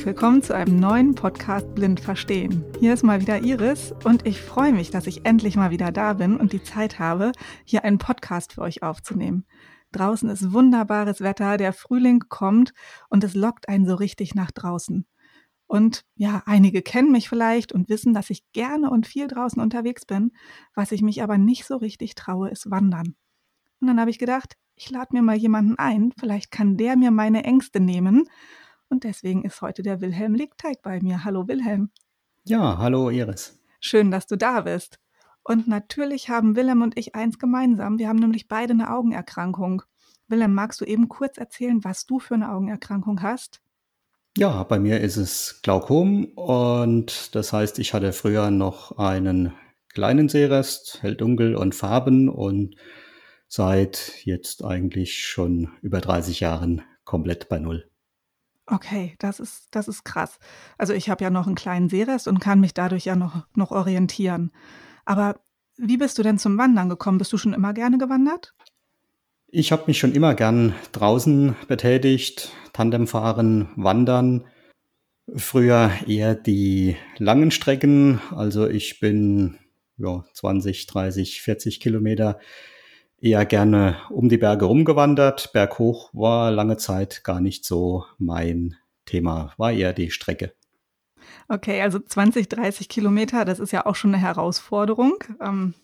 herzlich 0.00 0.14
willkommen 0.16 0.42
zu 0.42 0.54
einem 0.54 0.80
neuen 0.80 1.14
Podcast 1.14 1.74
Blind 1.74 2.00
Verstehen. 2.00 2.64
Hier 2.78 2.94
ist 2.94 3.02
mal 3.02 3.20
wieder 3.20 3.42
Iris 3.42 3.92
und 4.02 4.26
ich 4.26 4.40
freue 4.40 4.72
mich, 4.72 4.90
dass 4.90 5.06
ich 5.06 5.26
endlich 5.26 5.56
mal 5.56 5.70
wieder 5.70 5.92
da 5.92 6.14
bin 6.14 6.38
und 6.38 6.54
die 6.54 6.62
Zeit 6.62 6.98
habe, 6.98 7.32
hier 7.66 7.84
einen 7.84 7.98
Podcast 7.98 8.54
für 8.54 8.62
euch 8.62 8.82
aufzunehmen. 8.82 9.44
Draußen 9.92 10.30
ist 10.30 10.54
wunderbares 10.54 11.20
Wetter, 11.20 11.58
der 11.58 11.74
Frühling 11.74 12.20
kommt 12.30 12.72
und 13.10 13.24
es 13.24 13.34
lockt 13.34 13.68
einen 13.68 13.84
so 13.84 13.94
richtig 13.94 14.34
nach 14.34 14.50
draußen. 14.50 15.04
Und 15.66 16.06
ja, 16.14 16.42
einige 16.46 16.80
kennen 16.80 17.12
mich 17.12 17.28
vielleicht 17.28 17.70
und 17.70 17.90
wissen, 17.90 18.14
dass 18.14 18.30
ich 18.30 18.50
gerne 18.52 18.88
und 18.88 19.06
viel 19.06 19.28
draußen 19.28 19.60
unterwegs 19.60 20.06
bin. 20.06 20.32
Was 20.74 20.92
ich 20.92 21.02
mich 21.02 21.22
aber 21.22 21.36
nicht 21.36 21.66
so 21.66 21.76
richtig 21.76 22.14
traue, 22.14 22.48
ist 22.48 22.70
Wandern. 22.70 23.16
Und 23.80 23.88
dann 23.88 24.00
habe 24.00 24.08
ich 24.08 24.18
gedacht, 24.18 24.54
ich 24.76 24.90
lade 24.90 25.08
mir 25.12 25.20
mal 25.20 25.36
jemanden 25.36 25.78
ein, 25.78 26.14
vielleicht 26.18 26.50
kann 26.50 26.78
der 26.78 26.96
mir 26.96 27.10
meine 27.10 27.44
Ängste 27.44 27.80
nehmen 27.80 28.24
und 28.90 29.04
deswegen 29.04 29.44
ist 29.44 29.62
heute 29.62 29.82
der 29.82 30.00
Wilhelm 30.00 30.34
Legteig 30.34 30.82
bei 30.82 31.00
mir. 31.00 31.24
Hallo 31.24 31.48
Wilhelm. 31.48 31.90
Ja, 32.44 32.78
hallo 32.78 33.10
Iris. 33.10 33.58
Schön, 33.80 34.10
dass 34.10 34.26
du 34.26 34.36
da 34.36 34.62
bist. 34.62 34.98
Und 35.42 35.68
natürlich 35.68 36.28
haben 36.28 36.56
Wilhelm 36.56 36.82
und 36.82 36.98
ich 36.98 37.14
eins 37.14 37.38
gemeinsam. 37.38 37.98
Wir 37.98 38.08
haben 38.08 38.18
nämlich 38.18 38.48
beide 38.48 38.72
eine 38.72 38.92
Augenerkrankung. 38.92 39.82
Wilhelm, 40.28 40.54
magst 40.54 40.80
du 40.80 40.84
eben 40.84 41.08
kurz 41.08 41.38
erzählen, 41.38 41.82
was 41.82 42.06
du 42.06 42.18
für 42.18 42.34
eine 42.34 42.52
Augenerkrankung 42.52 43.22
hast? 43.22 43.60
Ja, 44.36 44.62
bei 44.62 44.78
mir 44.78 45.00
ist 45.00 45.16
es 45.16 45.60
Glaukom 45.62 46.26
und 46.36 47.34
das 47.34 47.52
heißt, 47.52 47.78
ich 47.80 47.94
hatte 47.94 48.12
früher 48.12 48.50
noch 48.50 48.96
einen 48.96 49.52
kleinen 49.92 50.28
Sehrest, 50.28 50.98
hell 51.02 51.16
dunkel 51.16 51.56
und 51.56 51.74
Farben 51.74 52.28
und 52.28 52.76
seit 53.48 54.24
jetzt 54.24 54.64
eigentlich 54.64 55.26
schon 55.26 55.72
über 55.82 56.00
30 56.00 56.38
Jahren 56.38 56.82
komplett 57.04 57.48
bei 57.48 57.58
Null. 57.58 57.89
Okay, 58.72 59.16
das 59.18 59.40
ist 59.40 59.66
das 59.72 59.88
ist 59.88 60.04
krass. 60.04 60.38
Also, 60.78 60.92
ich 60.92 61.10
habe 61.10 61.24
ja 61.24 61.30
noch 61.30 61.46
einen 61.46 61.56
kleinen 61.56 61.88
Seerest 61.88 62.28
und 62.28 62.38
kann 62.38 62.60
mich 62.60 62.72
dadurch 62.72 63.04
ja 63.04 63.16
noch 63.16 63.44
noch 63.54 63.72
orientieren. 63.72 64.52
Aber 65.04 65.40
wie 65.76 65.96
bist 65.96 66.18
du 66.18 66.22
denn 66.22 66.38
zum 66.38 66.56
Wandern 66.56 66.88
gekommen? 66.88 67.18
Bist 67.18 67.32
du 67.32 67.38
schon 67.38 67.52
immer 67.52 67.72
gerne 67.72 67.98
gewandert? 67.98 68.54
Ich 69.48 69.72
habe 69.72 69.84
mich 69.88 69.98
schon 69.98 70.12
immer 70.12 70.34
gern 70.34 70.74
draußen 70.92 71.56
betätigt, 71.66 72.52
Tandemfahren, 72.72 73.68
Wandern. 73.74 74.44
Früher 75.34 75.90
eher 76.06 76.36
die 76.36 76.96
langen 77.18 77.50
Strecken. 77.50 78.20
Also, 78.30 78.68
ich 78.68 79.00
bin, 79.00 79.58
ja, 79.96 80.24
20, 80.34 80.86
30, 80.86 81.42
40 81.42 81.80
Kilometer 81.80 82.38
eher 83.20 83.44
gerne 83.44 83.96
um 84.10 84.28
die 84.28 84.38
Berge 84.38 84.64
rumgewandert. 84.64 85.52
Berghoch 85.52 86.10
war 86.12 86.50
lange 86.50 86.76
Zeit 86.76 87.22
gar 87.24 87.40
nicht 87.40 87.64
so 87.64 88.04
mein 88.18 88.76
Thema, 89.04 89.52
war 89.56 89.72
eher 89.72 89.92
die 89.92 90.10
Strecke. 90.10 90.54
Okay, 91.48 91.82
also 91.82 91.98
20, 91.98 92.48
30 92.48 92.88
Kilometer, 92.88 93.44
das 93.44 93.58
ist 93.58 93.72
ja 93.72 93.86
auch 93.86 93.94
schon 93.96 94.14
eine 94.14 94.22
Herausforderung. 94.22 95.22
Ähm, 95.40 95.74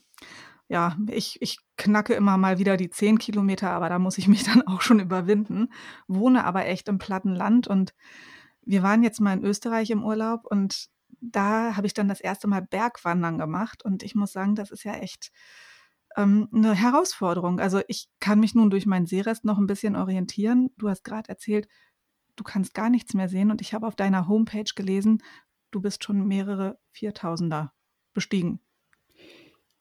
ja, 0.69 0.97
ich, 1.11 1.41
ich 1.41 1.59
knacke 1.77 2.15
immer 2.15 2.37
mal 2.37 2.59
wieder 2.59 2.77
die 2.77 2.91
10 2.91 3.19
Kilometer, 3.19 3.71
aber 3.71 3.89
da 3.89 3.99
muss 3.99 4.19
ich 4.19 4.29
mich 4.29 4.45
dann 4.45 4.63
auch 4.63 4.81
schon 4.81 5.01
überwinden. 5.01 5.69
Wohne 6.09 6.45
aber 6.45 6.67
echt 6.67 6.89
im 6.89 6.99
platten 6.99 7.35
Land 7.35 7.69
und 7.69 7.95
wir 8.63 8.83
waren 8.83 9.03
jetzt 9.03 9.21
mal 9.21 9.35
in 9.35 9.45
Österreich 9.45 9.91
im 9.91 10.05
Urlaub 10.05 10.45
und 10.45 10.89
da 11.21 11.77
habe 11.77 11.87
ich 11.87 11.95
dann 11.95 12.09
das 12.09 12.21
erste 12.21 12.49
Mal 12.49 12.63
Bergwandern 12.63 13.39
gemacht 13.39 13.85
und 13.85 14.03
ich 14.03 14.15
muss 14.15 14.33
sagen, 14.33 14.55
das 14.55 14.71
ist 14.71 14.85
ja 14.85 14.95
echt 14.95 15.31
ähm, 16.17 16.49
'ne 16.51 16.75
Herausforderung. 16.75 17.61
Also, 17.61 17.81
ich 17.89 18.09
kann 18.21 18.41
mich 18.41 18.55
nun 18.55 18.71
durch 18.71 18.87
meinen 18.87 19.07
Sehrest 19.07 19.45
noch 19.45 19.59
ein 19.59 19.67
bisschen 19.67 19.97
orientieren. 19.97 20.71
Du 20.79 20.89
hast 20.89 21.05
gerade 21.05 21.29
erzählt, 21.29 21.69
du 22.37 22.45
kannst 22.45 22.75
gar 22.75 22.91
nichts 22.91 23.15
mehr 23.15 23.29
sehen 23.29 23.51
und 23.51 23.61
ich 23.61 23.75
habe 23.75 23.87
auf 23.87 23.97
deiner 23.97 24.29
Homepage 24.29 24.71
gelesen, 24.75 25.23
du 25.71 25.81
bist 25.81 26.05
schon 26.05 26.27
mehrere 26.27 26.79
Viertausender 26.93 27.73
bestiegen. 28.15 28.61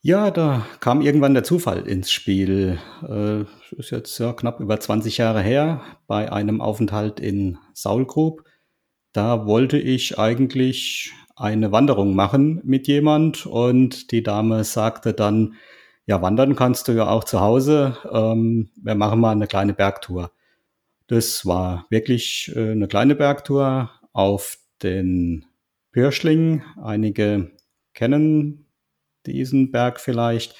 Ja, 0.01 0.29
da 0.29 0.67
kam 0.81 1.01
irgendwann 1.01 1.33
der 1.33 1.43
Zufall 1.43 1.87
ins 1.87 2.11
Spiel. 2.11 2.77
Äh, 3.01 3.41
ist 3.75 3.89
jetzt 3.89 4.19
ja 4.19 4.33
knapp 4.33 4.59
über 4.59 4.79
20 4.79 5.17
Jahre 5.17 5.41
her 5.41 5.81
bei 6.05 6.31
einem 6.31 6.61
Aufenthalt 6.61 7.19
in 7.19 7.57
Saulgrub. 7.73 8.43
Da 9.13 9.47
wollte 9.47 9.79
ich 9.79 10.19
eigentlich 10.19 11.11
eine 11.35 11.71
Wanderung 11.71 12.15
machen 12.15 12.61
mit 12.63 12.87
jemand 12.87 13.47
und 13.47 14.11
die 14.11 14.21
Dame 14.21 14.63
sagte 14.63 15.13
dann 15.13 15.55
ja, 16.05 16.21
wandern 16.21 16.55
kannst 16.55 16.88
du 16.88 16.91
ja 16.91 17.07
auch 17.07 17.23
zu 17.23 17.41
Hause. 17.41 17.97
Ähm, 18.11 18.69
wir 18.75 18.93
machen 18.95 19.19
mal 19.19 19.31
eine 19.31 19.47
kleine 19.47 19.73
Bergtour. 19.73 20.31
Das 21.07 21.45
war 21.45 21.85
wirklich 21.89 22.51
äh, 22.55 22.71
eine 22.71 22.88
kleine 22.88 23.16
Bergtour 23.16 23.91
auf 24.13 24.57
den 24.83 25.45
Pürschling. 25.91 26.63
Einige 26.81 27.51
kennen 27.93 28.66
diesen 29.25 29.71
Berg 29.71 29.99
vielleicht. 29.99 30.55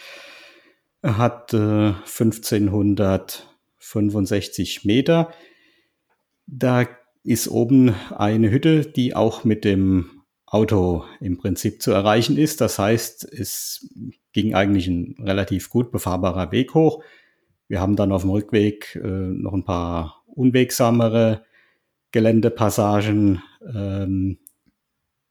Er 1.02 1.18
hat 1.18 1.54
äh, 1.54 1.94
1565 1.94 4.86
Meter. 4.86 5.32
Da 6.48 6.88
ist 7.24 7.48
oben 7.48 7.94
eine 8.16 8.50
Hütte, 8.50 8.82
die 8.82 9.16
auch 9.16 9.44
mit 9.44 9.64
dem 9.64 10.15
Auto 10.46 11.06
im 11.20 11.38
Prinzip 11.38 11.82
zu 11.82 11.92
erreichen 11.92 12.38
ist. 12.38 12.62
Das 12.62 12.78
heißt, 12.80 13.32
es 13.32 13.90
ging 14.32 14.54
eigentlich 14.54 14.88
ein 14.88 15.16
relativ 15.20 15.70
gut 15.70 15.92
befahrbarer 15.92 16.52
Weg 16.52 16.74
hoch. 16.74 17.04
Wir 17.68 17.82
haben 17.82 17.96
dann 17.96 18.12
auf 18.12 18.22
dem 18.22 18.32
Rückweg 18.32 18.96
äh, 18.96 19.08
noch 19.08 19.54
ein 19.54 19.66
paar 19.66 20.24
unwegsamere 20.28 21.44
Geländepassagen 22.12 23.42
ähm, 23.74 24.38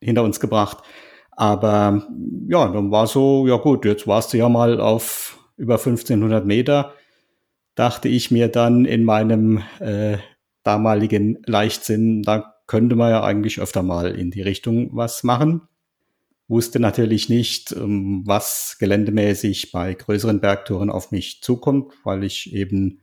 hinter 0.01 0.25
uns 0.25 0.41
gebracht. 0.41 0.79
Aber 1.31 2.07
ja, 2.49 2.69
dann 2.69 2.91
war 2.91 3.07
so, 3.07 3.47
ja 3.47 3.57
gut, 3.57 3.85
jetzt 3.85 4.07
warst 4.07 4.33
du 4.33 4.39
ja 4.39 4.49
mal 4.49 4.81
auf 4.81 5.39
über 5.57 5.75
1500 5.75 6.45
Meter, 6.45 6.93
dachte 7.75 8.09
ich 8.09 8.31
mir 8.31 8.49
dann 8.49 8.85
in 8.85 9.05
meinem 9.05 9.63
äh, 9.81 10.19
damaligen 10.63 11.43
Leichtsinn, 11.47 12.23
da 12.23 12.54
könnte 12.67 12.97
man 12.97 13.11
ja 13.11 13.23
eigentlich 13.23 13.61
öfter 13.61 13.83
mal 13.83 14.11
in 14.15 14.31
die 14.31 14.43
Richtung 14.43 14.91
was 14.93 15.23
machen. 15.23 15.63
Wusste 16.49 16.79
natürlich 16.79 17.29
nicht, 17.29 17.73
ähm, 17.73 18.23
was 18.27 18.77
geländemäßig 18.79 19.73
bei 19.73 19.95
größeren 19.95 20.41
Bergtouren 20.41 20.91
auf 20.91 21.11
mich 21.11 21.41
zukommt, 21.43 21.93
weil 22.05 22.25
ich 22.25 22.55
eben 22.55 23.01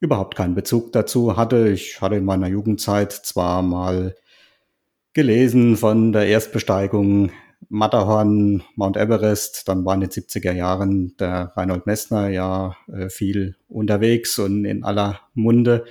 überhaupt 0.00 0.36
keinen 0.36 0.56
Bezug 0.56 0.92
dazu 0.92 1.36
hatte. 1.36 1.68
Ich 1.68 2.00
hatte 2.00 2.16
in 2.16 2.24
meiner 2.24 2.48
Jugendzeit 2.48 3.12
zwar 3.12 3.62
mal 3.62 4.16
gelesen 5.12 5.76
von 5.76 6.12
der 6.12 6.26
Erstbesteigung 6.26 7.30
Matterhorn, 7.68 8.62
Mount 8.74 8.96
Everest, 8.96 9.68
dann 9.68 9.84
war 9.84 9.94
in 9.94 10.00
den 10.00 10.10
70er 10.10 10.52
Jahren 10.52 11.16
der 11.18 11.52
Reinhold 11.56 11.86
Messner 11.86 12.28
ja 12.28 12.76
äh, 12.92 13.08
viel 13.08 13.56
unterwegs 13.68 14.38
und 14.38 14.64
in 14.64 14.84
aller 14.84 15.20
Munde. 15.34 15.84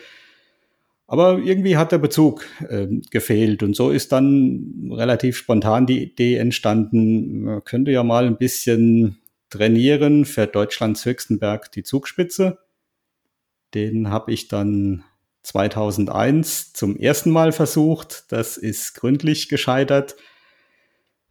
Aber 1.11 1.39
irgendwie 1.39 1.75
hat 1.75 1.91
der 1.91 1.97
Bezug 1.97 2.45
äh, 2.69 2.87
gefehlt 3.09 3.63
und 3.63 3.75
so 3.75 3.89
ist 3.89 4.13
dann 4.13 4.93
relativ 4.93 5.35
spontan 5.35 5.85
die 5.85 6.03
Idee 6.03 6.37
entstanden, 6.37 7.41
man 7.41 7.63
könnte 7.65 7.91
ja 7.91 8.01
mal 8.01 8.25
ein 8.25 8.37
bisschen 8.37 9.17
trainieren 9.49 10.23
für 10.23 10.47
Deutschlands 10.47 11.03
höchsten 11.03 11.37
Berg, 11.37 11.69
die 11.73 11.83
Zugspitze. 11.83 12.59
Den 13.73 14.09
habe 14.09 14.31
ich 14.31 14.47
dann 14.47 15.03
2001 15.43 16.71
zum 16.71 16.95
ersten 16.95 17.31
Mal 17.31 17.51
versucht. 17.51 18.31
Das 18.31 18.55
ist 18.55 18.93
gründlich 18.93 19.49
gescheitert. 19.49 20.15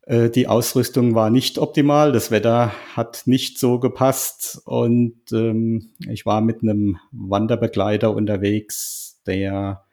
Äh, 0.02 0.28
die 0.28 0.46
Ausrüstung 0.46 1.14
war 1.14 1.30
nicht 1.30 1.56
optimal, 1.56 2.12
das 2.12 2.30
Wetter 2.30 2.74
hat 2.96 3.22
nicht 3.24 3.58
so 3.58 3.78
gepasst 3.78 4.60
und 4.66 5.22
ähm, 5.32 5.92
ich 6.06 6.26
war 6.26 6.42
mit 6.42 6.62
einem 6.62 6.98
Wanderbegleiter 7.12 8.14
unterwegs, 8.14 9.09
der 9.26 9.84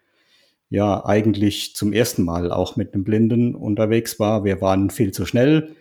ja 0.69 1.05
eigentlich 1.05 1.75
zum 1.75 1.93
ersten 1.93 2.23
Mal 2.23 2.51
auch 2.51 2.75
mit 2.75 2.93
einem 2.93 3.03
Blinden 3.03 3.55
unterwegs 3.55 4.19
war. 4.19 4.43
Wir 4.43 4.61
waren 4.61 4.89
viel 4.89 5.11
zu 5.11 5.25
schnell 5.25 5.75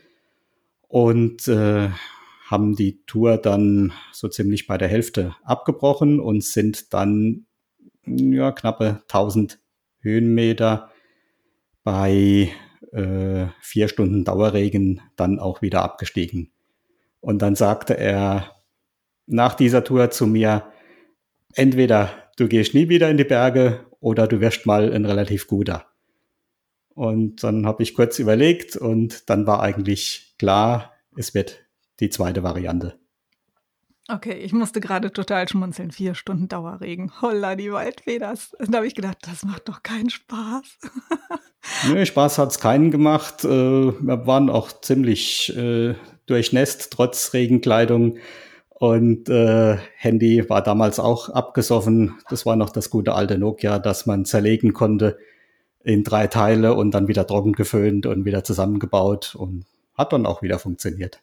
und 0.88 1.48
äh, 1.48 1.88
haben 2.48 2.76
die 2.76 3.04
Tour 3.06 3.38
dann 3.38 3.92
so 4.12 4.28
ziemlich 4.28 4.66
bei 4.66 4.78
der 4.78 4.88
Hälfte 4.88 5.34
abgebrochen 5.42 6.20
und 6.20 6.44
sind 6.44 6.94
dann 6.94 7.46
ja, 8.06 8.52
knappe 8.52 9.02
1000 9.08 9.58
Höhenmeter 10.00 10.90
bei 11.82 12.50
äh, 12.92 13.46
vier 13.60 13.88
Stunden 13.88 14.24
Dauerregen 14.24 15.00
dann 15.16 15.40
auch 15.40 15.60
wieder 15.60 15.82
abgestiegen. 15.82 16.52
Und 17.20 17.42
dann 17.42 17.56
sagte 17.56 17.96
er 17.96 18.52
nach 19.26 19.54
dieser 19.54 19.82
Tour 19.82 20.10
zu 20.10 20.28
mir, 20.28 20.70
entweder 21.54 22.10
du 22.36 22.48
gehst 22.48 22.74
nie 22.74 22.88
wieder 22.88 23.10
in 23.10 23.16
die 23.16 23.24
Berge 23.24 23.86
oder 24.00 24.26
du 24.26 24.40
wirst 24.40 24.66
mal 24.66 24.92
ein 24.92 25.04
relativ 25.04 25.46
guter. 25.46 25.86
Und 26.94 27.42
dann 27.42 27.66
habe 27.66 27.82
ich 27.82 27.94
kurz 27.94 28.18
überlegt 28.18 28.76
und 28.76 29.28
dann 29.28 29.46
war 29.46 29.60
eigentlich 29.60 30.34
klar, 30.38 30.94
es 31.16 31.34
wird 31.34 31.66
die 32.00 32.08
zweite 32.08 32.42
Variante. 32.42 32.98
Okay, 34.08 34.34
ich 34.34 34.52
musste 34.52 34.80
gerade 34.80 35.12
total 35.12 35.48
schmunzeln. 35.48 35.90
Vier 35.90 36.14
Stunden 36.14 36.46
Dauerregen. 36.46 37.10
Holla, 37.20 37.56
die 37.56 37.72
Waldfeders. 37.72 38.56
Da 38.60 38.76
habe 38.76 38.86
ich 38.86 38.94
gedacht, 38.94 39.18
das 39.22 39.44
macht 39.44 39.68
doch 39.68 39.82
keinen 39.82 40.10
Spaß. 40.10 40.78
nee, 41.92 42.06
Spaß 42.06 42.38
hat 42.38 42.52
es 42.52 42.60
keinen 42.60 42.92
gemacht. 42.92 43.44
Äh, 43.44 43.48
wir 43.48 44.26
waren 44.26 44.48
auch 44.48 44.80
ziemlich 44.80 45.54
äh, 45.56 45.94
durchnässt, 46.26 46.92
trotz 46.92 47.32
Regenkleidung. 47.32 48.18
Und 48.78 49.30
äh, 49.30 49.78
Handy 49.96 50.50
war 50.50 50.62
damals 50.62 50.98
auch 50.98 51.30
abgesoffen. 51.30 52.18
Das 52.28 52.44
war 52.44 52.56
noch 52.56 52.68
das 52.68 52.90
gute 52.90 53.14
alte 53.14 53.38
Nokia, 53.38 53.78
das 53.78 54.04
man 54.04 54.26
zerlegen 54.26 54.74
konnte 54.74 55.16
in 55.82 56.04
drei 56.04 56.26
Teile 56.26 56.74
und 56.74 56.90
dann 56.90 57.08
wieder 57.08 57.26
trocken 57.26 57.54
geföhnt 57.54 58.04
und 58.04 58.26
wieder 58.26 58.44
zusammengebaut 58.44 59.34
und 59.34 59.64
hat 59.94 60.12
dann 60.12 60.26
auch 60.26 60.42
wieder 60.42 60.58
funktioniert. 60.58 61.22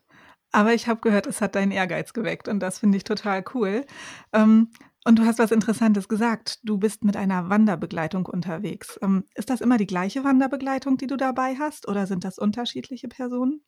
Aber 0.52 0.74
ich 0.74 0.88
habe 0.88 1.02
gehört, 1.02 1.28
es 1.28 1.42
hat 1.42 1.54
deinen 1.54 1.72
Ehrgeiz 1.72 2.14
geweckt 2.14 2.48
und 2.48 2.60
das 2.60 2.80
finde 2.80 2.98
ich 2.98 3.04
total 3.04 3.44
cool. 3.54 3.86
Ähm, 4.32 4.70
und 5.06 5.20
du 5.20 5.26
hast 5.26 5.38
was 5.38 5.52
Interessantes 5.52 6.08
gesagt. 6.08 6.60
Du 6.64 6.78
bist 6.78 7.04
mit 7.04 7.18
einer 7.18 7.50
Wanderbegleitung 7.50 8.26
unterwegs. 8.26 8.98
Ähm, 9.04 9.26
ist 9.36 9.52
das 9.52 9.62
immer 9.62 9.78
die 9.78 9.86
gleiche 9.86 10.24
Wanderbegleitung, 10.24 10.98
die 10.98 11.08
du 11.08 11.18
dabei 11.18 11.56
hast 11.60 11.88
oder 11.88 12.08
sind 12.08 12.24
das 12.24 12.40
unterschiedliche 12.40 13.10
Personen? 13.10 13.62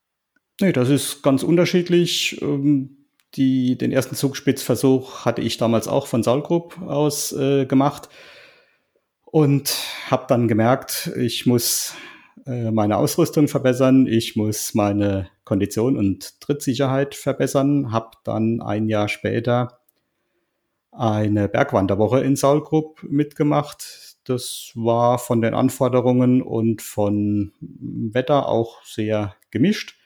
Nee, 0.60 0.72
das 0.72 0.90
ist 0.90 1.22
ganz 1.22 1.44
unterschiedlich. 1.44 2.42
Ähm, 2.42 3.05
die, 3.36 3.78
den 3.78 3.92
ersten 3.92 4.16
Zugspitzversuch 4.16 5.26
hatte 5.26 5.42
ich 5.42 5.58
damals 5.58 5.88
auch 5.88 6.08
von 6.08 6.24
Saalgrub 6.24 6.82
aus 6.82 7.32
äh, 7.34 7.66
gemacht 7.66 8.10
und 9.26 9.76
habe 10.10 10.26
dann 10.28 10.48
gemerkt, 10.48 11.12
ich 11.18 11.46
muss 11.46 11.96
äh, 12.46 12.72
meine 12.72 12.98
Ausrüstung 12.98 13.48
verbessern, 13.48 14.08
ich 14.08 14.36
muss 14.36 14.74
meine 14.74 15.30
Kondition 15.44 15.98
und 15.98 16.40
Trittsicherheit 16.42 17.16
verbessern, 17.16 17.92
habe 17.92 18.12
dann 18.24 18.62
ein 18.62 18.88
Jahr 18.88 19.10
später 19.10 19.80
eine 20.92 21.50
Bergwanderwoche 21.50 22.22
in 22.22 22.36
Saulgrub 22.36 23.04
mitgemacht. 23.04 24.18
Das 24.24 24.72
war 24.76 25.20
von 25.20 25.42
den 25.42 25.54
Anforderungen 25.54 26.42
und 26.42 26.82
von 26.82 27.52
Wetter 27.60 28.48
auch 28.48 28.84
sehr 28.84 29.36
gemischt. 29.52 29.98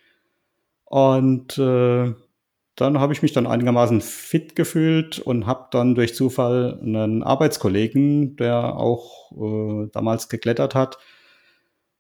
Und 0.86 1.58
äh, 1.60 2.14
dann 2.80 3.00
habe 3.00 3.12
ich 3.12 3.22
mich 3.22 3.34
dann 3.34 3.46
einigermaßen 3.46 4.00
fit 4.00 4.56
gefühlt 4.56 5.20
und 5.20 5.46
habe 5.46 5.68
dann 5.72 5.96
durch 5.96 6.16
Zufall 6.16 6.80
einen 6.82 7.24
Arbeitskollegen, 7.24 8.38
der 8.38 8.78
auch 8.78 9.32
äh, 9.34 9.90
damals 9.92 10.30
geklettert 10.30 10.76
hat, 10.76 10.98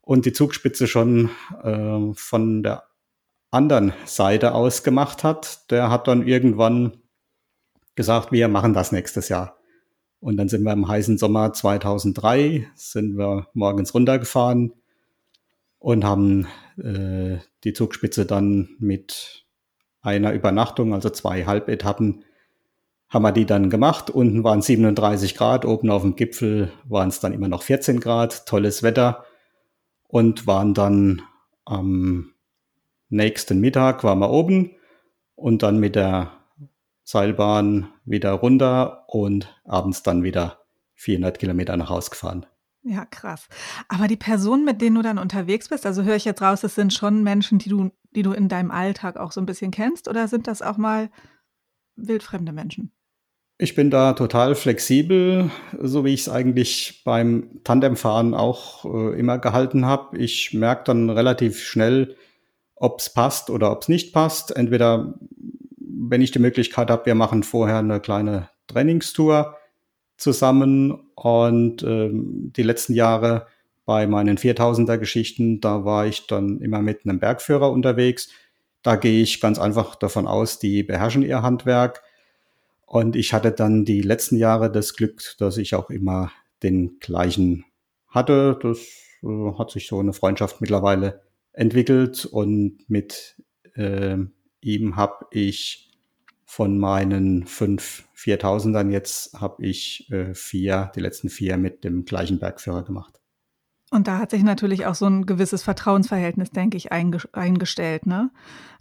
und 0.01 0.25
die 0.25 0.33
Zugspitze 0.33 0.87
schon 0.87 1.29
äh, 1.63 2.13
von 2.15 2.63
der 2.63 2.85
anderen 3.51 3.93
Seite 4.05 4.53
aus 4.53 4.83
gemacht 4.83 5.23
hat, 5.23 5.69
der 5.69 5.91
hat 5.91 6.07
dann 6.07 6.25
irgendwann 6.25 6.97
gesagt, 7.95 8.31
wir 8.31 8.47
machen 8.47 8.73
das 8.73 8.91
nächstes 8.91 9.29
Jahr. 9.29 9.57
Und 10.21 10.37
dann 10.37 10.49
sind 10.49 10.63
wir 10.63 10.73
im 10.73 10.87
heißen 10.87 11.17
Sommer 11.17 11.53
2003, 11.53 12.67
sind 12.73 13.17
wir 13.17 13.47
morgens 13.53 13.93
runtergefahren 13.93 14.73
und 15.77 16.03
haben 16.03 16.47
äh, 16.77 17.37
die 17.63 17.73
Zugspitze 17.73 18.25
dann 18.25 18.69
mit 18.79 19.45
einer 20.01 20.33
Übernachtung, 20.33 20.93
also 20.93 21.09
zwei 21.09 21.45
Halbetappen, 21.45 22.23
haben 23.09 23.23
wir 23.23 23.31
die 23.31 23.45
dann 23.45 23.69
gemacht. 23.69 24.09
Unten 24.09 24.43
waren 24.43 24.61
37 24.61 25.35
Grad, 25.35 25.65
oben 25.65 25.89
auf 25.89 26.03
dem 26.03 26.15
Gipfel 26.15 26.71
waren 26.87 27.09
es 27.09 27.19
dann 27.19 27.33
immer 27.33 27.47
noch 27.47 27.63
14 27.63 27.99
Grad, 27.99 28.45
tolles 28.45 28.83
Wetter 28.83 29.25
und 30.07 30.47
waren 30.47 30.73
dann 30.73 31.23
am 31.65 32.33
nächsten 33.09 33.59
Mittag 33.59 34.03
waren 34.03 34.19
wir 34.19 34.29
oben 34.29 34.75
und 35.35 35.63
dann 35.63 35.79
mit 35.79 35.95
der 35.95 36.31
Seilbahn 37.03 37.89
wieder 38.05 38.33
runter 38.33 39.05
und 39.07 39.59
abends 39.65 40.03
dann 40.03 40.23
wieder 40.23 40.59
400 40.95 41.39
Kilometer 41.39 41.75
nach 41.77 41.89
Hause 41.89 42.11
gefahren. 42.11 42.45
Ja, 42.83 43.05
krass. 43.05 43.47
Aber 43.87 44.07
die 44.07 44.15
Personen, 44.15 44.63
mit 44.63 44.81
denen 44.81 44.95
du 44.95 45.01
dann 45.01 45.17
unterwegs 45.17 45.67
bist, 45.69 45.85
also 45.85 46.03
höre 46.03 46.15
ich 46.15 46.25
jetzt 46.25 46.41
raus, 46.41 46.61
das 46.61 46.75
sind 46.75 46.93
schon 46.93 47.23
Menschen, 47.23 47.59
die 47.59 47.69
du, 47.69 47.91
die 48.15 48.21
du 48.21 48.31
in 48.31 48.47
deinem 48.47 48.71
Alltag 48.71 49.17
auch 49.17 49.31
so 49.31 49.41
ein 49.41 49.45
bisschen 49.45 49.71
kennst, 49.71 50.07
oder 50.07 50.27
sind 50.27 50.47
das 50.47 50.61
auch 50.61 50.77
mal 50.77 51.09
wildfremde 51.97 52.53
Menschen? 52.53 52.91
Ich 53.61 53.75
bin 53.75 53.89
da 53.91 54.13
total 54.13 54.55
flexibel, 54.55 55.51
so 55.77 56.05
wie 56.05 56.13
ich 56.13 56.21
es 56.21 56.29
eigentlich 56.29 57.01
beim 57.03 57.59
Tandemfahren 57.65 58.33
auch 58.33 58.85
äh, 58.85 59.19
immer 59.19 59.37
gehalten 59.37 59.85
habe. 59.85 60.17
Ich 60.17 60.53
merke 60.53 60.85
dann 60.85 61.09
relativ 61.09 61.59
schnell, 61.61 62.15
ob 62.75 63.01
es 63.01 63.13
passt 63.13 63.49
oder 63.49 63.73
ob 63.73 63.81
es 63.81 63.89
nicht 63.89 64.13
passt. 64.13 64.55
Entweder, 64.55 65.19
wenn 65.77 66.21
ich 66.21 66.31
die 66.31 66.39
Möglichkeit 66.39 66.89
habe, 66.89 67.05
wir 67.05 67.15
machen 67.15 67.43
vorher 67.43 67.79
eine 67.79 67.99
kleine 67.99 68.49
Trainingstour 68.67 69.58
zusammen 70.19 70.91
und 71.15 71.83
ähm, 71.83 72.51
die 72.55 72.63
letzten 72.63 72.93
Jahre 72.93 73.47
bei 73.85 74.05
meinen 74.05 74.37
4000er 74.37 74.97
Geschichten, 74.97 75.61
da 75.61 75.83
war 75.85 76.05
ich 76.05 76.27
dann 76.27 76.61
immer 76.61 76.81
mit 76.81 77.05
einem 77.05 77.19
Bergführer 77.19 77.71
unterwegs. 77.71 78.29
Da 78.83 78.95
gehe 78.95 79.21
ich 79.23 79.41
ganz 79.41 79.57
einfach 79.57 79.95
davon 79.95 80.27
aus, 80.27 80.59
die 80.59 80.83
beherrschen 80.83 81.23
ihr 81.23 81.41
Handwerk 81.41 82.03
und 82.85 83.15
ich 83.15 83.33
hatte 83.33 83.51
dann 83.51 83.85
die 83.85 84.01
letzten 84.01 84.35
Jahre 84.37 84.71
das 84.71 84.95
Glück, 84.95 85.35
dass 85.37 85.57
ich 85.57 85.75
auch 85.75 85.89
immer 85.89 86.31
den 86.63 86.99
gleichen 86.99 87.65
hatte. 88.07 88.57
Das 88.61 88.79
äh, 89.23 89.57
hat 89.57 89.71
sich 89.71 89.87
so 89.87 89.99
eine 89.99 90.13
Freundschaft 90.13 90.59
mittlerweile 90.59 91.21
entwickelt 91.53 92.25
und 92.25 92.89
mit 92.89 93.35
äh, 93.75 94.17
ihm 94.61 94.95
habe 94.95 95.25
ich 95.31 95.88
von 96.49 96.79
meinen 96.79 97.45
fünf 97.45 98.05
4000ern 98.17 98.89
jetzt 98.89 99.39
habe 99.39 99.63
ich 99.63 100.11
äh, 100.11 100.33
vier, 100.33 100.91
die 100.95 100.99
letzten 100.99 101.29
vier 101.29 101.57
mit 101.57 101.83
dem 101.83 102.05
gleichen 102.05 102.39
Bergführer 102.39 102.83
gemacht. 102.83 103.21
Und 103.91 104.07
da 104.07 104.17
hat 104.17 104.31
sich 104.31 104.41
natürlich 104.41 104.87
auch 104.87 104.95
so 104.95 105.05
ein 105.05 105.27
gewisses 105.27 105.61
Vertrauensverhältnis, 105.61 106.49
denke 106.49 106.75
ich, 106.75 106.91
eingestellt, 106.91 108.07
ne? 108.07 108.31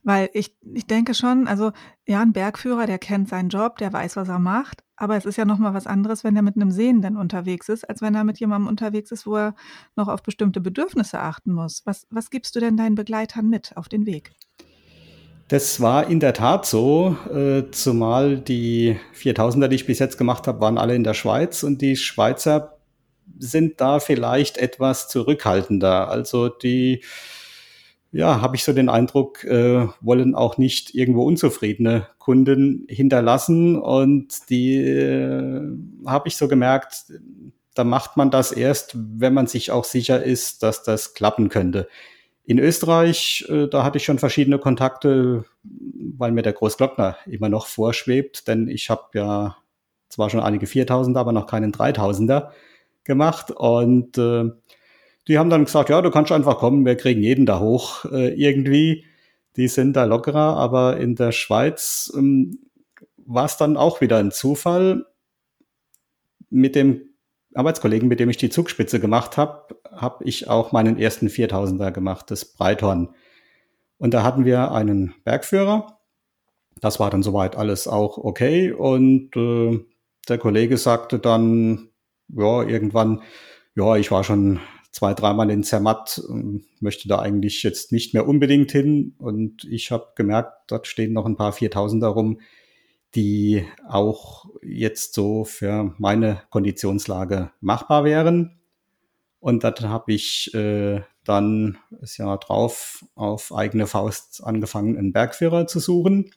Weil 0.02 0.30
ich, 0.32 0.56
ich 0.72 0.86
denke 0.86 1.12
schon, 1.12 1.46
also 1.46 1.72
ja, 2.06 2.22
ein 2.22 2.32
Bergführer, 2.32 2.86
der 2.86 2.98
kennt 2.98 3.28
seinen 3.28 3.50
Job, 3.50 3.76
der 3.76 3.92
weiß, 3.92 4.16
was 4.16 4.30
er 4.30 4.38
macht, 4.38 4.82
aber 4.96 5.18
es 5.18 5.26
ist 5.26 5.36
ja 5.36 5.44
nochmal 5.44 5.74
was 5.74 5.86
anderes, 5.86 6.24
wenn 6.24 6.36
er 6.36 6.42
mit 6.42 6.56
einem 6.56 6.70
Sehenden 6.70 7.18
unterwegs 7.18 7.68
ist, 7.68 7.86
als 7.86 8.00
wenn 8.00 8.14
er 8.14 8.24
mit 8.24 8.40
jemandem 8.40 8.68
unterwegs 8.68 9.12
ist, 9.12 9.26
wo 9.26 9.36
er 9.36 9.54
noch 9.94 10.08
auf 10.08 10.22
bestimmte 10.22 10.62
Bedürfnisse 10.62 11.20
achten 11.20 11.52
muss. 11.52 11.82
Was, 11.84 12.06
was 12.08 12.30
gibst 12.30 12.56
du 12.56 12.60
denn 12.60 12.78
deinen 12.78 12.94
Begleitern 12.94 13.50
mit 13.50 13.76
auf 13.76 13.90
den 13.90 14.06
Weg? 14.06 14.32
Das 15.48 15.80
war 15.80 16.08
in 16.10 16.20
der 16.20 16.34
Tat 16.34 16.66
so, 16.66 17.16
äh, 17.32 17.70
zumal 17.70 18.38
die 18.38 18.99
4000er, 19.14 19.68
die 19.68 19.76
ich 19.76 19.87
bis 19.87 19.99
jetzt 19.99 20.18
gemacht 20.18 20.46
habe, 20.46 20.61
waren 20.61 20.76
alle 20.76 20.94
in 20.94 21.04
der 21.04 21.14
Schweiz 21.14 21.62
und 21.62 21.80
die 21.80 21.96
Schweizer 21.96 22.78
sind 23.38 23.80
da 23.80 23.99
vielleicht 23.99 24.58
etwas 24.58 25.08
zurückhaltender. 25.08 26.08
Also 26.11 26.50
die, 26.50 27.02
ja, 28.12 28.42
habe 28.42 28.56
ich 28.56 28.64
so 28.64 28.75
den 28.75 28.90
Eindruck, 28.90 29.44
äh, 29.44 29.87
wollen 30.02 30.34
auch 30.34 30.58
nicht 30.58 30.94
irgendwo 30.94 31.25
unzufriedene 31.25 32.08
Kunden 32.18 32.84
hinterlassen. 32.88 33.76
Und 33.76 34.50
die 34.50 34.76
äh, 34.76 35.62
habe 36.06 36.28
ich 36.28 36.37
so 36.37 36.49
gemerkt, 36.49 37.04
da 37.75 37.84
macht 37.84 38.18
man 38.18 38.30
das 38.30 38.52
erst, 38.52 38.96
wenn 38.96 39.32
man 39.32 39.46
sich 39.46 39.70
auch 39.70 39.84
sicher 39.84 40.23
ist, 40.23 40.62
dass 40.62 40.82
das 40.82 41.14
klappen 41.14 41.49
könnte. 41.49 41.88
In 42.49 42.59
Österreich, 42.59 43.45
äh, 43.50 43.69
da 43.69 43.85
hatte 43.85 43.99
ich 43.99 44.07
schon 44.07 44.19
verschiedene 44.19 44.59
Kontakte, 44.59 45.45
weil 45.62 46.33
mir 46.33 46.40
der 46.40 46.55
Großglockner 46.55 47.19
immer 47.26 47.50
noch 47.50 47.67
vorschwebt, 47.67 48.49
denn 48.49 48.69
ich 48.69 48.88
habe 48.88 49.02
ja 49.12 49.59
zwar 50.09 50.31
schon 50.31 50.40
einige 50.40 50.64
4000er, 50.64 51.19
aber 51.19 51.33
noch 51.33 51.47
keinen 51.47 51.73
3000er 51.73 52.49
gemacht 53.05 53.50
und 53.50 54.17
äh, 54.17 54.45
die 55.28 55.38
haben 55.38 55.50
dann 55.50 55.67
gesagt, 55.67 55.90
ja, 55.90 56.00
du 56.00 56.11
kannst 56.11 56.33
einfach 56.33 56.57
kommen, 56.57 56.87
wir 56.87 56.97
kriegen 56.97 57.23
jeden 57.23 57.45
da 57.45 57.61
hoch 57.61 58.07
äh, 58.07 58.33
irgendwie. 58.33 59.05
Die 59.57 59.69
sind 59.69 59.95
da 59.95 60.05
lockerer, 60.05 60.57
aber 60.57 60.97
in 60.97 61.17
der 61.17 61.33
Schweiz 61.33 62.11
ähm, 62.17 62.61
war 63.19 63.45
es 63.45 63.59
dann 63.59 63.76
auch 63.76 64.00
wieder 64.00 64.17
ein 64.17 64.31
Zufall. 64.31 65.05
Mit 66.49 66.76
dem 66.76 67.11
Arbeitskollegen, 67.55 68.09
mit 68.09 68.21
dem 68.21 68.31
ich 68.31 68.37
die 68.37 68.50
Zugspitze 68.50 69.00
gemacht 69.00 69.37
habe, 69.37 69.76
habe 69.90 70.25
ich 70.25 70.49
auch 70.49 70.73
meinen 70.73 70.99
ersten 70.99 71.28
4000er 71.28 71.90
gemacht, 71.90 72.31
das 72.31 72.45
Breithorn. 72.45 73.14
Und 73.97 74.14
da 74.14 74.23
hatten 74.23 74.45
wir 74.45 74.73
einen 74.73 75.14
Bergführer. 75.25 75.99
Das 76.81 77.00
war 77.00 77.11
dann 77.11 77.23
soweit 77.23 77.57
alles 77.57 77.88
auch 77.88 78.19
okay. 78.19 78.71
Und 78.73 79.35
äh, 79.37 79.81
der 80.28 80.38
Kollege 80.38 80.76
sagte 80.76 81.19
dann, 81.19 81.88
ja, 82.28 82.62
irgendwann, 82.62 83.23
ja, 83.75 83.97
ich 83.97 84.11
war 84.11 84.23
schon 84.23 84.61
zwei, 84.93 85.14
dreimal 85.14 85.50
in 85.50 85.64
Zermatt, 85.64 86.23
möchte 86.81 87.09
da 87.09 87.19
eigentlich 87.19 87.62
jetzt 87.62 87.93
nicht 87.93 88.14
mehr 88.14 88.28
unbedingt 88.28 88.71
hin. 88.71 89.14
Und 89.19 89.64
ich 89.64 89.90
habe 89.90 90.12
gemerkt, 90.14 90.52
dort 90.69 90.87
stehen 90.87 91.12
noch 91.12 91.26
ein 91.26 91.37
paar 91.37 91.52
4000er 91.52 92.07
rum, 92.07 92.40
die 93.14 93.66
auch 93.88 94.46
jetzt 94.62 95.14
so 95.14 95.44
für 95.44 95.94
meine 95.98 96.42
Konditionslage 96.50 97.50
machbar 97.60 98.04
wären. 98.04 98.60
Und 99.40 99.64
dann 99.64 99.88
habe 99.88 100.12
ich 100.12 100.52
äh, 100.54 101.00
dann 101.24 101.78
das 101.90 102.16
Jahr 102.16 102.38
drauf 102.38 103.04
auf 103.14 103.54
eigene 103.54 103.86
Faust 103.86 104.42
angefangen, 104.44 104.96
einen 104.96 105.12
Bergführer 105.12 105.66
zu 105.66 105.78
suchen. 105.78 106.30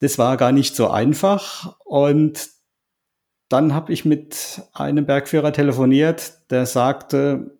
das 0.00 0.18
war 0.18 0.36
gar 0.36 0.52
nicht 0.52 0.76
so 0.76 0.88
einfach. 0.88 1.76
Und 1.84 2.50
dann 3.48 3.74
habe 3.74 3.92
ich 3.92 4.04
mit 4.04 4.62
einem 4.74 5.06
Bergführer 5.06 5.52
telefoniert, 5.52 6.50
der 6.50 6.66
sagte, 6.66 7.58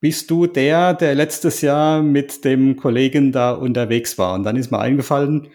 bist 0.00 0.30
du 0.30 0.46
der, 0.46 0.94
der 0.94 1.14
letztes 1.14 1.60
Jahr 1.60 2.02
mit 2.02 2.44
dem 2.44 2.76
Kollegen 2.76 3.32
da 3.32 3.52
unterwegs 3.52 4.18
war? 4.18 4.34
Und 4.34 4.44
dann 4.44 4.56
ist 4.56 4.70
mir 4.70 4.78
eingefallen, 4.78 5.48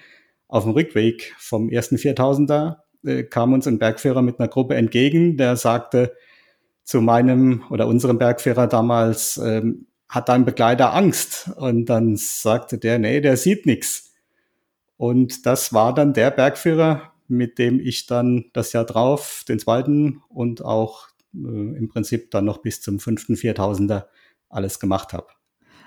auf 0.50 0.64
dem 0.64 0.74
Rückweg 0.74 1.34
vom 1.38 1.70
ersten 1.70 1.96
4000er 1.96 2.78
äh, 3.06 3.24
kam 3.24 3.54
uns 3.54 3.68
ein 3.68 3.80
Bergführer 3.80 4.22
mit 4.22 4.40
einer 4.40 4.50
Gruppe 4.50 4.76
entgegen, 4.76 5.38
der 5.38 5.56
sagte 5.56 6.14
zu 6.84 7.02
meinem 7.02 7.64
oder 7.70 7.88
unserem 7.88 8.18
Bergführer 8.18 8.68
damals, 8.68 9.38
ähm, 9.38 9.86
hat 10.10 10.28
dein 10.28 10.44
Begleiter 10.44 10.94
Angst? 10.94 11.52
Und 11.56 11.86
dann 11.86 12.18
sagte 12.18 12.80
der, 12.80 12.98
nee, 12.98 13.22
der 13.22 13.38
sieht 13.38 13.66
nichts. 13.66 14.12
Und 14.98 15.46
das 15.46 15.72
war 15.72 15.94
dann 15.94 16.14
der 16.14 16.32
Bergführer, 16.32 17.14
mit 17.28 17.60
dem 17.60 17.80
ich 17.80 18.08
dann 18.08 18.46
das 18.54 18.74
Jahr 18.74 18.86
drauf, 18.86 19.46
den 19.48 19.60
zweiten 19.60 20.24
und 20.30 20.66
auch 20.66 21.08
äh, 21.36 21.38
im 21.38 21.90
Prinzip 21.90 22.32
dann 22.32 22.46
noch 22.46 22.58
bis 22.58 22.82
zum 22.82 23.00
fünften 23.00 23.36
4000er 23.36 24.06
alles 24.50 24.80
gemacht 24.80 25.14
habe. 25.14 25.28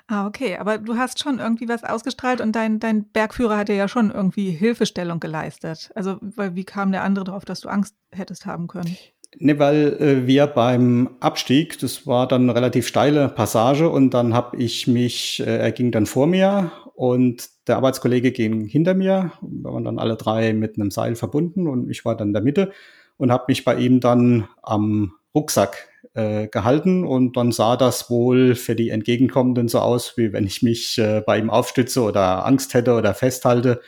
Ah, 0.09 0.27
okay, 0.27 0.57
aber 0.57 0.79
du 0.79 0.97
hast 0.97 1.23
schon 1.23 1.39
irgendwie 1.39 1.69
was 1.69 1.85
ausgestrahlt 1.85 2.41
und 2.41 2.53
dein, 2.53 2.81
dein 2.81 3.05
Bergführer 3.05 3.57
hat 3.57 3.69
dir 3.69 3.77
ja 3.77 3.89
schon 3.89 4.11
irgendwie 4.11 4.51
Hilfestellung 4.51 5.21
geleistet. 5.21 5.91
Also, 5.95 6.19
weil 6.21 6.55
wie 6.55 6.65
kam 6.65 6.93
der 6.93 7.03
andere 7.03 7.25
darauf, 7.25 7.45
dass 7.45 7.61
du 7.61 7.69
Angst 7.69 7.95
hättest 8.11 8.47
haben 8.47 8.67
können? 8.67 8.97
Ne, 9.39 9.59
weil 9.59 9.97
äh, 9.99 10.27
wir 10.27 10.47
beim 10.47 11.17
Abstieg, 11.21 11.79
das 11.79 12.07
war 12.07 12.29
dann 12.29 12.43
eine 12.43 12.55
relativ 12.55 12.87
steile 12.87 13.29
Passage 13.31 13.89
und 13.89 14.13
dann 14.13 14.35
habe 14.35 14.59
ich 14.59 14.87
mich, 14.87 15.41
äh, 15.41 15.57
er 15.57 15.73
ging 15.73 15.91
dann 15.91 16.05
vor 16.05 16.27
mir 16.27 16.71
und 16.95 17.49
der 17.67 17.77
Arbeitskollege 17.77 18.33
ging 18.33 18.67
hinter 18.67 18.93
mir. 18.93 19.33
Wir 19.41 19.73
waren 19.73 19.85
dann 19.85 19.99
alle 19.99 20.17
drei 20.17 20.53
mit 20.53 20.77
einem 20.77 20.91
Seil 20.91 21.15
verbunden 21.15 21.67
und 21.67 21.89
ich 21.89 22.05
war 22.05 22.15
dann 22.15 22.29
in 22.29 22.35
der 22.35 22.43
Mitte 22.43 22.73
und 23.17 23.33
habe 23.33 23.45
mich 23.49 23.65
bei 23.65 23.77
ihm 23.77 24.01
dann 24.01 24.49
am 24.63 25.15
Rucksack 25.35 25.89
äh, 26.15 26.49
gehalten 26.49 27.05
und 27.05 27.37
dann 27.37 27.53
sah 27.53 27.77
das 27.77 28.11
wohl 28.11 28.55
für 28.55 28.75
die 28.75 28.91
Entgegenkommenden 28.91 29.69
so 29.69 29.81
aus, 29.81 30.17
wie 30.17 30.33
wenn 30.33 30.47
ich 30.47 30.63
mich 30.63 30.99
äh, 30.99 31.23
bei 31.25 31.39
ihm 31.39 31.51
aufstütze 31.51 32.03
oder 32.03 32.45
Angst 32.47 32.75
hätte 32.75 32.95
oder 32.95 33.15
festhalte, 33.15 33.81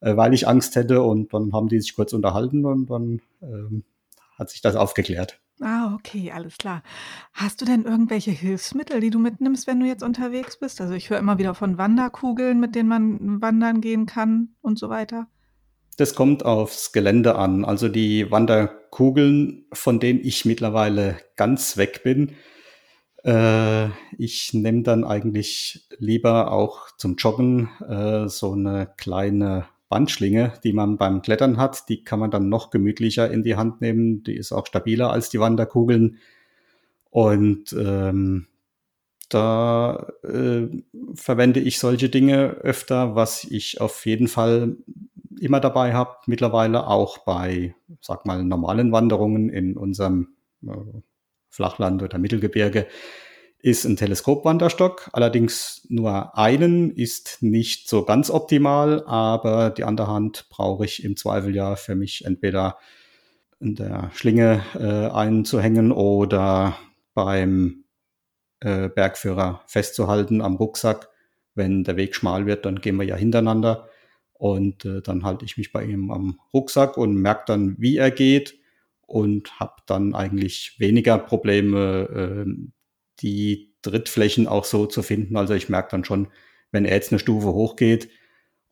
äh, 0.00 0.16
weil 0.16 0.34
ich 0.34 0.48
Angst 0.48 0.76
hätte 0.76 1.02
und 1.02 1.32
dann 1.34 1.52
haben 1.52 1.68
die 1.68 1.80
sich 1.80 1.94
kurz 1.94 2.12
unterhalten 2.12 2.64
und 2.64 2.88
dann 2.88 3.20
ähm, 3.42 3.84
hat 4.38 4.50
sich 4.50 4.60
das 4.60 4.76
aufgeklärt. 4.76 5.40
Ah, 5.60 5.94
okay, 5.94 6.30
alles 6.30 6.56
klar. 6.56 6.82
Hast 7.32 7.60
du 7.60 7.64
denn 7.64 7.84
irgendwelche 7.84 8.30
Hilfsmittel, 8.30 9.00
die 9.00 9.10
du 9.10 9.18
mitnimmst, 9.18 9.66
wenn 9.66 9.80
du 9.80 9.86
jetzt 9.86 10.04
unterwegs 10.04 10.56
bist? 10.58 10.80
Also 10.80 10.94
ich 10.94 11.10
höre 11.10 11.18
immer 11.18 11.38
wieder 11.38 11.54
von 11.54 11.78
Wanderkugeln, 11.78 12.60
mit 12.60 12.76
denen 12.76 12.88
man 12.88 13.42
wandern 13.42 13.80
gehen 13.80 14.06
kann 14.06 14.50
und 14.62 14.78
so 14.78 14.88
weiter. 14.88 15.26
Das 15.98 16.14
kommt 16.14 16.44
aufs 16.44 16.92
Gelände 16.92 17.34
an. 17.34 17.64
Also 17.64 17.88
die 17.88 18.30
Wanderkugeln, 18.30 19.64
von 19.72 19.98
denen 19.98 20.20
ich 20.22 20.44
mittlerweile 20.44 21.16
ganz 21.34 21.76
weg 21.76 22.04
bin, 22.04 22.36
äh, 23.24 23.88
ich 24.16 24.54
nehme 24.54 24.82
dann 24.82 25.02
eigentlich 25.02 25.88
lieber 25.98 26.52
auch 26.52 26.96
zum 26.96 27.16
Joggen 27.16 27.70
äh, 27.88 28.28
so 28.28 28.52
eine 28.52 28.88
kleine 28.96 29.66
Bandschlinge, 29.88 30.52
die 30.62 30.72
man 30.72 30.98
beim 30.98 31.20
Klettern 31.20 31.56
hat. 31.56 31.88
Die 31.88 32.04
kann 32.04 32.20
man 32.20 32.30
dann 32.30 32.48
noch 32.48 32.70
gemütlicher 32.70 33.28
in 33.28 33.42
die 33.42 33.56
Hand 33.56 33.80
nehmen. 33.80 34.22
Die 34.22 34.36
ist 34.36 34.52
auch 34.52 34.66
stabiler 34.66 35.10
als 35.10 35.30
die 35.30 35.40
Wanderkugeln. 35.40 36.18
Und 37.10 37.72
ähm, 37.72 38.46
da 39.28 40.12
äh, 40.22 40.68
verwende 41.14 41.58
ich 41.58 41.80
solche 41.80 42.08
Dinge 42.08 42.50
öfter, 42.62 43.16
was 43.16 43.42
ich 43.42 43.80
auf 43.80 44.06
jeden 44.06 44.28
Fall 44.28 44.76
immer 45.40 45.60
dabei 45.60 45.94
habe, 45.94 46.16
mittlerweile 46.26 46.86
auch 46.86 47.18
bei, 47.18 47.74
sag 48.00 48.26
mal, 48.26 48.44
normalen 48.44 48.92
Wanderungen 48.92 49.48
in 49.48 49.76
unserem 49.76 50.36
äh, 50.62 50.70
Flachland 51.48 52.02
oder 52.02 52.18
Mittelgebirge, 52.18 52.86
ist 53.60 53.84
ein 53.84 53.96
Teleskopwanderstock. 53.96 55.10
Allerdings 55.12 55.86
nur 55.88 56.36
einen 56.38 56.90
ist 56.90 57.38
nicht 57.42 57.88
so 57.88 58.04
ganz 58.04 58.30
optimal, 58.30 59.04
aber 59.06 59.70
die 59.70 59.84
andere 59.84 60.08
Hand 60.08 60.46
brauche 60.50 60.84
ich 60.84 61.02
im 61.04 61.16
Zweifel 61.16 61.54
ja 61.54 61.74
für 61.76 61.94
mich 61.94 62.24
entweder 62.24 62.78
in 63.60 63.74
der 63.74 64.10
Schlinge 64.14 64.62
äh, 64.74 65.12
einzuhängen 65.12 65.90
oder 65.90 66.76
beim 67.14 67.84
äh, 68.60 68.88
Bergführer 68.88 69.62
festzuhalten 69.66 70.40
am 70.40 70.54
Rucksack. 70.56 71.08
Wenn 71.54 71.82
der 71.82 71.96
Weg 71.96 72.14
schmal 72.14 72.46
wird, 72.46 72.64
dann 72.64 72.80
gehen 72.80 72.96
wir 72.96 73.04
ja 73.04 73.16
hintereinander. 73.16 73.88
Und 74.38 74.84
äh, 74.84 75.02
dann 75.02 75.24
halte 75.24 75.44
ich 75.44 75.58
mich 75.58 75.72
bei 75.72 75.84
ihm 75.84 76.10
am 76.10 76.40
Rucksack 76.54 76.96
und 76.96 77.14
merke 77.16 77.44
dann, 77.46 77.76
wie 77.78 77.96
er 77.96 78.10
geht 78.10 78.58
und 79.06 79.58
habe 79.58 79.82
dann 79.86 80.14
eigentlich 80.14 80.76
weniger 80.78 81.18
Probleme, 81.18 82.46
äh, 82.46 82.68
die 83.20 83.74
Trittflächen 83.82 84.46
auch 84.46 84.64
so 84.64 84.86
zu 84.86 85.02
finden. 85.02 85.36
Also 85.36 85.54
ich 85.54 85.68
merke 85.68 85.90
dann 85.90 86.04
schon, 86.04 86.28
wenn 86.70 86.84
er 86.84 86.94
jetzt 86.94 87.12
eine 87.12 87.18
Stufe 87.18 87.48
hochgeht 87.48 88.08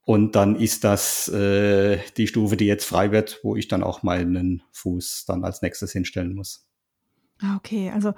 und 0.02 0.36
dann 0.36 0.54
ist 0.54 0.84
das 0.84 1.26
äh, 1.28 1.98
die 2.16 2.28
Stufe, 2.28 2.56
die 2.56 2.66
jetzt 2.66 2.84
frei 2.84 3.10
wird, 3.10 3.40
wo 3.42 3.56
ich 3.56 3.66
dann 3.66 3.82
auch 3.82 4.04
meinen 4.04 4.62
Fuß 4.70 5.24
dann 5.26 5.42
als 5.42 5.62
nächstes 5.62 5.90
hinstellen 5.90 6.34
muss. 6.34 6.68
Ah, 7.40 7.56
okay, 7.56 7.90
also 7.90 8.14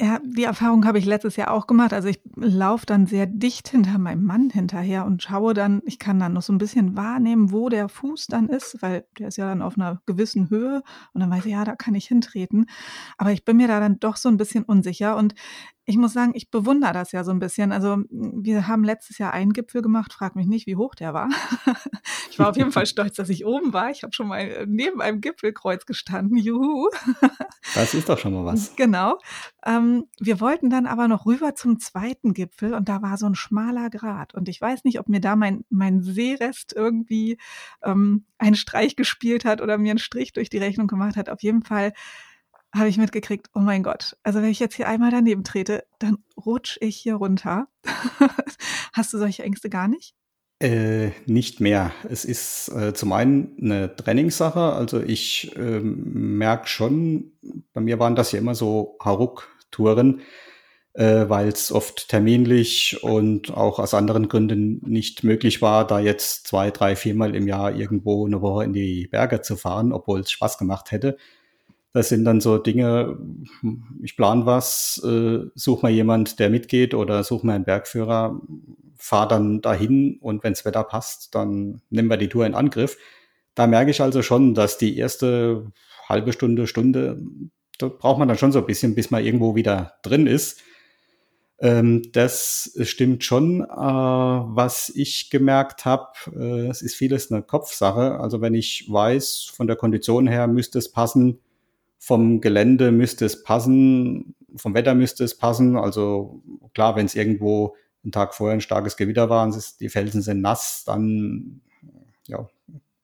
ja, 0.00 0.18
die 0.24 0.44
Erfahrung 0.44 0.86
habe 0.86 0.98
ich 0.98 1.04
letztes 1.04 1.36
Jahr 1.36 1.50
auch 1.50 1.66
gemacht. 1.66 1.92
Also 1.92 2.08
ich 2.08 2.20
laufe 2.34 2.86
dann 2.86 3.06
sehr 3.06 3.26
dicht 3.26 3.68
hinter 3.68 3.98
meinem 3.98 4.24
Mann 4.24 4.48
hinterher 4.48 5.04
und 5.04 5.22
schaue 5.22 5.52
dann, 5.52 5.82
ich 5.84 5.98
kann 5.98 6.18
dann 6.18 6.32
noch 6.32 6.40
so 6.40 6.54
ein 6.54 6.58
bisschen 6.58 6.96
wahrnehmen, 6.96 7.52
wo 7.52 7.68
der 7.68 7.90
Fuß 7.90 8.26
dann 8.28 8.48
ist, 8.48 8.80
weil 8.80 9.04
der 9.18 9.28
ist 9.28 9.36
ja 9.36 9.46
dann 9.46 9.60
auf 9.60 9.76
einer 9.76 10.00
gewissen 10.06 10.48
Höhe 10.48 10.82
und 11.12 11.20
dann 11.20 11.30
weiß 11.30 11.44
ich, 11.44 11.52
ja, 11.52 11.64
da 11.64 11.76
kann 11.76 11.94
ich 11.94 12.06
hintreten. 12.06 12.64
Aber 13.18 13.32
ich 13.32 13.44
bin 13.44 13.58
mir 13.58 13.68
da 13.68 13.78
dann 13.78 14.00
doch 14.00 14.16
so 14.16 14.30
ein 14.30 14.38
bisschen 14.38 14.64
unsicher 14.64 15.16
und 15.18 15.34
ich 15.90 15.96
muss 15.96 16.12
sagen, 16.12 16.30
ich 16.34 16.50
bewundere 16.50 16.92
das 16.92 17.10
ja 17.10 17.24
so 17.24 17.32
ein 17.32 17.40
bisschen. 17.40 17.72
Also 17.72 17.98
wir 18.10 18.68
haben 18.68 18.84
letztes 18.84 19.18
Jahr 19.18 19.32
einen 19.32 19.52
Gipfel 19.52 19.82
gemacht, 19.82 20.12
frag 20.12 20.36
mich 20.36 20.46
nicht, 20.46 20.68
wie 20.68 20.76
hoch 20.76 20.94
der 20.94 21.12
war. 21.14 21.28
ich 22.30 22.38
war 22.38 22.48
auf 22.48 22.56
jeden 22.56 22.70
Fall 22.70 22.86
stolz, 22.86 23.16
dass 23.16 23.28
ich 23.28 23.44
oben 23.44 23.72
war. 23.72 23.90
Ich 23.90 24.04
habe 24.04 24.12
schon 24.12 24.28
mal 24.28 24.66
neben 24.68 25.00
einem 25.02 25.20
Gipfelkreuz 25.20 25.86
gestanden. 25.86 26.38
Juhu. 26.38 26.88
Das 27.74 27.92
ist 27.92 28.08
doch 28.08 28.18
schon 28.18 28.34
mal 28.34 28.44
was. 28.44 28.76
Genau. 28.76 29.18
Ähm, 29.66 30.04
wir 30.20 30.40
wollten 30.40 30.70
dann 30.70 30.86
aber 30.86 31.08
noch 31.08 31.26
rüber 31.26 31.56
zum 31.56 31.80
zweiten 31.80 32.34
Gipfel 32.34 32.72
und 32.74 32.88
da 32.88 33.02
war 33.02 33.16
so 33.16 33.26
ein 33.26 33.34
schmaler 33.34 33.90
Grat. 33.90 34.32
Und 34.32 34.48
ich 34.48 34.60
weiß 34.60 34.84
nicht, 34.84 35.00
ob 35.00 35.08
mir 35.08 35.20
da 35.20 35.34
mein, 35.34 35.64
mein 35.70 36.02
Seerest 36.02 36.72
irgendwie 36.72 37.36
ähm, 37.82 38.26
einen 38.38 38.54
Streich 38.54 38.94
gespielt 38.94 39.44
hat 39.44 39.60
oder 39.60 39.76
mir 39.76 39.90
einen 39.90 39.98
Strich 39.98 40.32
durch 40.32 40.50
die 40.50 40.58
Rechnung 40.58 40.86
gemacht 40.86 41.16
hat. 41.16 41.28
Auf 41.28 41.42
jeden 41.42 41.62
Fall 41.62 41.92
habe 42.74 42.88
ich 42.88 42.98
mitgekriegt, 42.98 43.48
oh 43.54 43.60
mein 43.60 43.82
Gott, 43.82 44.16
also 44.22 44.40
wenn 44.42 44.50
ich 44.50 44.60
jetzt 44.60 44.76
hier 44.76 44.88
einmal 44.88 45.10
daneben 45.10 45.44
trete, 45.44 45.84
dann 45.98 46.18
rutsch 46.36 46.78
ich 46.80 46.96
hier 46.96 47.16
runter. 47.16 47.68
Hast 48.92 49.12
du 49.12 49.18
solche 49.18 49.42
Ängste 49.42 49.70
gar 49.70 49.88
nicht? 49.88 50.14
Äh, 50.62 51.12
nicht 51.24 51.60
mehr. 51.60 51.90
Es 52.08 52.26
ist 52.26 52.68
äh, 52.68 52.92
zum 52.92 53.12
einen 53.12 53.56
eine 53.60 53.96
Trainingssache. 53.96 54.60
Also 54.60 55.00
ich 55.00 55.56
äh, 55.56 55.80
merke 55.80 56.68
schon, 56.68 57.32
bei 57.72 57.80
mir 57.80 57.98
waren 57.98 58.14
das 58.14 58.32
ja 58.32 58.38
immer 58.38 58.54
so 58.54 58.98
Haruk-Touren, 59.02 60.20
äh, 60.92 61.28
weil 61.28 61.48
es 61.48 61.72
oft 61.72 62.08
terminlich 62.08 63.02
und 63.02 63.56
auch 63.56 63.78
aus 63.78 63.94
anderen 63.94 64.28
Gründen 64.28 64.82
nicht 64.86 65.24
möglich 65.24 65.62
war, 65.62 65.86
da 65.86 65.98
jetzt 65.98 66.46
zwei, 66.46 66.70
drei, 66.70 66.94
viermal 66.94 67.34
im 67.34 67.48
Jahr 67.48 67.74
irgendwo 67.74 68.26
eine 68.26 68.42
Woche 68.42 68.64
in 68.64 68.74
die 68.74 69.08
Berge 69.10 69.40
zu 69.40 69.56
fahren, 69.56 69.94
obwohl 69.94 70.20
es 70.20 70.30
Spaß 70.30 70.58
gemacht 70.58 70.90
hätte. 70.90 71.16
Das 71.92 72.08
sind 72.08 72.24
dann 72.24 72.40
so 72.40 72.58
Dinge, 72.58 73.18
ich 74.02 74.16
plane 74.16 74.46
was, 74.46 75.02
äh, 75.04 75.40
such 75.54 75.82
mal 75.82 75.90
jemand, 75.90 76.38
der 76.38 76.48
mitgeht 76.48 76.94
oder 76.94 77.24
such 77.24 77.42
mal 77.42 77.54
einen 77.54 77.64
Bergführer, 77.64 78.40
fahr 78.96 79.26
dann 79.26 79.60
dahin 79.60 80.18
und 80.20 80.44
wenns 80.44 80.64
Wetter 80.64 80.84
passt, 80.84 81.34
dann 81.34 81.82
nehmen 81.90 82.08
wir 82.08 82.16
die 82.16 82.28
Tour 82.28 82.46
in 82.46 82.54
Angriff. 82.54 82.96
Da 83.54 83.66
merke 83.66 83.90
ich 83.90 84.00
also 84.00 84.22
schon, 84.22 84.54
dass 84.54 84.78
die 84.78 84.96
erste 84.96 85.72
halbe 86.08 86.32
Stunde, 86.32 86.66
Stunde, 86.66 87.20
da 87.78 87.88
braucht 87.88 88.18
man 88.18 88.28
dann 88.28 88.38
schon 88.38 88.52
so 88.52 88.60
ein 88.60 88.66
bisschen, 88.66 88.94
bis 88.94 89.10
man 89.10 89.24
irgendwo 89.24 89.56
wieder 89.56 89.94
drin 90.02 90.26
ist. 90.26 90.60
Ähm, 91.60 92.02
das 92.12 92.76
stimmt 92.82 93.24
schon. 93.24 93.62
Äh, 93.62 93.66
was 93.68 94.90
ich 94.94 95.30
gemerkt 95.30 95.84
habe, 95.84 96.08
äh, 96.34 96.68
es 96.68 96.82
ist 96.82 96.94
vieles 96.94 97.30
eine 97.30 97.42
Kopfsache. 97.42 98.18
Also 98.20 98.40
wenn 98.40 98.54
ich 98.54 98.86
weiß, 98.88 99.50
von 99.54 99.66
der 99.66 99.76
Kondition 99.76 100.26
her 100.26 100.46
müsste 100.46 100.78
es 100.78 100.90
passen, 100.90 101.40
vom 102.00 102.40
Gelände 102.40 102.90
müsste 102.90 103.26
es 103.26 103.44
passen, 103.44 104.34
vom 104.56 104.74
Wetter 104.74 104.94
müsste 104.94 105.22
es 105.22 105.36
passen. 105.36 105.76
Also 105.76 106.42
klar, 106.74 106.96
wenn 106.96 107.06
es 107.06 107.14
irgendwo 107.14 107.76
einen 108.02 108.10
Tag 108.10 108.34
vorher 108.34 108.54
ein 108.54 108.62
starkes 108.62 108.96
Gewitter 108.96 109.28
war 109.28 109.44
und 109.44 109.80
die 109.80 109.90
Felsen 109.90 110.22
sind 110.22 110.40
nass, 110.40 110.82
dann 110.86 111.60
ja, 112.26 112.48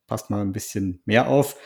passt 0.06 0.30
man 0.30 0.40
ein 0.40 0.52
bisschen 0.52 1.02
mehr 1.04 1.28
auf 1.28 1.56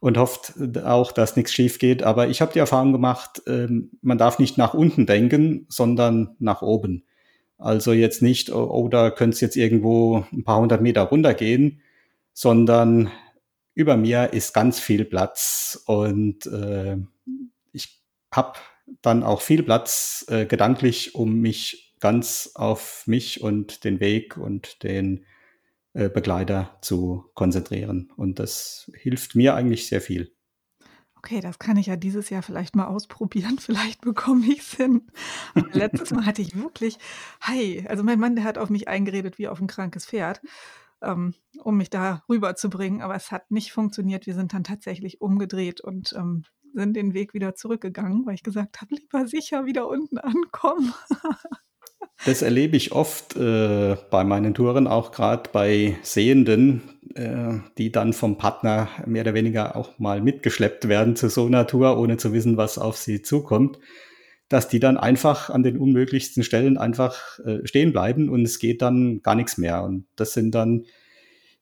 und 0.00 0.18
hofft 0.18 0.54
auch, 0.84 1.12
dass 1.12 1.36
nichts 1.36 1.52
schief 1.52 1.78
geht. 1.78 2.02
Aber 2.02 2.28
ich 2.28 2.42
habe 2.42 2.52
die 2.52 2.58
Erfahrung 2.58 2.92
gemacht, 2.92 3.42
ähm, 3.46 3.92
man 4.02 4.18
darf 4.18 4.38
nicht 4.38 4.58
nach 4.58 4.74
unten 4.74 5.06
denken, 5.06 5.64
sondern 5.70 6.36
nach 6.40 6.60
oben. 6.60 7.04
Also 7.56 7.92
jetzt 7.92 8.20
nicht, 8.20 8.50
oh, 8.50 8.68
oh 8.70 8.88
könnte 8.88 9.34
es 9.34 9.40
jetzt 9.40 9.56
irgendwo 9.56 10.24
ein 10.30 10.44
paar 10.44 10.60
hundert 10.60 10.82
Meter 10.82 11.02
runtergehen, 11.02 11.80
sondern 12.34 13.10
über 13.74 13.96
mir 13.96 14.32
ist 14.32 14.52
ganz 14.52 14.80
viel 14.80 15.04
Platz 15.04 15.82
und 15.86 16.46
äh, 16.46 16.96
ich 17.72 18.02
habe 18.32 18.58
dann 19.02 19.22
auch 19.22 19.40
viel 19.40 19.62
Platz 19.62 20.24
äh, 20.28 20.46
gedanklich, 20.46 21.14
um 21.14 21.40
mich 21.40 21.94
ganz 22.00 22.52
auf 22.54 23.06
mich 23.06 23.42
und 23.42 23.84
den 23.84 24.00
Weg 24.00 24.36
und 24.36 24.82
den 24.82 25.24
äh, 25.92 26.08
Begleiter 26.08 26.78
zu 26.82 27.30
konzentrieren. 27.34 28.12
Und 28.16 28.38
das 28.38 28.90
hilft 28.94 29.34
mir 29.34 29.54
eigentlich 29.54 29.86
sehr 29.86 30.00
viel. 30.00 30.32
Okay, 31.16 31.40
das 31.40 31.58
kann 31.58 31.76
ich 31.76 31.86
ja 31.86 31.96
dieses 31.96 32.30
Jahr 32.30 32.42
vielleicht 32.42 32.74
mal 32.74 32.86
ausprobieren. 32.86 33.58
Vielleicht 33.60 34.00
bekomme 34.00 34.46
ich 34.46 34.60
es 34.60 34.72
hin. 34.72 35.02
letztes 35.72 36.12
Mal 36.12 36.24
hatte 36.24 36.40
ich 36.40 36.56
wirklich, 36.56 36.96
hi, 37.42 37.84
also 37.88 38.02
mein 38.02 38.18
Mann, 38.18 38.36
der 38.36 38.44
hat 38.44 38.56
auf 38.56 38.70
mich 38.70 38.88
eingeredet 38.88 39.36
wie 39.36 39.46
auf 39.46 39.60
ein 39.60 39.66
krankes 39.66 40.06
Pferd, 40.06 40.40
ähm, 41.02 41.34
um 41.62 41.76
mich 41.76 41.90
da 41.90 42.22
rüberzubringen. 42.28 43.02
Aber 43.02 43.14
es 43.14 43.30
hat 43.30 43.50
nicht 43.50 43.72
funktioniert. 43.72 44.26
Wir 44.26 44.34
sind 44.34 44.52
dann 44.52 44.64
tatsächlich 44.64 45.20
umgedreht 45.20 45.80
und 45.80 46.14
ähm, 46.16 46.44
sind 46.74 46.94
den 46.94 47.14
Weg 47.14 47.34
wieder 47.34 47.54
zurückgegangen, 47.54 48.26
weil 48.26 48.34
ich 48.34 48.42
gesagt 48.42 48.80
habe, 48.80 48.94
lieber 48.94 49.26
sicher 49.26 49.66
wieder 49.66 49.88
unten 49.88 50.18
ankommen. 50.18 50.92
Das 52.26 52.42
erlebe 52.42 52.76
ich 52.76 52.92
oft 52.92 53.36
äh, 53.36 53.96
bei 54.10 54.24
meinen 54.24 54.52
Touren, 54.52 54.86
auch 54.86 55.10
gerade 55.10 55.48
bei 55.52 55.96
Sehenden, 56.02 56.82
äh, 57.14 57.60
die 57.78 57.90
dann 57.90 58.12
vom 58.12 58.36
Partner 58.36 58.88
mehr 59.06 59.22
oder 59.22 59.32
weniger 59.32 59.74
auch 59.74 59.98
mal 59.98 60.20
mitgeschleppt 60.20 60.88
werden 60.88 61.16
zu 61.16 61.30
so 61.30 61.46
einer 61.46 61.66
Tour, 61.66 61.98
ohne 61.98 62.18
zu 62.18 62.34
wissen, 62.34 62.58
was 62.58 62.76
auf 62.76 62.98
sie 62.98 63.22
zukommt, 63.22 63.78
dass 64.50 64.68
die 64.68 64.80
dann 64.80 64.98
einfach 64.98 65.48
an 65.48 65.62
den 65.62 65.78
unmöglichsten 65.78 66.42
Stellen 66.42 66.76
einfach 66.76 67.38
äh, 67.38 67.64
stehen 67.66 67.92
bleiben 67.92 68.28
und 68.28 68.42
es 68.42 68.58
geht 68.58 68.82
dann 68.82 69.22
gar 69.22 69.36
nichts 69.36 69.56
mehr. 69.56 69.84
Und 69.84 70.06
das 70.16 70.34
sind 70.34 70.54
dann 70.54 70.84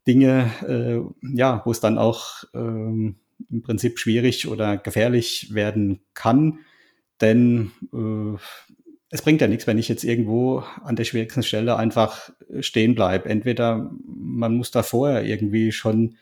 Dinge, 0.07 0.51
äh, 0.67 1.37
ja, 1.37 1.63
wo 1.67 1.71
es 1.71 1.81
dann 1.81 1.99
auch 1.99 2.45
ähm, 2.55 3.17
im 3.51 3.63
Prinzip 3.63 3.99
schwierig 3.99 4.49
oder 4.49 4.79
gefährlich 4.79 5.51
werden 5.53 6.01
kann, 6.15 6.61
denn 7.21 7.73
äh, 7.93 8.39
es 9.11 9.23
bringt 9.23 9.43
ja 9.43 9.49
nichts, 9.49 9.67
wenn 9.67 9.79
ich 9.79 9.89
jetzt 9.89 10.05
irgendwo 10.05 10.65
an 10.83 10.97
der 10.97 11.05
schwierigsten 11.05 11.43
Stelle 11.43 11.77
einfach 11.77 12.31
stehen 12.61 12.95
bleibe. 12.95 13.29
Entweder 13.29 13.91
man 14.07 14.55
muss 14.55 14.71
da 14.71 14.83
vorher 14.83 15.25
irgendwie 15.25 15.73
schon 15.73 16.17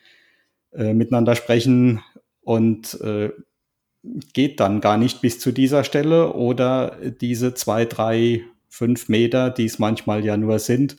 äh, 0.73 0.95
miteinander 0.95 1.37
sprechen 1.37 2.01
und 2.43 3.01
äh, 3.01 3.31
geht 4.33 4.61
dann 4.61 4.81
gar 4.81 4.97
nicht 4.97 5.21
bis 5.21 5.39
zu 5.39 5.53
dieser 5.53 5.85
Stelle 5.85 6.33
oder 6.33 6.97
diese 7.21 7.55
zwei, 7.55 7.85
drei, 7.85 8.45
fünf 8.69 9.09
Meter, 9.09 9.51
die 9.51 9.65
es 9.65 9.79
manchmal 9.79 10.25
ja 10.25 10.37
nur 10.37 10.59
sind, 10.59 10.97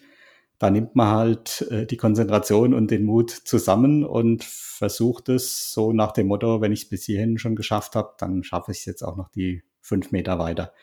da 0.59 0.71
nimmt 0.71 0.95
man 0.95 1.09
halt 1.09 1.67
äh, 1.69 1.85
die 1.85 1.97
Konzentration 1.97 2.73
und 2.73 2.89
den 2.89 3.03
Mut 3.03 3.29
zusammen 3.29 4.03
und 4.03 4.43
versucht 4.43 5.29
es 5.29 5.71
so 5.71 5.93
nach 5.93 6.11
dem 6.11 6.27
Motto, 6.27 6.61
wenn 6.61 6.71
ich 6.71 6.83
es 6.83 6.89
bis 6.89 7.05
hierhin 7.05 7.37
schon 7.37 7.55
geschafft 7.55 7.95
habe, 7.95 8.13
dann 8.17 8.43
schaffe 8.43 8.71
ich 8.71 8.79
es 8.79 8.85
jetzt 8.85 9.03
auch 9.03 9.17
noch 9.17 9.29
die 9.29 9.63
fünf 9.81 10.11
Meter 10.11 10.39
weiter. 10.39 10.73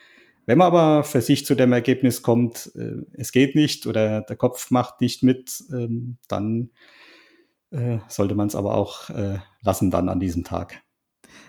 Wenn 0.45 0.59
man 0.59 0.67
aber 0.67 1.03
für 1.03 1.21
sich 1.21 1.45
zu 1.45 1.55
dem 1.55 1.73
Ergebnis 1.73 2.21
kommt, 2.21 2.71
äh, 2.75 3.01
es 3.13 3.31
geht 3.31 3.55
nicht 3.55 3.85
oder 3.87 4.21
der 4.21 4.35
Kopf 4.37 4.71
macht 4.71 5.01
nicht 5.01 5.23
mit, 5.23 5.63
ähm, 5.71 6.17
dann 6.27 6.69
äh, 7.71 7.97
sollte 8.07 8.35
man 8.35 8.47
es 8.47 8.55
aber 8.55 8.75
auch 8.75 9.09
äh, 9.09 9.39
lassen 9.61 9.91
dann 9.91 10.07
an 10.07 10.19
diesem 10.19 10.43
Tag. 10.43 10.84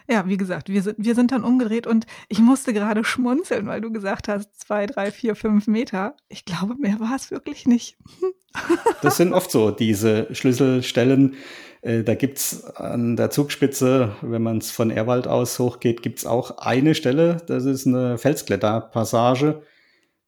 Ja, 0.09 0.27
wie 0.29 0.37
gesagt, 0.37 0.69
wir 0.69 0.83
sind, 0.83 0.97
wir 0.99 1.15
sind 1.15 1.33
dann 1.33 1.45
umgedreht 1.45 1.87
und 1.87 2.07
ich 2.29 2.39
musste 2.39 2.73
gerade 2.73 3.05
schmunzeln, 3.05 3.67
weil 3.67 3.81
du 3.81 3.93
gesagt 3.93 4.29
hast, 4.29 4.59
zwei, 4.59 4.87
drei, 4.87 5.11
vier, 5.11 5.35
fünf 5.35 5.67
Meter. 5.67 6.17
Ich 6.29 6.45
glaube, 6.45 6.75
mehr 6.77 7.01
war 7.01 7.15
es 7.17 7.31
wirklich 7.31 7.67
nicht. 7.67 7.97
das 9.03 9.17
sind 9.17 9.33
oft 9.33 9.51
so 9.51 9.71
diese 9.71 10.29
Schlüsselstellen. 10.35 11.35
Äh, 11.83 12.03
da 12.03 12.15
gibt's 12.15 12.65
an 12.65 13.17
der 13.17 13.31
Zugspitze, 13.31 14.17
wenn 14.23 14.43
man 14.43 14.59
es 14.59 14.71
von 14.71 14.91
Erwald 14.91 15.29
aus 15.29 15.59
hochgeht, 15.59 16.03
gibt's 16.03 16.27
auch 16.27 16.59
eine 16.59 16.95
Stelle, 16.95 17.43
das 17.47 17.65
ist 17.65 17.87
eine 17.87 18.19
Felskletterpassage. 18.19 19.63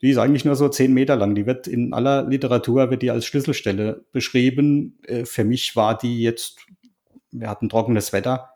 Die 0.01 0.11
ist 0.11 0.19
eigentlich 0.19 0.45
nur 0.45 0.55
so 0.55 0.69
zehn 0.69 0.95
Meter 0.95 1.17
lang. 1.17 1.35
Die 1.35 1.47
wird 1.47 1.67
in 1.67 1.93
aller 1.93 2.23
Literatur 2.23 2.91
wird 2.91 3.03
die 3.03 3.11
als 3.11 3.27
Schlüsselstelle 3.27 4.05
beschrieben. 4.13 4.99
Äh, 5.07 5.25
für 5.25 5.45
mich 5.45 5.75
war 5.75 5.99
die 5.99 6.23
jetzt, 6.23 6.59
wir 7.33 7.49
hatten 7.49 7.69
trockenes 7.69 8.13
Wetter, 8.13 8.51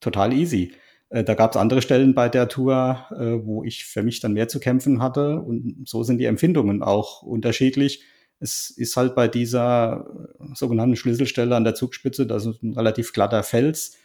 total 0.00 0.32
easy. 0.32 0.72
Äh, 1.10 1.24
da 1.24 1.34
gab 1.34 1.52
es 1.52 1.56
andere 1.56 1.82
Stellen 1.82 2.14
bei 2.14 2.28
der 2.28 2.48
Tour, 2.48 3.06
äh, 3.10 3.44
wo 3.44 3.64
ich 3.64 3.84
für 3.84 4.02
mich 4.02 4.20
dann 4.20 4.34
mehr 4.34 4.48
zu 4.48 4.60
kämpfen 4.60 5.02
hatte. 5.02 5.40
Und 5.40 5.88
so 5.88 6.02
sind 6.02 6.18
die 6.18 6.26
Empfindungen 6.26 6.82
auch 6.82 7.22
unterschiedlich. 7.22 8.02
Es 8.40 8.70
ist 8.70 8.96
halt 8.96 9.14
bei 9.14 9.28
dieser 9.28 10.06
äh, 10.40 10.54
sogenannten 10.54 10.96
Schlüsselstelle 10.96 11.56
an 11.56 11.64
der 11.64 11.74
Zugspitze, 11.74 12.26
das 12.26 12.46
ist 12.46 12.62
ein 12.62 12.74
relativ 12.74 13.12
glatter 13.12 13.42
Fels. 13.42 13.96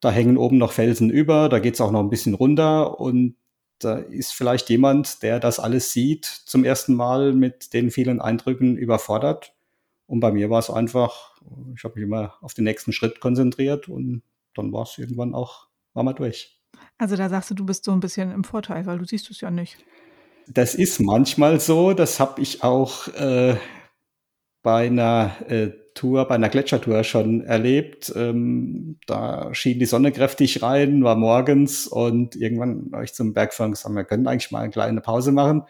Da 0.00 0.10
hängen 0.10 0.36
oben 0.36 0.58
noch 0.58 0.72
Felsen 0.72 1.10
über, 1.10 1.48
da 1.48 1.58
geht 1.58 1.74
es 1.74 1.80
auch 1.80 1.90
noch 1.90 2.00
ein 2.00 2.10
bisschen 2.10 2.34
runter 2.34 3.00
und 3.00 3.36
da 3.78 3.96
ist 3.96 4.32
vielleicht 4.32 4.70
jemand, 4.70 5.22
der 5.22 5.40
das 5.40 5.58
alles 5.58 5.92
sieht, 5.92 6.24
zum 6.24 6.64
ersten 6.64 6.94
Mal 6.94 7.32
mit 7.32 7.72
den 7.74 7.90
vielen 7.90 8.20
Eindrücken 8.20 8.76
überfordert. 8.76 9.54
Und 10.06 10.20
bei 10.20 10.32
mir 10.32 10.50
war 10.50 10.58
es 10.58 10.70
einfach, 10.70 11.36
ich 11.74 11.84
habe 11.84 11.94
mich 11.96 12.04
immer 12.04 12.34
auf 12.40 12.54
den 12.54 12.64
nächsten 12.64 12.92
Schritt 12.92 13.20
konzentriert 13.20 13.88
und 13.88 14.22
dann 14.54 14.72
war 14.72 14.82
es 14.82 14.98
irgendwann 14.98 15.34
auch, 15.34 15.68
war 15.92 16.02
mal 16.02 16.12
durch. 16.12 16.60
Also 16.98 17.16
da 17.16 17.28
sagst 17.28 17.50
du, 17.50 17.54
du 17.54 17.66
bist 17.66 17.84
so 17.84 17.92
ein 17.92 18.00
bisschen 18.00 18.30
im 18.30 18.44
Vorteil, 18.44 18.86
weil 18.86 18.98
du 18.98 19.04
siehst 19.04 19.30
es 19.30 19.40
ja 19.40 19.50
nicht. 19.50 19.78
Das 20.46 20.74
ist 20.74 21.00
manchmal 21.00 21.60
so. 21.60 21.92
Das 21.92 22.20
habe 22.20 22.40
ich 22.40 22.62
auch 22.62 23.08
äh, 23.08 23.56
bei 24.62 24.86
einer 24.86 25.32
äh, 25.48 25.70
Tour, 25.94 26.26
bei 26.26 26.34
einer 26.34 26.48
Gletschertour 26.48 27.04
schon 27.04 27.42
erlebt. 27.42 28.12
Ähm, 28.16 28.98
da 29.06 29.54
schien 29.54 29.78
die 29.78 29.86
Sonne 29.86 30.12
kräftig 30.12 30.62
rein, 30.62 31.04
war 31.04 31.16
morgens 31.16 31.86
und 31.86 32.36
irgendwann 32.36 32.90
habe 32.92 33.04
ich 33.04 33.14
zum 33.14 33.32
Bergführer 33.32 33.70
gesagt, 33.70 33.94
wir 33.94 34.04
können 34.04 34.26
eigentlich 34.26 34.50
mal 34.50 34.60
eine 34.60 34.70
kleine 34.70 35.00
Pause 35.00 35.32
machen. 35.32 35.62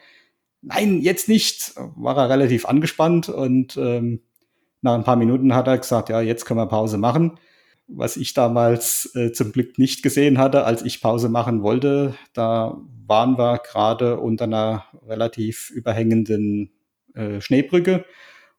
Nein, 0.61 1.01
jetzt 1.01 1.29
nicht. 1.29 1.73
War 1.95 2.17
er 2.17 2.29
relativ 2.29 2.65
angespannt 2.65 3.29
und 3.29 3.77
ähm, 3.77 4.21
nach 4.81 4.95
ein 4.95 5.03
paar 5.03 5.15
Minuten 5.15 5.53
hat 5.53 5.67
er 5.67 5.77
gesagt, 5.77 6.09
ja, 6.09 6.21
jetzt 6.21 6.45
können 6.45 6.59
wir 6.59 6.65
Pause 6.67 6.97
machen 6.97 7.37
was 7.87 8.17
ich 8.17 8.33
damals 8.33 9.13
äh, 9.15 9.31
zum 9.31 9.51
Glück 9.51 9.77
nicht 9.77 10.03
gesehen 10.03 10.37
hatte, 10.37 10.65
als 10.65 10.81
ich 10.81 11.01
Pause 11.01 11.29
machen 11.29 11.61
wollte. 11.61 12.15
Da 12.33 12.77
waren 13.05 13.37
wir 13.37 13.59
gerade 13.59 14.19
unter 14.19 14.45
einer 14.45 14.85
relativ 15.07 15.69
überhängenden 15.69 16.71
äh, 17.13 17.41
Schneebrücke 17.41 18.05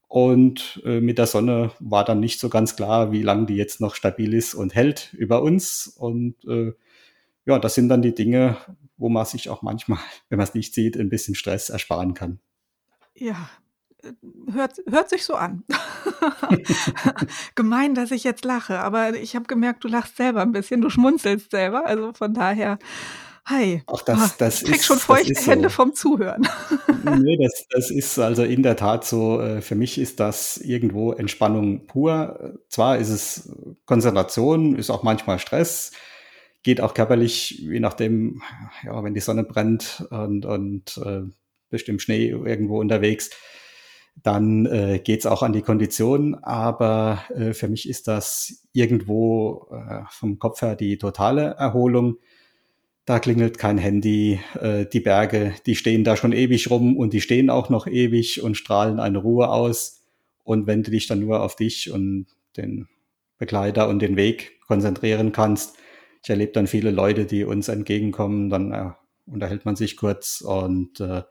und 0.08 0.80
äh, 0.84 1.00
mit 1.00 1.18
der 1.18 1.26
Sonne 1.26 1.72
war 1.80 2.04
dann 2.04 2.20
nicht 2.20 2.38
so 2.38 2.48
ganz 2.48 2.76
klar, 2.76 3.10
wie 3.10 3.22
lange 3.22 3.46
die 3.46 3.56
jetzt 3.56 3.80
noch 3.80 3.94
stabil 3.94 4.34
ist 4.34 4.54
und 4.54 4.74
hält 4.74 5.12
über 5.14 5.42
uns. 5.42 5.88
Und 5.88 6.36
äh, 6.46 6.72
ja, 7.44 7.58
das 7.58 7.74
sind 7.74 7.88
dann 7.88 8.02
die 8.02 8.14
Dinge, 8.14 8.56
wo 8.96 9.08
man 9.08 9.26
sich 9.26 9.50
auch 9.50 9.62
manchmal, 9.62 9.98
wenn 10.28 10.38
man 10.38 10.46
es 10.46 10.54
nicht 10.54 10.74
sieht, 10.74 10.96
ein 10.96 11.08
bisschen 11.08 11.34
Stress 11.34 11.70
ersparen 11.70 12.14
kann. 12.14 12.38
Ja, 13.14 13.50
hört, 14.52 14.80
hört 14.88 15.10
sich 15.10 15.24
so 15.24 15.34
an. 15.34 15.64
Gemein, 17.54 17.94
dass 17.94 18.10
ich 18.10 18.24
jetzt 18.24 18.44
lache, 18.44 18.78
aber 18.78 19.14
ich 19.14 19.34
habe 19.34 19.46
gemerkt, 19.46 19.84
du 19.84 19.88
lachst 19.88 20.16
selber 20.16 20.42
ein 20.42 20.52
bisschen, 20.52 20.80
du 20.80 20.90
schmunzelst 20.90 21.50
selber, 21.50 21.86
also 21.86 22.12
von 22.12 22.34
daher. 22.34 22.78
Hi. 23.46 23.84
Ach, 23.86 24.02
das, 24.02 24.18
ah, 24.18 24.34
das 24.38 24.62
ich 24.62 24.68
krieg 24.68 24.80
ist, 24.80 24.86
schon 24.86 24.98
feuchte 24.98 25.40
Hände 25.40 25.68
so. 25.68 25.76
vom 25.76 25.94
Zuhören. 25.94 26.48
nee, 27.20 27.38
das, 27.40 27.66
das 27.70 27.92
ist 27.92 28.18
also 28.18 28.42
in 28.42 28.64
der 28.64 28.74
Tat 28.74 29.04
so. 29.04 29.40
Äh, 29.40 29.62
für 29.62 29.76
mich 29.76 29.98
ist 29.98 30.18
das 30.18 30.56
irgendwo 30.56 31.12
Entspannung 31.12 31.86
pur. 31.86 32.58
Zwar 32.68 32.98
ist 32.98 33.08
es 33.08 33.52
Konzentration, 33.84 34.74
ist 34.74 34.90
auch 34.90 35.04
manchmal 35.04 35.38
Stress, 35.38 35.92
geht 36.64 36.80
auch 36.80 36.92
körperlich, 36.92 37.60
je 37.60 37.78
nachdem, 37.78 38.42
ja, 38.82 39.04
wenn 39.04 39.14
die 39.14 39.20
Sonne 39.20 39.44
brennt 39.44 40.04
und, 40.10 40.44
und 40.44 41.00
äh, 41.04 41.22
bestimmt 41.70 42.02
Schnee 42.02 42.30
irgendwo 42.30 42.80
unterwegs, 42.80 43.30
dann 44.22 44.66
äh, 44.66 44.98
geht 44.98 45.20
es 45.20 45.26
auch 45.26 45.42
an 45.42 45.52
die 45.52 45.62
Kondition. 45.62 46.34
Aber 46.34 47.22
äh, 47.34 47.52
für 47.52 47.68
mich 47.68 47.88
ist 47.88 48.08
das 48.08 48.66
irgendwo 48.72 49.68
äh, 49.70 50.02
vom 50.10 50.38
Kopf 50.38 50.62
her 50.62 50.76
die 50.76 50.98
totale 50.98 51.54
Erholung. 51.58 52.16
Da 53.04 53.20
klingelt 53.20 53.58
kein 53.58 53.78
Handy. 53.78 54.40
Äh, 54.60 54.86
die 54.86 55.00
Berge, 55.00 55.54
die 55.66 55.76
stehen 55.76 56.02
da 56.02 56.16
schon 56.16 56.32
ewig 56.32 56.70
rum 56.70 56.96
und 56.96 57.12
die 57.12 57.20
stehen 57.20 57.50
auch 57.50 57.70
noch 57.70 57.86
ewig 57.86 58.42
und 58.42 58.56
strahlen 58.56 58.98
eine 58.98 59.18
Ruhe 59.18 59.48
aus. 59.48 60.02
Und 60.44 60.66
wenn 60.66 60.82
du 60.82 60.90
dich 60.90 61.06
dann 61.06 61.20
nur 61.20 61.42
auf 61.42 61.56
dich 61.56 61.90
und 61.90 62.26
den 62.56 62.88
Begleiter 63.38 63.88
und 63.88 64.00
den 64.00 64.16
Weg 64.16 64.60
konzentrieren 64.66 65.32
kannst, 65.32 65.76
ich 66.22 66.30
erlebe 66.30 66.52
dann 66.52 66.66
viele 66.66 66.90
Leute, 66.90 67.26
die 67.26 67.44
uns 67.44 67.68
entgegenkommen, 67.68 68.50
dann 68.50 68.72
äh, 68.72 68.90
unterhält 69.26 69.64
man 69.64 69.76
sich 69.76 69.96
kurz 69.96 70.40
und 70.40 70.98
äh, 70.98 71.22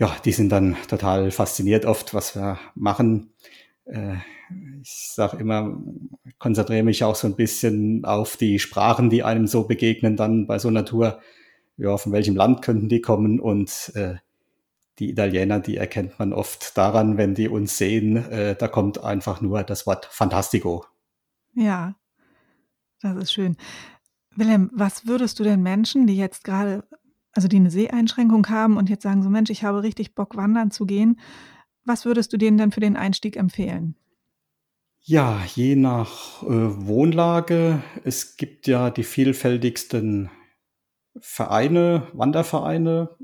ja, 0.00 0.16
die 0.24 0.32
sind 0.32 0.50
dann 0.50 0.76
total 0.88 1.30
fasziniert 1.30 1.84
oft, 1.84 2.14
was 2.14 2.34
wir 2.34 2.58
machen. 2.74 3.34
Äh, 3.84 4.16
ich 4.82 5.12
sage 5.14 5.36
immer, 5.36 5.78
konzentriere 6.38 6.82
mich 6.82 7.04
auch 7.04 7.14
so 7.14 7.26
ein 7.26 7.36
bisschen 7.36 8.04
auf 8.06 8.38
die 8.38 8.58
Sprachen, 8.58 9.10
die 9.10 9.22
einem 9.22 9.46
so 9.46 9.64
begegnen 9.64 10.16
dann 10.16 10.46
bei 10.46 10.58
so 10.58 10.68
einer 10.68 10.86
Tour. 10.86 11.20
Ja, 11.76 11.98
von 11.98 12.12
welchem 12.12 12.34
Land 12.34 12.62
könnten 12.62 12.88
die 12.88 13.02
kommen? 13.02 13.40
Und 13.40 13.92
äh, 13.94 14.14
die 14.98 15.10
Italiener, 15.10 15.60
die 15.60 15.76
erkennt 15.76 16.18
man 16.18 16.32
oft 16.32 16.76
daran, 16.78 17.18
wenn 17.18 17.34
die 17.34 17.48
uns 17.48 17.76
sehen, 17.76 18.16
äh, 18.30 18.56
da 18.56 18.68
kommt 18.68 19.04
einfach 19.04 19.42
nur 19.42 19.62
das 19.62 19.86
Wort 19.86 20.06
Fantastico. 20.10 20.86
Ja, 21.54 21.94
das 23.02 23.16
ist 23.16 23.32
schön. 23.32 23.56
Wilhelm, 24.34 24.70
was 24.72 25.06
würdest 25.06 25.38
du 25.38 25.44
den 25.44 25.62
Menschen, 25.62 26.06
die 26.06 26.16
jetzt 26.16 26.44
gerade, 26.44 26.84
also 27.40 27.48
die 27.48 27.56
eine 27.56 27.70
Seheinschränkung 27.70 28.46
haben 28.50 28.76
und 28.76 28.90
jetzt 28.90 29.02
sagen 29.02 29.22
so, 29.22 29.30
Mensch, 29.30 29.48
ich 29.48 29.64
habe 29.64 29.82
richtig 29.82 30.14
Bock, 30.14 30.36
wandern 30.36 30.70
zu 30.70 30.84
gehen, 30.84 31.18
was 31.86 32.04
würdest 32.04 32.34
du 32.34 32.36
denen 32.36 32.58
denn 32.58 32.70
für 32.70 32.80
den 32.80 32.98
Einstieg 32.98 33.38
empfehlen? 33.38 33.96
Ja, 35.00 35.40
je 35.54 35.74
nach 35.74 36.42
äh, 36.42 36.46
Wohnlage. 36.48 37.82
Es 38.04 38.36
gibt 38.36 38.66
ja 38.66 38.90
die 38.90 39.04
vielfältigsten 39.04 40.30
Vereine, 41.18 42.08
Wandervereine, 42.12 43.16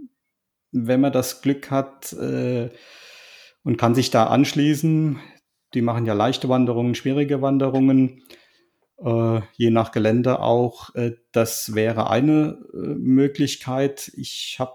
wenn 0.73 1.03
man 1.03 1.13
das 1.13 1.43
Glück 1.43 1.71
hat 1.71 2.15
äh, 2.15 2.71
und 3.65 3.77
kann 3.77 3.95
sich 3.95 4.11
da 4.11 4.29
anschließen. 4.29 5.21
Die 5.75 5.83
machen 5.83 6.07
ja 6.07 6.15
leichte 6.15 6.49
Wanderungen, 6.49 6.95
schwierige 6.95 7.43
Wanderungen, 7.43 8.23
äh, 8.99 9.41
je 9.55 9.71
nach 9.71 9.93
Gelände 9.93 10.41
auch. 10.41 10.95
Äh, 10.95 11.13
das 11.33 11.75
wäre 11.75 12.11
eine 12.11 12.59
äh, 12.73 12.77
Möglichkeit. 12.77 14.11
Ich 14.17 14.57
habe 14.59 14.73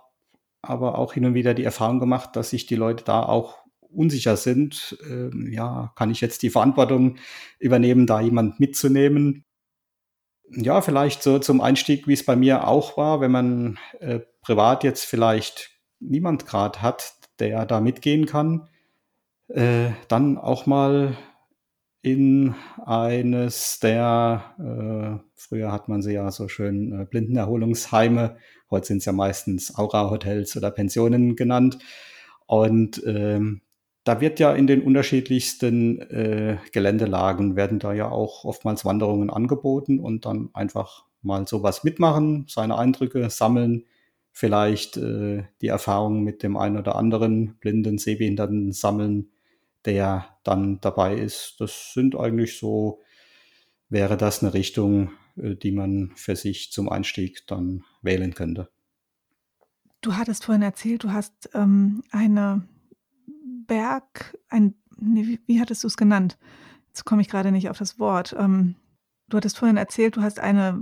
aber 0.62 0.98
auch 0.98 1.14
hin 1.14 1.26
und 1.26 1.34
wieder 1.34 1.54
die 1.54 1.64
Erfahrung 1.64 2.00
gemacht, 2.00 2.36
dass 2.36 2.52
sich 2.52 2.66
die 2.66 2.76
Leute 2.76 3.04
da 3.04 3.24
auch 3.24 3.58
unsicher 3.90 4.38
sind. 4.38 4.98
Ähm, 5.10 5.50
ja, 5.52 5.92
kann 5.96 6.12
ich 6.12 6.22
jetzt 6.22 6.44
die 6.44 6.50
Verantwortung 6.50 7.18
übernehmen, 7.60 8.08
da 8.08 8.22
jemand 8.22 8.60
mitzunehmen? 8.60 9.44
Ja, 10.50 10.82
vielleicht 10.82 11.24
so 11.24 11.40
zum 11.40 11.62
Einstieg, 11.62 12.08
wie 12.08 12.14
es 12.14 12.26
bei 12.26 12.36
mir 12.36 12.68
auch 12.68 12.98
war, 12.98 13.22
wenn 13.22 13.32
man 13.32 13.80
äh, 14.00 14.20
privat 14.42 14.84
jetzt 14.84 15.06
vielleicht 15.06 15.72
niemand 16.00 16.46
gerade 16.46 16.82
hat, 16.82 17.16
der 17.40 17.66
da 17.66 17.80
mitgehen 17.80 18.26
kann, 18.26 18.68
äh, 19.48 19.92
dann 20.08 20.38
auch 20.38 20.66
mal 20.66 21.18
in 22.02 22.56
eines 22.84 23.80
der, 23.80 24.56
äh, 24.60 25.24
früher 25.36 25.72
hat 25.72 25.88
man 25.88 26.02
sie 26.02 26.14
ja 26.14 26.32
so 26.32 26.48
schön 26.48 27.00
äh, 27.00 27.06
Blindenerholungsheime, 27.06 28.38
heute 28.72 28.88
sind 28.88 28.98
es 28.98 29.06
ja 29.06 29.12
meistens 29.12 29.78
Aura-Hotels 29.78 30.58
oder 30.58 30.72
Pensionen 30.72 31.36
genannt. 31.36 31.78
Und 32.48 33.04
ähm, 33.06 33.62
da 34.04 34.20
wird 34.20 34.40
ja 34.40 34.54
in 34.54 34.66
den 34.66 34.82
unterschiedlichsten 34.82 36.00
äh, 36.02 36.58
Geländelagen 36.72 37.56
werden 37.56 37.80
da 37.80 37.94
ja 37.94 38.10
auch 38.10 38.46
oftmals 38.46 38.84
Wanderungen 38.84 39.30
angeboten 39.30 40.00
und 40.00 40.26
dann 40.26 40.50
einfach 40.54 41.06
mal 41.22 41.48
sowas 41.48 41.84
mitmachen, 41.84 42.46
seine 42.48 42.78
Eindrücke 42.78 43.30
sammeln, 43.30 43.86
vielleicht 44.32 44.98
äh, 44.98 45.44
die 45.62 45.68
Erfahrung 45.68 46.24
mit 46.24 46.42
dem 46.42 46.58
einen 46.58 46.78
oder 46.78 46.96
anderen 46.96 47.58
blinden, 47.60 48.00
sehbehinderten 48.00 48.72
sammeln, 48.72 49.31
der 49.86 50.38
dann 50.44 50.80
dabei 50.82 51.16
ist. 51.16 51.56
Das 51.60 51.92
sind 51.94 52.16
eigentlich 52.16 52.58
so, 52.58 53.02
wäre 53.90 54.18
das 54.18 54.42
eine 54.42 54.54
Richtung, 54.54 55.12
äh, 55.38 55.56
die 55.56 55.72
man 55.72 56.12
für 56.16 56.36
sich 56.36 56.72
zum 56.72 56.90
Einstieg 56.90 57.46
dann 57.48 57.84
wählen 58.02 58.34
könnte. 58.34 58.70
Du 60.02 60.16
hattest 60.16 60.46
vorhin 60.46 60.64
erzählt, 60.64 61.04
du 61.04 61.12
hast 61.12 61.50
ähm, 61.54 62.04
eine 62.12 62.68
Berg, 63.68 64.38
ein, 64.50 64.76
nee, 64.98 65.28
wie, 65.28 65.40
wie 65.46 65.60
hattest 65.60 65.84
du 65.84 65.88
es 65.88 65.98
genannt? 65.98 66.38
Jetzt 66.88 67.06
komme 67.06 67.22
ich 67.22 67.30
gerade 67.30 67.52
nicht 67.52 67.70
auf 67.70 67.78
das 67.78 68.00
Wort. 68.00 68.36
Ähm, 68.38 68.76
du 69.30 69.38
hattest 69.38 69.58
vorhin 69.58 69.78
erzählt, 69.78 70.18
du 70.18 70.22
hast 70.22 70.40
eine 70.40 70.80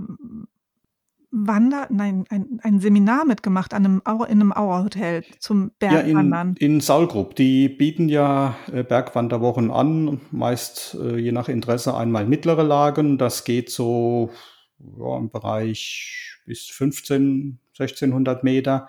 Wander, 1.32 1.86
nein, 1.90 2.24
ein, 2.28 2.58
ein 2.62 2.80
Seminar 2.80 3.24
mitgemacht 3.24 3.72
an 3.72 3.84
einem 3.84 4.02
Auer, 4.04 4.28
in 4.28 4.40
einem 4.40 4.52
Auerhotel 4.52 5.24
zum 5.38 5.70
Bergwandern. 5.78 6.56
Ja, 6.58 6.66
in, 6.66 6.74
in 6.74 6.80
Saulgrub. 6.80 7.36
Die 7.36 7.68
bieten 7.68 8.08
ja 8.08 8.56
äh, 8.72 8.82
Bergwanderwochen 8.82 9.70
an, 9.70 10.20
meist 10.32 10.96
äh, 11.00 11.18
je 11.18 11.30
nach 11.30 11.48
Interesse 11.48 11.96
einmal 11.96 12.26
mittlere 12.26 12.64
Lagen. 12.64 13.16
Das 13.16 13.44
geht 13.44 13.70
so 13.70 14.30
ja, 14.78 15.16
im 15.18 15.30
Bereich 15.30 16.36
bis 16.46 16.66
15, 16.66 17.60
1600 17.78 18.42
Meter. 18.42 18.88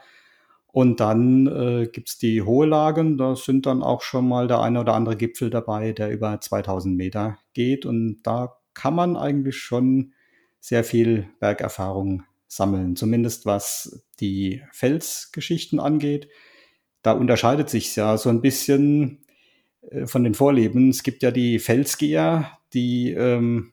Und 0.65 0.99
dann 0.99 1.47
äh, 1.47 1.88
gibt's 1.91 2.17
die 2.17 2.41
hohe 2.41 2.65
Lagen. 2.65 3.17
Da 3.17 3.36
sind 3.36 3.67
dann 3.67 3.84
auch 3.84 4.01
schon 4.01 4.27
mal 4.27 4.47
der 4.47 4.62
eine 4.62 4.80
oder 4.80 4.95
andere 4.95 5.15
Gipfel 5.15 5.51
dabei, 5.51 5.91
der 5.91 6.10
über 6.10 6.41
2000 6.41 6.95
Meter 6.95 7.38
geht. 7.54 7.86
Und 7.86 8.23
da 8.23 8.58
kann 8.73 8.95
man 8.95 9.15
eigentlich 9.15 9.58
schon 9.58 10.13
sehr 10.60 10.84
viel 10.84 11.27
Bergerfahrung 11.39 12.23
sammeln, 12.51 12.97
zumindest 12.97 13.45
was 13.45 14.03
die 14.19 14.61
Felsgeschichten 14.73 15.79
angeht. 15.79 16.27
Da 17.01 17.13
unterscheidet 17.13 17.69
sich 17.69 17.95
ja 17.95 18.17
so 18.17 18.29
ein 18.29 18.41
bisschen 18.41 19.19
äh, 19.89 20.05
von 20.05 20.25
den 20.25 20.33
Vorleben. 20.33 20.89
Es 20.89 21.01
gibt 21.01 21.23
ja 21.23 21.31
die 21.31 21.59
Felsgeher, 21.59 22.51
die 22.73 23.11
ähm, 23.11 23.71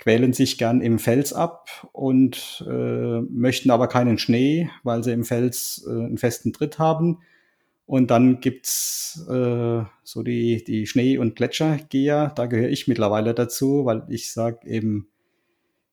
quälen 0.00 0.32
sich 0.32 0.58
gern 0.58 0.80
im 0.80 0.98
Fels 0.98 1.32
ab 1.32 1.88
und 1.92 2.64
äh, 2.68 3.20
möchten 3.20 3.70
aber 3.70 3.86
keinen 3.86 4.18
Schnee, 4.18 4.68
weil 4.82 5.04
sie 5.04 5.12
im 5.12 5.24
Fels 5.24 5.86
äh, 5.88 5.90
einen 5.90 6.18
festen 6.18 6.52
Tritt 6.52 6.80
haben. 6.80 7.18
Und 7.86 8.10
dann 8.10 8.40
gibt's 8.40 9.24
äh, 9.30 9.82
so 10.02 10.22
die, 10.24 10.64
die 10.64 10.88
Schnee- 10.88 11.18
und 11.18 11.36
Gletschergeher. 11.36 12.32
Da 12.34 12.46
gehöre 12.46 12.68
ich 12.68 12.88
mittlerweile 12.88 13.32
dazu, 13.32 13.84
weil 13.84 14.02
ich 14.08 14.32
sage 14.32 14.68
eben, 14.68 15.08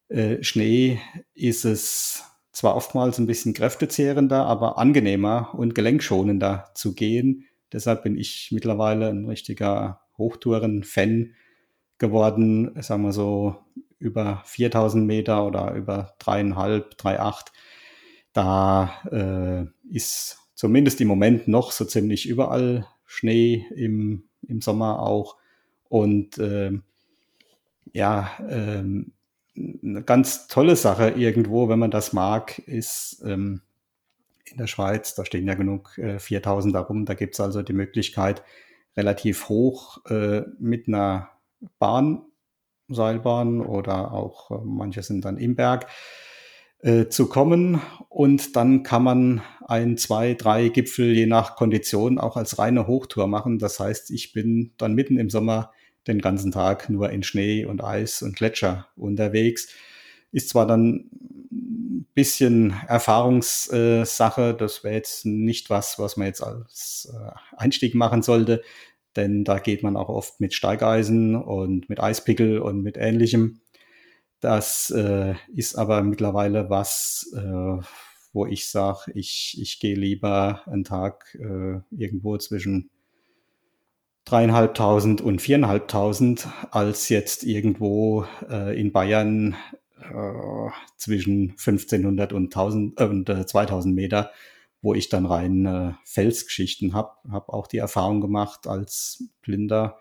äh, 0.09 0.43
Schnee 0.43 0.99
ist 1.33 1.65
es 1.65 2.23
zwar 2.51 2.75
oftmals 2.75 3.17
ein 3.17 3.27
bisschen 3.27 3.53
kräftezehrender, 3.53 4.45
aber 4.45 4.77
angenehmer 4.77 5.53
und 5.53 5.75
gelenkschonender 5.75 6.71
zu 6.73 6.95
gehen. 6.95 7.45
Deshalb 7.73 8.03
bin 8.03 8.17
ich 8.17 8.49
mittlerweile 8.51 9.09
ein 9.09 9.25
richtiger 9.25 10.01
Hochtouren-Fan 10.17 11.33
geworden, 11.97 12.81
sagen 12.81 13.03
wir 13.03 13.11
so 13.11 13.57
über 13.99 14.41
4000 14.45 15.05
Meter 15.05 15.45
oder 15.45 15.73
über 15.73 16.13
dreieinhalb, 16.19 16.97
dreiacht. 16.97 17.51
Da 18.33 19.01
äh, 19.11 19.93
ist 19.93 20.37
zumindest 20.53 21.01
im 21.01 21.07
Moment 21.07 21.47
noch 21.47 21.71
so 21.71 21.85
ziemlich 21.85 22.27
überall 22.27 22.87
Schnee 23.05 23.65
im, 23.75 24.23
im 24.47 24.61
Sommer 24.61 24.99
auch. 24.99 25.37
Und 25.89 26.37
äh, 26.37 26.71
ja, 27.93 28.31
ähm, 28.49 29.13
eine 29.57 30.03
ganz 30.03 30.47
tolle 30.47 30.75
Sache 30.75 31.11
irgendwo, 31.11 31.69
wenn 31.69 31.79
man 31.79 31.91
das 31.91 32.13
mag, 32.13 32.59
ist 32.59 33.23
ähm, 33.25 33.61
in 34.45 34.57
der 34.57 34.67
Schweiz, 34.67 35.15
da 35.15 35.25
stehen 35.25 35.47
ja 35.47 35.55
genug 35.55 35.97
äh, 35.97 36.19
4000 36.19 36.75
rum, 36.89 37.05
da 37.05 37.13
gibt's 37.13 37.39
also 37.39 37.61
die 37.61 37.73
Möglichkeit, 37.73 38.43
relativ 38.95 39.49
hoch 39.49 40.05
äh, 40.05 40.43
mit 40.59 40.87
einer 40.87 41.29
Bahn, 41.79 42.23
Seilbahn 42.87 43.61
oder 43.61 44.13
auch 44.13 44.51
äh, 44.51 44.63
manche 44.63 45.03
sind 45.03 45.25
dann 45.25 45.37
im 45.37 45.55
Berg, 45.55 45.87
äh, 46.79 47.07
zu 47.07 47.27
kommen. 47.27 47.81
Und 48.09 48.55
dann 48.55 48.83
kann 48.83 49.03
man 49.03 49.41
ein, 49.67 49.97
zwei, 49.97 50.35
drei 50.35 50.69
Gipfel 50.69 51.13
je 51.13 51.25
nach 51.25 51.55
Kondition 51.55 52.19
auch 52.19 52.37
als 52.37 52.59
reine 52.59 52.87
Hochtour 52.87 53.27
machen. 53.27 53.59
Das 53.59 53.79
heißt, 53.79 54.11
ich 54.11 54.33
bin 54.33 54.73
dann 54.77 54.93
mitten 54.93 55.17
im 55.17 55.29
Sommer 55.29 55.71
den 56.07 56.21
ganzen 56.21 56.51
Tag 56.51 56.89
nur 56.89 57.09
in 57.09 57.23
Schnee 57.23 57.65
und 57.65 57.83
Eis 57.83 58.21
und 58.21 58.35
Gletscher 58.35 58.87
unterwegs. 58.95 59.67
Ist 60.31 60.49
zwar 60.49 60.67
dann 60.67 61.09
ein 61.51 62.07
bisschen 62.13 62.73
Erfahrungssache, 62.87 64.53
das 64.53 64.83
wäre 64.83 64.95
jetzt 64.95 65.25
nicht 65.25 65.69
was, 65.69 65.97
was 65.99 66.17
man 66.17 66.27
jetzt 66.27 66.41
als 66.41 67.11
äh, 67.13 67.31
Einstieg 67.57 67.95
machen 67.95 68.21
sollte, 68.21 68.61
denn 69.15 69.43
da 69.43 69.59
geht 69.59 69.81
man 69.83 69.95
auch 69.95 70.09
oft 70.09 70.41
mit 70.41 70.53
Steigeisen 70.53 71.35
und 71.35 71.89
mit 71.89 72.01
Eispickel 72.01 72.59
und 72.59 72.81
mit 72.81 72.97
ähnlichem. 72.97 73.61
Das 74.41 74.91
äh, 74.91 75.35
ist 75.53 75.75
aber 75.75 76.03
mittlerweile 76.03 76.69
was, 76.69 77.31
äh, 77.35 77.85
wo 78.33 78.45
ich 78.45 78.69
sage, 78.69 79.11
ich, 79.13 79.57
ich 79.59 79.79
gehe 79.79 79.95
lieber 79.95 80.61
einen 80.65 80.83
Tag 80.83 81.35
äh, 81.39 81.79
irgendwo 81.89 82.37
zwischen 82.37 82.89
dreieinhalbtausend 84.25 85.21
und 85.21 85.41
viereinhalbtausend 85.41 86.47
als 86.71 87.09
jetzt 87.09 87.43
irgendwo 87.43 88.25
äh, 88.49 88.79
in 88.79 88.91
Bayern 88.91 89.55
äh, 90.01 90.69
zwischen 90.97 91.51
1500 91.51 92.33
und, 92.33 92.45
1000, 92.45 92.99
äh, 92.99 93.03
und 93.05 93.29
äh, 93.29 93.45
2000 93.45 93.93
Meter, 93.95 94.31
wo 94.81 94.93
ich 94.93 95.09
dann 95.09 95.25
rein 95.25 95.65
äh, 95.65 95.93
Felsgeschichten 96.03 96.93
habe. 96.93 97.11
Habe 97.31 97.53
auch 97.53 97.67
die 97.67 97.77
Erfahrung 97.77 98.19
gemacht, 98.19 98.67
als 98.67 99.23
Blinder 99.41 99.99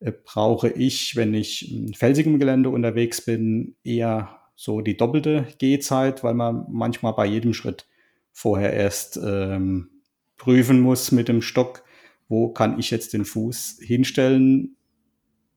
äh, 0.00 0.12
brauche 0.12 0.70
ich, 0.70 1.16
wenn 1.16 1.34
ich 1.34 1.70
in 1.72 1.94
felsigem 1.94 2.38
Gelände 2.38 2.70
unterwegs 2.70 3.20
bin, 3.20 3.76
eher 3.84 4.40
so 4.56 4.80
die 4.80 4.96
doppelte 4.96 5.48
Gehzeit, 5.58 6.24
weil 6.24 6.34
man 6.34 6.66
manchmal 6.70 7.12
bei 7.12 7.26
jedem 7.26 7.54
Schritt 7.54 7.86
vorher 8.32 8.72
erst 8.72 9.18
ähm, 9.22 9.90
prüfen 10.36 10.80
muss 10.80 11.12
mit 11.12 11.28
dem 11.28 11.42
Stock, 11.42 11.84
wo 12.28 12.48
kann 12.48 12.78
ich 12.78 12.90
jetzt 12.90 13.12
den 13.12 13.24
Fuß 13.24 13.78
hinstellen 13.80 14.76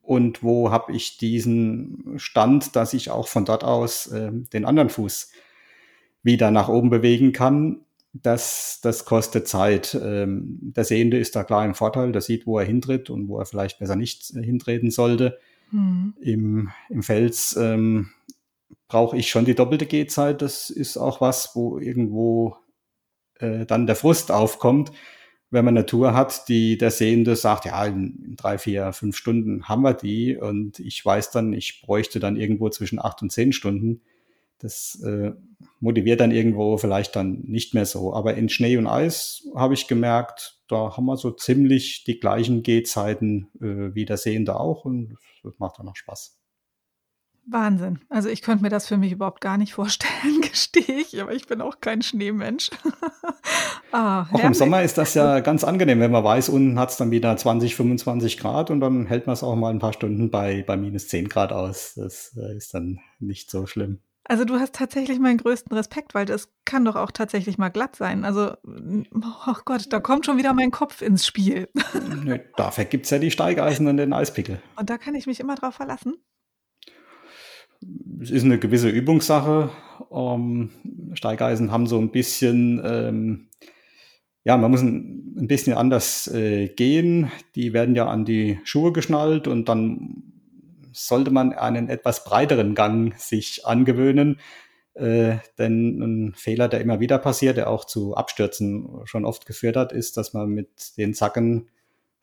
und 0.01 0.41
wo 0.41 0.71
habe 0.71 0.93
ich 0.93 1.17
diesen 1.17 2.13
Stand, 2.17 2.75
dass 2.75 2.93
ich 2.93 3.12
auch 3.12 3.27
von 3.27 3.45
dort 3.45 3.63
aus 3.63 4.08
äh, 4.08 4.32
den 4.32 4.65
anderen 4.65 4.89
Fuß 4.89 5.32
wieder 6.23 6.51
nach 6.51 6.69
oben 6.69 6.89
bewegen 6.89 7.34
kann. 7.34 7.82
das, 8.13 8.80
das 8.82 9.06
kostet 9.06 9.47
Zeit. 9.47 9.99
Ähm, 10.01 10.60
der 10.62 10.84
Sehende 10.84 11.17
ist 11.17 11.36
da 11.36 11.43
klar 11.43 11.65
im 11.65 11.75
Vorteil, 11.75 12.12
der 12.12 12.21
sieht, 12.21 12.47
wo 12.47 12.58
er 12.58 12.65
hintritt 12.65 13.10
und 13.10 13.27
wo 13.27 13.38
er 13.38 13.45
vielleicht 13.45 13.80
besser 13.80 13.95
nicht 13.95 14.25
hintreten 14.27 14.91
sollte. 14.91 15.38
Mhm. 15.71 16.13
Im, 16.21 16.71
Im 16.89 17.03
Fels 17.03 17.56
ähm, 17.60 18.10
brauche 18.88 19.17
ich 19.17 19.30
schon 19.30 19.45
die 19.45 19.56
doppelte 19.56 19.86
Gehzeit. 19.86 20.41
Das 20.41 20.69
ist 20.69 20.97
auch 20.97 21.21
was, 21.21 21.51
wo 21.56 21.80
irgendwo 21.80 22.56
äh, 23.39 23.65
dann 23.65 23.88
der 23.88 23.95
Frust 23.95 24.32
aufkommt, 24.32 24.91
wenn 25.50 25.66
man 25.66 25.78
eine 25.78 25.86
Tour 25.86 26.14
hat, 26.14 26.50
die 26.50 26.78
der 26.78 26.92
Sehende 26.92 27.36
sagt, 27.36 27.66
ja, 27.66 27.86
in, 27.86 28.36
drei, 28.38 28.58
vier, 28.58 28.92
fünf 28.94 29.16
Stunden 29.16 29.68
haben 29.68 29.82
wir 29.82 29.94
die 29.94 30.36
und 30.36 30.80
ich 30.80 31.06
weiß 31.06 31.32
dann, 31.32 31.54
ich 31.54 31.82
bräuchte 31.82 32.20
dann 32.20 32.36
irgendwo 32.36 32.70
zwischen 32.70 33.00
acht 33.00 33.22
und 33.22 33.32
zehn 33.32 33.54
Stunden. 33.54 34.02
Das 34.60 35.02
äh, 35.06 35.34
motiviert 35.80 36.20
dann 36.20 36.32
irgendwo 36.32 36.78
vielleicht 36.78 37.16
dann 37.16 37.44
nicht 37.46 37.74
mehr 37.74 37.86
so. 37.86 38.14
Aber 38.14 38.36
in 38.36 38.50
Schnee 38.50 38.76
und 38.78 38.88
Eis 38.88 39.48
habe 39.56 39.76
ich 39.76 39.88
gemerkt, 39.88 40.60
da 40.68 40.98
haben 40.98 41.06
wir 41.06 41.16
so 41.16 41.32
ziemlich 41.32 42.04
die 42.04 42.20
gleichen 42.20 42.64
Gehzeiten 42.64 43.48
äh, 43.62 43.94
wie 43.96 44.06
der 44.06 44.18
Sehende 44.18 44.60
auch 44.60 44.84
und 44.84 45.16
das 45.44 45.54
macht 45.60 45.80
dann 45.80 45.88
auch 45.88 45.96
Spaß. 45.96 46.37
Wahnsinn. 47.50 48.00
Also 48.10 48.30
ich 48.30 48.42
könnte 48.42 48.64
mir 48.64 48.70
das 48.70 48.88
für 48.88 48.98
mich 48.98 49.14
überhaupt 49.14 49.42
gar 49.42 49.58
nicht 49.58 49.74
vorstellen, 49.74 50.42
gestehe 50.42 51.00
ich, 51.00 51.22
aber 51.22 51.34
ich 51.34 51.48
bin 51.48 51.62
auch 51.62 51.80
kein 51.80 52.02
Schneemensch. 52.02 52.70
ah, 53.92 54.28
auch 54.32 54.44
im 54.44 54.54
Sommer 54.54 54.84
ist 54.84 54.98
das 54.98 55.14
ja 55.14 55.40
ganz 55.40 55.64
angenehm, 55.64 56.00
wenn 56.00 56.12
man 56.12 56.24
weiß, 56.24 56.50
unten 56.50 56.78
hat 56.78 56.90
es 56.90 56.98
dann 56.98 57.12
wieder 57.12 57.36
20, 57.36 57.76
25 57.76 58.38
Grad 58.38 58.70
und 58.70 58.82
dann 58.82 59.06
hält 59.06 59.28
man 59.28 59.34
es 59.34 59.44
auch 59.44 59.56
mal 59.56 59.70
ein 59.70 59.80
paar 59.80 59.94
Stunden 59.94 60.30
bei, 60.30 60.64
bei 60.68 60.76
minus 60.76 61.08
10 61.08 61.30
Grad 61.30 61.54
aus. 61.54 61.94
Das 61.96 62.36
äh, 62.38 62.56
ist 62.56 62.74
dann 62.74 63.00
nicht 63.20 63.50
so 63.50 63.66
schlimm. 63.66 64.00
Also 64.30 64.44
du 64.44 64.60
hast 64.60 64.76
tatsächlich 64.76 65.20
meinen 65.20 65.38
größten 65.38 65.76
Respekt, 65.76 66.14
weil 66.14 66.26
das 66.26 66.50
kann 66.66 66.84
doch 66.84 66.98
auch 66.98 67.12
tatsächlich 67.12 67.58
mal 67.58 67.70
glatt 67.70 67.96
sein. 67.96 68.26
Also, 68.26 68.56
oh 68.66 69.56
Gott, 69.64 69.86
da 69.90 70.02
kommt 70.02 70.26
schon 70.26 70.38
wieder 70.38 70.54
mein 70.54 70.72
Kopf 70.72 71.02
ins 71.02 71.26
Spiel. 71.26 71.70
Nö, 72.26 72.38
dafür 72.58 72.84
gibt 72.84 73.06
es 73.06 73.12
ja 73.12 73.20
die 73.20 73.32
Steigeisen 73.32 73.88
und 73.88 73.96
den 73.96 74.12
Eispickel. 74.12 74.62
Und 74.76 74.90
da 74.90 74.98
kann 74.98 75.16
ich 75.16 75.28
mich 75.28 75.40
immer 75.40 75.56
drauf 75.56 75.76
verlassen? 75.76 76.16
Es 78.22 78.32
ist 78.32 78.44
eine 78.44 78.60
gewisse 78.60 78.90
Übungssache. 78.90 79.70
Ähm, 80.12 80.72
Steigeisen 81.13 81.72
haben 81.72 81.88
so 81.88 82.00
ein 82.00 82.12
bisschen, 82.12 82.82
ähm, 82.84 83.48
ja, 84.44 84.58
man 84.58 84.72
muss 84.72 84.82
ein, 84.82 85.36
ein 85.38 85.48
bisschen 85.48 85.74
anders 85.74 86.28
äh, 86.28 86.70
gehen. 86.70 87.32
Die 87.56 87.74
werden 87.74 87.96
ja 87.96 88.08
an 88.08 88.26
die 88.26 88.60
Schuhe 88.63 88.92
geschnallt 88.92 89.48
und 89.48 89.70
dann 89.70 90.24
sollte 90.92 91.32
man 91.32 91.54
einen 91.54 91.90
etwas 91.90 92.24
breiteren 92.24 92.74
Gang 92.76 93.18
sich 93.20 93.66
angewöhnen. 93.66 94.40
Äh, 94.94 95.38
denn 95.60 96.02
ein 96.02 96.34
Fehler, 96.36 96.68
der 96.68 96.82
immer 96.82 97.00
wieder 97.00 97.20
passiert, 97.20 97.58
der 97.58 97.70
auch 97.70 97.86
zu 97.86 98.16
Abstürzen 98.16 98.90
schon 99.06 99.26
oft 99.26 99.46
geführt 99.46 99.76
hat, 99.76 99.92
ist, 99.92 100.18
dass 100.18 100.34
man 100.34 100.50
mit 100.50 100.98
den 100.98 101.13
Zacken 101.13 101.70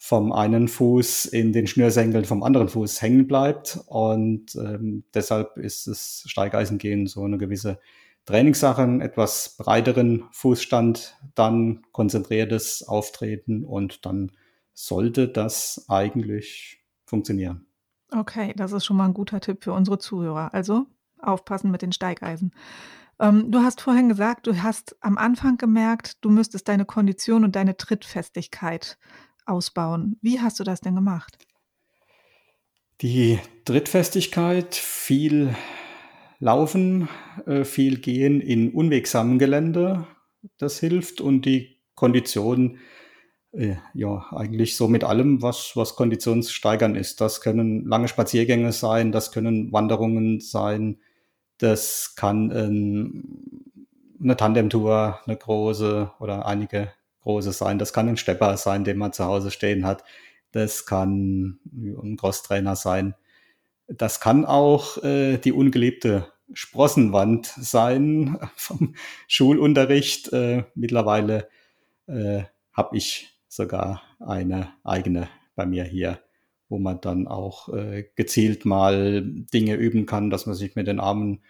vom 0.07 0.33
einen 0.33 0.69
Fuß 0.69 1.25
in 1.25 1.55
den 1.55 1.67
Schnürsenkeln 1.67 2.27
vom 2.27 2.43
anderen 2.43 2.69
Fuß 2.69 3.01
hängen 3.01 3.27
bleibt. 3.27 3.81
Und 3.87 4.55
ähm, 4.55 5.05
deshalb 5.15 5.57
ist 5.57 5.87
das 5.87 6.25
Steigeisengehen 6.27 7.07
so 7.07 7.25
eine 7.25 7.39
gewisse 7.39 7.81
Trainingssache, 8.27 8.83
einen 8.83 9.01
etwas 9.01 9.57
breiteren 9.57 10.25
Fußstand, 10.31 11.17
dann 11.35 11.87
konzentriertes 11.93 12.87
Auftreten 12.87 13.65
und 13.65 14.05
dann 14.05 14.33
sollte 14.75 15.27
das 15.27 15.87
eigentlich 15.89 16.85
funktionieren. 17.07 17.65
Okay, 18.13 18.53
das 18.59 18.73
ist 18.73 18.85
schon 18.85 18.99
mal 18.99 19.07
ein 19.07 19.15
guter 19.15 19.41
Tipp 19.41 19.65
für 19.65 19.73
unsere 19.73 19.99
Zuhörer. 19.99 20.53
Also 20.53 20.85
aufpassen 21.19 21.71
mit 21.71 21.81
den 21.81 21.93
Steigeisen. 21.93 22.53
Ähm, 23.19 23.51
du 23.51 23.61
hast 23.61 23.81
vorhin 23.81 24.11
gesagt, 24.11 24.49
du 24.49 24.63
hast 24.63 24.97
am 25.01 25.17
Anfang 25.17 25.57
gemerkt, 25.57 26.23
du 26.23 26.29
müsstest 26.29 26.69
deine 26.69 26.85
Kondition 26.85 27.43
und 27.43 27.57
deine 27.57 27.79
Trittfestigkeit 27.79 28.99
ausbauen. 29.47 30.19
Wie 30.23 30.41
hast 30.41 30.61
du 30.61 30.65
das 30.65 30.81
denn 30.81 30.95
gemacht? 30.95 31.39
Die 33.01 33.39
Trittfestigkeit, 33.65 34.75
viel 34.75 35.55
Laufen, 36.39 37.09
äh, 37.47 37.65
viel 37.65 37.99
Gehen 37.99 38.41
in 38.41 38.73
unwegsamem 38.73 39.39
Gelände, 39.39 40.07
das 40.59 40.79
hilft 40.79 41.21
und 41.21 41.45
die 41.45 41.81
Kondition, 41.95 42.79
äh, 43.53 43.77
ja, 43.95 44.27
eigentlich 44.31 44.77
so 44.77 44.89
mit 44.89 45.05
allem, 45.05 45.43
was, 45.43 45.73
was 45.75 45.97
konditionssteigern 45.97 46.97
ist. 46.97 47.21
Das 47.21 47.41
können 47.41 47.87
lange 47.87 48.09
Spaziergänge 48.09 48.73
sein, 48.73 49.13
das 49.13 49.33
können 49.33 49.73
Wanderungen 49.73 50.41
sein, 50.41 50.99
das 51.59 52.15
kann 52.17 52.51
eine 54.21 54.37
Tandemtour, 54.37 55.21
eine 55.25 55.37
große 55.37 56.11
oder 56.19 56.47
einige 56.47 56.93
Großes 57.25 57.59
sein. 57.59 57.79
Das 57.79 57.93
kann 57.93 58.09
ein 58.09 58.17
Stepper 58.17 58.57
sein, 58.57 58.85
den 58.85 58.99
man 58.99 59.13
zu 59.13 59.25
Hause 59.25 59.51
stehen 59.51 59.85
hat. 59.85 60.05
Das 60.53 60.87
kann 60.87 61.59
ein 61.75 62.17
Crosstrainer 62.17 62.77
sein. 62.77 63.15
Das 63.89 64.21
kann 64.21 64.45
auch 64.45 65.03
äh, 65.03 65.39
die 65.39 65.53
ungeliebte 65.53 66.33
Sprossenwand 66.53 67.47
sein 67.47 68.39
vom 68.57 68.95
Schulunterricht. 69.27 70.33
Äh, 70.33 70.65
mittlerweile 70.75 71.49
äh, 72.07 72.45
habe 72.73 72.97
ich 72.97 73.37
sogar 73.49 74.03
eine 74.21 74.69
eigene 74.85 75.29
bei 75.55 75.67
mir 75.67 75.85
hier, 75.85 76.21
wo 76.69 76.79
man 76.79 77.01
dann 77.01 77.27
auch 77.27 77.69
äh, 77.71 78.05
gezielt 78.15 78.65
mal 78.65 79.23
Dinge 79.25 79.75
üben 79.75 80.07
kann, 80.07 80.31
dass 80.31 80.47
man 80.47 80.55
sich 80.55 80.77
mit 80.77 80.87
den 80.87 81.01
Armen 81.01 81.43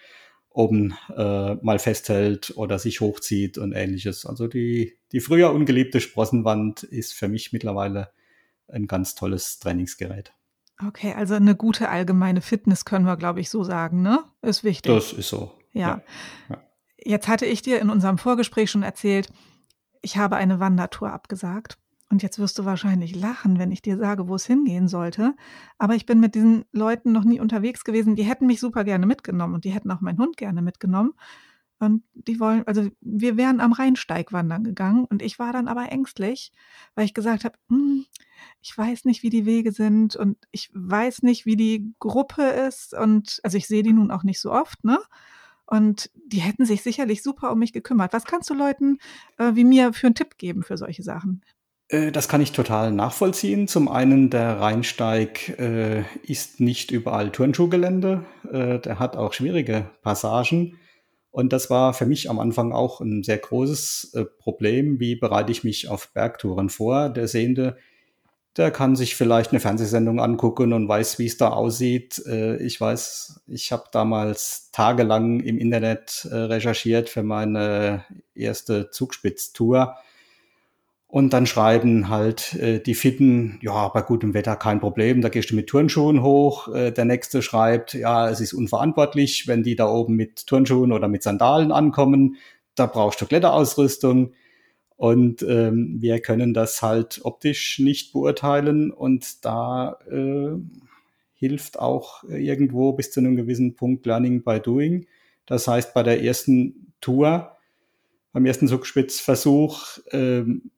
oben 0.55 0.97
äh, 1.15 1.55
mal 1.57 1.79
festhält 1.79 2.53
oder 2.57 2.79
sich 2.79 3.01
hochzieht 3.01 3.59
und 3.59 3.73
ähnliches. 3.73 4.25
Also 4.25 4.47
die, 4.47 4.97
die 5.13 5.21
früher 5.21 5.53
ungeliebte 5.53 6.01
Sprossenwand 6.01 6.85
ist 6.85 7.13
für 7.13 7.29
mich 7.29 7.53
mittlerweile 7.53 8.11
ein 8.69 8.87
ganz 8.87 9.17
tolles 9.17 9.59
Trainingsgerät. 9.59 10.33
Okay, 10.85 11.13
also 11.13 11.35
eine 11.35 11.57
gute 11.57 11.89
allgemeine 11.89 12.41
Fitness 12.41 12.85
können 12.85 13.05
wir, 13.05 13.17
glaube 13.17 13.41
ich, 13.41 13.51
so 13.51 13.65
sagen, 13.65 14.03
ne? 14.03 14.25
Ist 14.43 14.65
wichtig. 14.65 14.93
Das 14.93 15.13
ist 15.13 15.29
so. 15.29 15.53
Ja. 15.73 16.03
ja. 16.49 16.63
Jetzt 16.99 17.29
hatte 17.29 17.47
ich 17.47 17.63
dir 17.63 17.81
in 17.81 17.91
unserem 17.91 18.19
Vorgespräch 18.19 18.71
schon 18.71 18.83
erzählt, 18.83 19.29
ich 20.03 20.17
habe 20.17 20.37
eine 20.37 20.61
Wandertour 20.61 21.13
abgesagt. 21.13 21.79
Und 22.11 22.23
jetzt 22.23 22.39
wirst 22.39 22.59
du 22.59 22.65
wahrscheinlich 22.65 23.17
lachen, 23.17 23.59
wenn 23.59 23.73
ich 23.73 23.83
dir 23.83 23.97
sage, 23.97 24.29
wo 24.29 24.35
es 24.35 24.47
hingehen 24.47 24.89
sollte. 24.89 25.35
Aber 25.79 25.95
ich 25.95 26.07
bin 26.07 26.21
mit 26.21 26.35
diesen 26.35 26.65
Leuten 26.71 27.13
noch 27.13 27.25
nie 27.25 27.41
unterwegs 27.41 27.83
gewesen. 27.85 28.15
Die 28.15 28.25
hätten 28.25 28.47
mich 28.47 28.61
super 28.61 28.85
gerne 28.85 29.07
mitgenommen 29.07 29.55
und 29.55 29.65
die 29.65 29.71
hätten 29.71 29.91
auch 29.91 30.01
meinen 30.01 30.19
Hund 30.19 30.37
gerne 30.37 30.63
mitgenommen. 30.63 31.15
Und 31.81 32.05
die 32.15 32.39
wollen, 32.41 32.67
also 32.67 32.89
wir 33.01 33.37
wären 33.37 33.61
am 33.61 33.73
Rheinsteig 33.73 34.33
wandern 34.33 34.65
gegangen 34.65 35.07
und 35.07 35.23
ich 35.23 35.39
war 35.39 35.53
dann 35.53 35.69
aber 35.69 35.91
ängstlich, 35.91 36.53
weil 36.95 37.05
ich 37.05 37.15
gesagt 37.15 37.45
habe, 37.45 37.59
hm, 37.69 38.07
ich 38.63 38.77
weiß 38.77 39.05
nicht, 39.05 39.23
wie 39.23 39.31
die 39.31 39.45
Wege 39.45 39.73
sind 39.73 40.17
und 40.17 40.39
ich 40.53 40.71
weiß 40.73 41.23
nicht, 41.23 41.47
wie 41.47 41.57
die 41.57 41.93
Gruppe 41.99 42.43
ist 42.43 42.95
und 42.95 43.41
also 43.43 43.59
ich 43.59 43.67
sehe 43.67 43.83
die 43.83 43.93
nun 43.93 44.11
auch 44.11 44.23
nicht 44.23 44.41
so 44.41 44.53
oft, 44.53 44.85
ne? 44.85 44.99
Und 45.67 46.11
die 46.15 46.41
hätten 46.41 46.67
sich 46.67 46.83
sicherlich 46.83 47.23
super 47.23 47.51
um 47.51 47.59
mich 47.59 47.73
gekümmert. 47.73 48.13
Was 48.13 48.27
kannst 48.27 48.51
du 48.51 48.55
Leuten 48.55 48.99
äh, 49.39 49.55
wie 49.55 49.65
mir 49.65 49.93
für 49.95 50.07
einen 50.07 50.15
Tipp 50.15 50.37
geben 50.37 50.63
für 50.63 50.77
solche 50.77 51.03
Sachen? 51.03 51.43
Äh, 51.89 52.13
das 52.13 52.29
kann 52.29 52.41
ich 52.41 52.53
total 52.53 52.93
nachvollziehen. 52.93 53.69
Zum 53.69 53.89
einen, 53.89 54.31
der 54.31 54.61
Rheinsteig 54.61 55.59
äh, 55.59 56.05
ist 56.23 56.61
nicht 56.61 56.91
überall 56.91 57.31
Turnschuhgelände. 57.31 58.25
Äh, 58.51 58.79
der 58.79 58.99
hat 58.99 59.17
auch 59.17 59.33
schwierige 59.33 59.91
Passagen. 60.03 60.79
Und 61.31 61.53
das 61.53 61.69
war 61.69 61.95
für 61.95 62.07
mich 62.07 62.31
am 62.31 62.39
Anfang 62.39 62.73
auch 62.73 63.01
ein 63.01 63.25
sehr 63.25 63.39
großes 63.39 64.13
äh, 64.15 64.25
Problem. 64.25 65.01
Wie 65.01 65.17
bereite 65.17 65.51
ich 65.51 65.65
mich 65.65 65.89
auf 65.89 66.13
Bergtouren 66.13 66.71
vor? 66.71 67.09
Der 67.09 67.27
Sehende, 67.27 67.77
der 68.57 68.71
kann 68.71 68.95
sich 68.95 69.17
vielleicht 69.17 69.51
eine 69.51 69.59
Fernsehsendung 69.59 70.21
angucken 70.21 70.73
und 70.73 70.87
weiß, 70.87 71.19
wie 71.19 71.27
es 71.27 71.37
da 71.37 71.49
aussieht. 71.49 72.23
Äh, 72.25 72.63
ich 72.63 72.81
weiß, 72.81 73.43
ich 73.49 73.73
habe 73.73 73.85
damals 73.91 74.71
tagelang 74.71 75.41
im 75.41 75.59
Internet 75.59 76.29
äh, 76.31 76.37
recherchiert 76.37 77.09
für 77.09 77.25
meine 77.25 78.05
erste 78.37 78.91
Zugspitztour 78.91 79.97
und 81.15 81.33
dann 81.33 81.47
schreiben 81.47 82.09
halt 82.09 82.55
äh, 82.55 82.81
die 82.81 82.97
Fitten, 82.97 83.61
ja, 83.63 83.87
bei 83.87 84.03
gutem 84.03 84.35
Wetter 84.35 84.57
kein 84.57 84.81
Problem, 84.81 85.21
da 85.21 85.29
gehst 85.29 85.49
du 85.49 85.55
mit 85.55 85.69
Turnschuhen 85.69 86.25
hoch. 86.25 86.75
Äh, 86.75 86.91
der 86.91 87.05
nächste 87.05 87.41
schreibt, 87.41 87.95
ja, 87.95 88.29
es 88.29 88.41
ist 88.41 88.53
unverantwortlich, 88.53 89.47
wenn 89.47 89.63
die 89.63 89.77
da 89.77 89.89
oben 89.89 90.17
mit 90.17 90.45
Turnschuhen 90.49 90.91
oder 90.91 91.07
mit 91.07 91.23
Sandalen 91.23 91.71
ankommen. 91.71 92.35
Da 92.75 92.87
brauchst 92.87 93.21
du 93.21 93.27
Kletterausrüstung. 93.27 94.33
Und 94.97 95.43
ähm, 95.43 95.99
wir 96.01 96.19
können 96.19 96.53
das 96.53 96.83
halt 96.83 97.21
optisch 97.23 97.79
nicht 97.79 98.13
beurteilen. 98.13 98.91
Und 98.91 99.45
da 99.45 100.01
äh, 100.11 100.57
hilft 101.35 101.79
auch 101.79 102.25
irgendwo 102.25 102.93
bis 102.93 103.13
zu 103.13 103.21
einem 103.21 103.37
gewissen 103.37 103.77
Punkt 103.77 104.05
Learning 104.05 104.43
by 104.43 104.59
Doing. 104.59 105.07
Das 105.47 105.69
heißt, 105.69 105.95
bei 105.95 106.03
der 106.03 106.25
ersten 106.25 106.93
Tour, 107.01 107.57
beim 108.33 108.47
ersten 108.47 108.67
Zugspitzversuch, 108.67 110.01
ähm, 110.11 110.73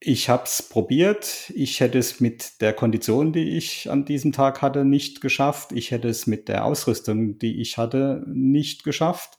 ich 0.00 0.28
habe 0.28 0.44
es 0.44 0.62
probiert. 0.62 1.50
Ich 1.54 1.80
hätte 1.80 1.98
es 1.98 2.20
mit 2.20 2.60
der 2.60 2.72
Kondition, 2.72 3.32
die 3.32 3.56
ich 3.56 3.90
an 3.90 4.04
diesem 4.04 4.32
Tag 4.32 4.62
hatte, 4.62 4.84
nicht 4.84 5.20
geschafft. 5.20 5.72
Ich 5.72 5.90
hätte 5.90 6.08
es 6.08 6.26
mit 6.26 6.48
der 6.48 6.64
Ausrüstung, 6.64 7.38
die 7.38 7.60
ich 7.60 7.78
hatte, 7.78 8.24
nicht 8.26 8.84
geschafft. 8.84 9.38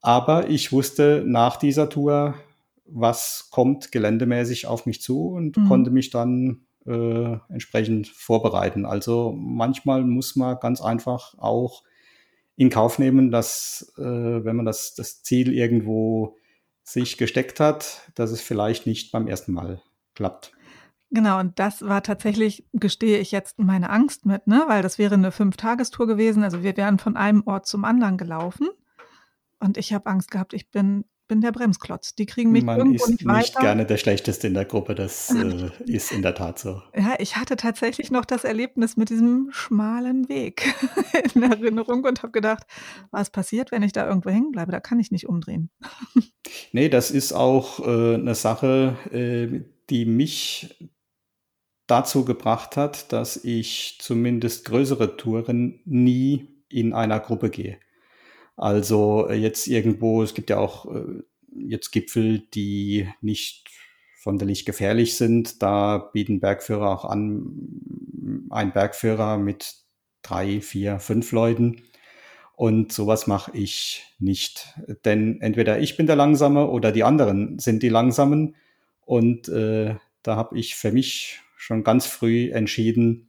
Aber 0.00 0.50
ich 0.50 0.70
wusste 0.70 1.24
nach 1.26 1.56
dieser 1.56 1.88
Tour, 1.88 2.34
was 2.86 3.48
kommt 3.50 3.90
geländemäßig 3.90 4.66
auf 4.66 4.84
mich 4.84 5.00
zu 5.00 5.28
und 5.28 5.56
mhm. 5.56 5.68
konnte 5.68 5.90
mich 5.90 6.10
dann 6.10 6.66
äh, 6.86 7.36
entsprechend 7.48 8.08
vorbereiten. 8.08 8.84
Also 8.84 9.34
manchmal 9.34 10.02
muss 10.04 10.36
man 10.36 10.58
ganz 10.60 10.82
einfach 10.82 11.34
auch 11.38 11.82
in 12.56 12.68
Kauf 12.68 12.98
nehmen, 12.98 13.30
dass 13.30 13.94
äh, 13.96 14.02
wenn 14.02 14.56
man 14.56 14.66
das, 14.66 14.94
das 14.94 15.22
Ziel 15.22 15.52
irgendwo 15.52 16.36
sich 16.84 17.16
gesteckt 17.16 17.58
hat, 17.58 18.02
dass 18.14 18.30
es 18.30 18.40
vielleicht 18.40 18.86
nicht 18.86 19.10
beim 19.10 19.26
ersten 19.26 19.52
Mal 19.52 19.82
klappt. 20.14 20.52
Genau, 21.10 21.40
und 21.40 21.58
das 21.58 21.82
war 21.82 22.02
tatsächlich, 22.02 22.66
gestehe 22.72 23.18
ich 23.18 23.30
jetzt, 23.30 23.58
meine 23.58 23.90
Angst 23.90 24.26
mit, 24.26 24.46
ne? 24.46 24.64
weil 24.66 24.82
das 24.82 24.98
wäre 24.98 25.14
eine 25.14 25.32
Fünf-Tagestour 25.32 26.06
gewesen. 26.06 26.42
Also 26.42 26.62
wir 26.62 26.76
wären 26.76 26.98
von 26.98 27.16
einem 27.16 27.42
Ort 27.46 27.66
zum 27.66 27.84
anderen 27.84 28.18
gelaufen. 28.18 28.68
Und 29.60 29.78
ich 29.78 29.94
habe 29.94 30.06
Angst 30.10 30.30
gehabt, 30.30 30.52
ich 30.52 30.70
bin 30.70 31.04
bin 31.26 31.40
der 31.40 31.52
Bremsklotz. 31.52 32.14
Die 32.14 32.26
kriegen 32.26 32.52
mich 32.52 32.64
Man 32.64 32.78
irgendwo 32.78 33.04
ist 33.04 33.10
nicht 33.10 33.24
weiter. 33.24 33.38
nicht 33.38 33.58
gerne 33.58 33.86
der 33.86 33.96
Schlechteste 33.96 34.46
in 34.46 34.54
der 34.54 34.64
Gruppe, 34.64 34.94
das 34.94 35.30
äh, 35.34 35.70
ist 35.86 36.12
in 36.12 36.22
der 36.22 36.34
Tat 36.34 36.58
so. 36.58 36.82
Ja, 36.96 37.14
ich 37.18 37.36
hatte 37.36 37.56
tatsächlich 37.56 38.10
noch 38.10 38.24
das 38.24 38.44
Erlebnis 38.44 38.96
mit 38.96 39.10
diesem 39.10 39.48
schmalen 39.50 40.28
Weg 40.28 40.74
in 41.34 41.42
Erinnerung 41.42 42.04
und 42.04 42.22
habe 42.22 42.32
gedacht, 42.32 42.64
was 43.10 43.30
passiert, 43.30 43.72
wenn 43.72 43.82
ich 43.82 43.92
da 43.92 44.06
irgendwo 44.06 44.30
hängen 44.30 44.52
bleibe? 44.52 44.72
Da 44.72 44.80
kann 44.80 45.00
ich 45.00 45.10
nicht 45.10 45.28
umdrehen. 45.28 45.70
Nee, 46.72 46.88
das 46.88 47.10
ist 47.10 47.32
auch 47.32 47.80
äh, 47.80 48.14
eine 48.14 48.34
Sache, 48.34 48.96
äh, 49.10 49.64
die 49.90 50.06
mich 50.06 50.90
dazu 51.86 52.24
gebracht 52.24 52.76
hat, 52.76 53.12
dass 53.12 53.42
ich 53.44 53.98
zumindest 54.00 54.64
größere 54.66 55.16
Touren 55.16 55.80
nie 55.84 56.64
in 56.68 56.92
einer 56.92 57.20
Gruppe 57.20 57.50
gehe. 57.50 57.78
Also 58.56 59.28
äh, 59.28 59.34
jetzt 59.34 59.66
irgendwo, 59.66 60.22
es 60.22 60.34
gibt 60.34 60.50
ja 60.50 60.58
auch 60.58 60.92
äh, 60.94 61.22
jetzt 61.56 61.90
Gipfel, 61.90 62.40
die 62.54 63.08
nicht 63.20 63.68
sonderlich 64.20 64.64
gefährlich 64.64 65.16
sind. 65.16 65.62
Da 65.62 65.98
bieten 65.98 66.40
Bergführer 66.40 66.90
auch 66.90 67.04
an, 67.04 68.46
ein 68.50 68.72
Bergführer 68.72 69.38
mit 69.38 69.76
drei, 70.22 70.60
vier, 70.60 70.98
fünf 70.98 71.32
Leuten. 71.32 71.82
Und 72.56 72.92
sowas 72.92 73.26
mache 73.26 73.50
ich 73.56 74.04
nicht. 74.18 74.78
Denn 75.04 75.40
entweder 75.40 75.80
ich 75.80 75.96
bin 75.96 76.06
der 76.06 76.16
Langsame 76.16 76.68
oder 76.68 76.92
die 76.92 77.04
anderen 77.04 77.58
sind 77.58 77.82
die 77.82 77.88
Langsamen. 77.88 78.54
Und 79.04 79.48
äh, 79.48 79.96
da 80.22 80.36
habe 80.36 80.58
ich 80.58 80.76
für 80.76 80.92
mich 80.92 81.40
schon 81.56 81.82
ganz 81.82 82.06
früh 82.06 82.50
entschieden, 82.50 83.26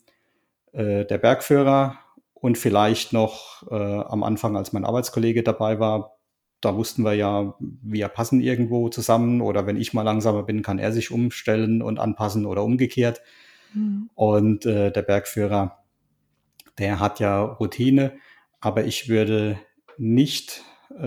äh, 0.72 1.06
der 1.06 1.18
Bergführer 1.18 1.98
und 2.46 2.60
vielleicht 2.60 3.12
noch 3.12 3.64
äh, 3.72 3.74
am 3.74 4.22
Anfang, 4.22 4.56
als 4.56 4.72
mein 4.72 4.86
Arbeitskollege 4.86 5.42
dabei 5.42 5.80
war, 5.80 6.20
da 6.62 6.76
wussten 6.76 7.02
wir 7.04 7.14
ja, 7.14 7.56
wir 7.60 8.08
passen 8.08 8.40
irgendwo 8.40 8.88
zusammen 8.90 9.42
oder 9.42 9.66
wenn 9.66 9.78
ich 9.78 9.96
mal 9.96 10.04
langsamer 10.04 10.44
bin, 10.44 10.62
kann 10.62 10.78
er 10.78 10.92
sich 10.92 11.10
umstellen 11.10 11.82
und 11.82 11.98
anpassen 11.98 12.46
oder 12.46 12.64
umgekehrt. 12.64 13.24
Mhm. 13.74 14.12
Und 14.14 14.68
äh, 14.68 14.92
der 14.92 15.02
Bergführer, 15.02 15.84
der 16.78 17.00
hat 17.00 17.20
ja 17.20 17.42
Routine, 17.44 18.14
aber 18.60 18.86
ich 18.86 19.10
würde 19.10 19.58
nicht 19.98 20.62
äh, 20.92 21.02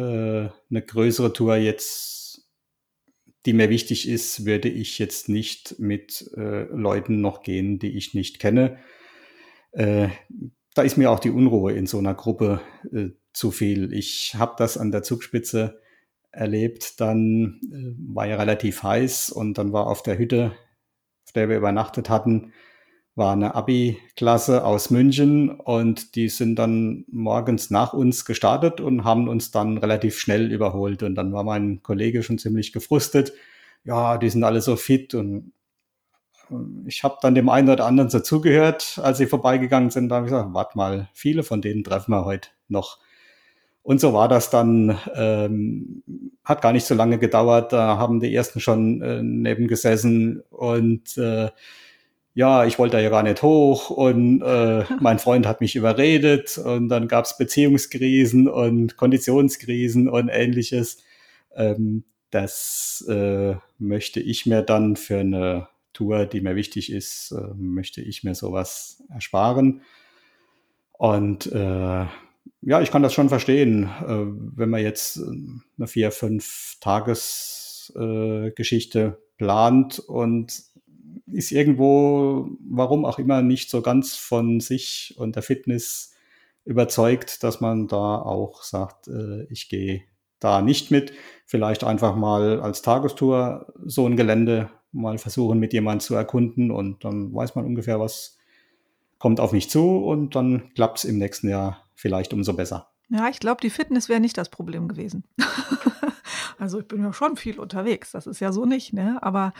eine 0.48 0.82
größere 0.84 1.32
Tour 1.32 1.54
jetzt, 1.54 2.48
die 3.46 3.52
mir 3.52 3.70
wichtig 3.70 4.08
ist, 4.08 4.44
würde 4.44 4.68
ich 4.68 4.98
jetzt 4.98 5.28
nicht 5.28 5.78
mit 5.78 6.32
äh, 6.36 6.64
Leuten 6.64 7.20
noch 7.20 7.44
gehen, 7.44 7.78
die 7.78 7.96
ich 7.96 8.12
nicht 8.12 8.40
kenne. 8.40 8.78
Äh, 9.70 10.08
da 10.78 10.84
ist 10.84 10.96
mir 10.96 11.10
auch 11.10 11.18
die 11.18 11.32
Unruhe 11.32 11.72
in 11.72 11.86
so 11.86 11.98
einer 11.98 12.14
Gruppe 12.14 12.60
äh, 12.92 13.08
zu 13.32 13.50
viel. 13.50 13.92
Ich 13.92 14.36
habe 14.38 14.54
das 14.56 14.78
an 14.78 14.92
der 14.92 15.02
Zugspitze 15.02 15.80
erlebt. 16.30 17.00
Dann 17.00 17.60
äh, 17.72 18.14
war 18.14 18.28
ja 18.28 18.36
relativ 18.36 18.84
heiß 18.84 19.30
und 19.30 19.58
dann 19.58 19.72
war 19.72 19.88
auf 19.88 20.04
der 20.04 20.18
Hütte, 20.18 20.52
auf 21.26 21.32
der 21.32 21.48
wir 21.48 21.56
übernachtet 21.56 22.08
hatten, 22.08 22.52
war 23.16 23.32
eine 23.32 23.56
Abi-Klasse 23.56 24.64
aus 24.64 24.90
München 24.90 25.50
und 25.50 26.14
die 26.14 26.28
sind 26.28 26.54
dann 26.60 27.04
morgens 27.08 27.70
nach 27.70 27.92
uns 27.92 28.24
gestartet 28.24 28.80
und 28.80 29.02
haben 29.02 29.26
uns 29.28 29.50
dann 29.50 29.78
relativ 29.78 30.20
schnell 30.20 30.52
überholt. 30.52 31.02
Und 31.02 31.16
dann 31.16 31.32
war 31.32 31.42
mein 31.42 31.82
Kollege 31.82 32.22
schon 32.22 32.38
ziemlich 32.38 32.72
gefrustet. 32.72 33.32
Ja, 33.82 34.16
die 34.16 34.30
sind 34.30 34.44
alle 34.44 34.60
so 34.60 34.76
fit 34.76 35.12
und 35.14 35.52
ich 36.86 37.04
habe 37.04 37.18
dann 37.20 37.34
dem 37.34 37.48
einen 37.48 37.68
oder 37.68 37.86
anderen 37.86 38.10
dazugehört, 38.10 39.00
als 39.02 39.18
sie 39.18 39.26
vorbeigegangen 39.26 39.90
sind. 39.90 40.08
Da 40.08 40.16
habe 40.16 40.26
ich 40.26 40.32
gesagt, 40.32 40.54
warte 40.54 40.76
mal, 40.76 41.08
viele 41.12 41.42
von 41.42 41.60
denen 41.60 41.84
treffen 41.84 42.12
wir 42.12 42.24
heute 42.24 42.50
noch. 42.68 42.98
Und 43.82 44.00
so 44.00 44.12
war 44.12 44.28
das 44.28 44.50
dann, 44.50 44.98
ähm, 45.14 46.02
hat 46.44 46.60
gar 46.60 46.72
nicht 46.72 46.84
so 46.84 46.94
lange 46.94 47.18
gedauert. 47.18 47.72
Da 47.72 47.96
haben 47.96 48.20
die 48.20 48.34
ersten 48.34 48.60
schon 48.60 49.00
äh, 49.00 49.22
neben 49.22 49.66
gesessen 49.66 50.42
und 50.50 51.16
äh, 51.16 51.48
ja, 52.34 52.64
ich 52.66 52.78
wollte 52.78 53.00
ja 53.00 53.10
gar 53.10 53.22
nicht 53.22 53.42
hoch 53.42 53.90
und 53.90 54.42
äh, 54.42 54.84
mein 55.00 55.18
Freund 55.18 55.46
hat 55.46 55.60
mich 55.60 55.74
überredet 55.74 56.56
und 56.58 56.88
dann 56.88 57.08
gab 57.08 57.24
es 57.24 57.36
Beziehungskrisen 57.36 58.46
und 58.46 58.96
Konditionskrisen 58.96 60.08
und 60.08 60.28
ähnliches. 60.28 61.02
Ähm, 61.56 62.04
das 62.30 63.04
äh, 63.08 63.56
möchte 63.78 64.20
ich 64.20 64.46
mir 64.46 64.62
dann 64.62 64.96
für 64.96 65.18
eine 65.18 65.68
Tour, 65.92 66.26
die 66.26 66.40
mir 66.40 66.56
wichtig 66.56 66.92
ist, 66.92 67.30
äh, 67.32 67.54
möchte 67.56 68.00
ich 68.00 68.24
mir 68.24 68.34
sowas 68.34 69.04
ersparen. 69.08 69.82
Und 70.92 71.46
äh, 71.52 72.06
ja, 72.60 72.80
ich 72.80 72.90
kann 72.90 73.02
das 73.02 73.14
schon 73.14 73.28
verstehen, 73.28 73.84
äh, 73.84 74.26
wenn 74.56 74.70
man 74.70 74.82
jetzt 74.82 75.18
äh, 75.18 75.30
eine 75.76 75.86
vier, 75.86 76.10
fünf 76.10 76.78
Tagesgeschichte 76.80 79.22
plant 79.36 80.00
und 80.00 80.64
ist 81.26 81.52
irgendwo, 81.52 82.48
warum 82.68 83.04
auch 83.04 83.18
immer, 83.18 83.42
nicht 83.42 83.68
so 83.70 83.82
ganz 83.82 84.16
von 84.16 84.60
sich 84.60 85.14
und 85.18 85.36
der 85.36 85.42
Fitness 85.42 86.14
überzeugt, 86.64 87.44
dass 87.44 87.60
man 87.60 87.86
da 87.86 88.16
auch 88.16 88.62
sagt, 88.62 89.10
ich 89.48 89.68
gehe 89.68 90.04
da 90.40 90.62
nicht 90.62 90.90
mit. 90.90 91.12
Vielleicht 91.46 91.84
einfach 91.84 92.16
mal 92.16 92.60
als 92.60 92.82
Tagestour 92.82 93.72
so 93.84 94.06
ein 94.06 94.16
Gelände 94.16 94.70
mal 94.92 95.18
versuchen, 95.18 95.58
mit 95.58 95.72
jemandem 95.72 96.00
zu 96.00 96.14
erkunden 96.14 96.70
und 96.70 97.04
dann 97.04 97.34
weiß 97.34 97.54
man 97.54 97.64
ungefähr, 97.64 98.00
was 98.00 98.38
kommt 99.18 99.40
auf 99.40 99.52
mich 99.52 99.68
zu 99.68 99.98
und 99.98 100.34
dann 100.34 100.72
klappt 100.74 100.98
es 100.98 101.04
im 101.04 101.18
nächsten 101.18 101.48
Jahr 101.48 101.84
vielleicht 101.94 102.32
umso 102.32 102.54
besser. 102.54 102.90
Ja, 103.10 103.28
ich 103.28 103.40
glaube, 103.40 103.60
die 103.60 103.70
Fitness 103.70 104.08
wäre 104.08 104.20
nicht 104.20 104.38
das 104.38 104.50
Problem 104.50 104.88
gewesen. 104.88 105.24
also 106.58 106.80
ich 106.80 106.88
bin 106.88 107.02
ja 107.02 107.12
schon 107.12 107.36
viel 107.36 107.58
unterwegs, 107.58 108.12
das 108.12 108.26
ist 108.26 108.40
ja 108.40 108.52
so 108.52 108.64
nicht, 108.64 108.92
ne? 108.92 109.18
Aber 109.22 109.52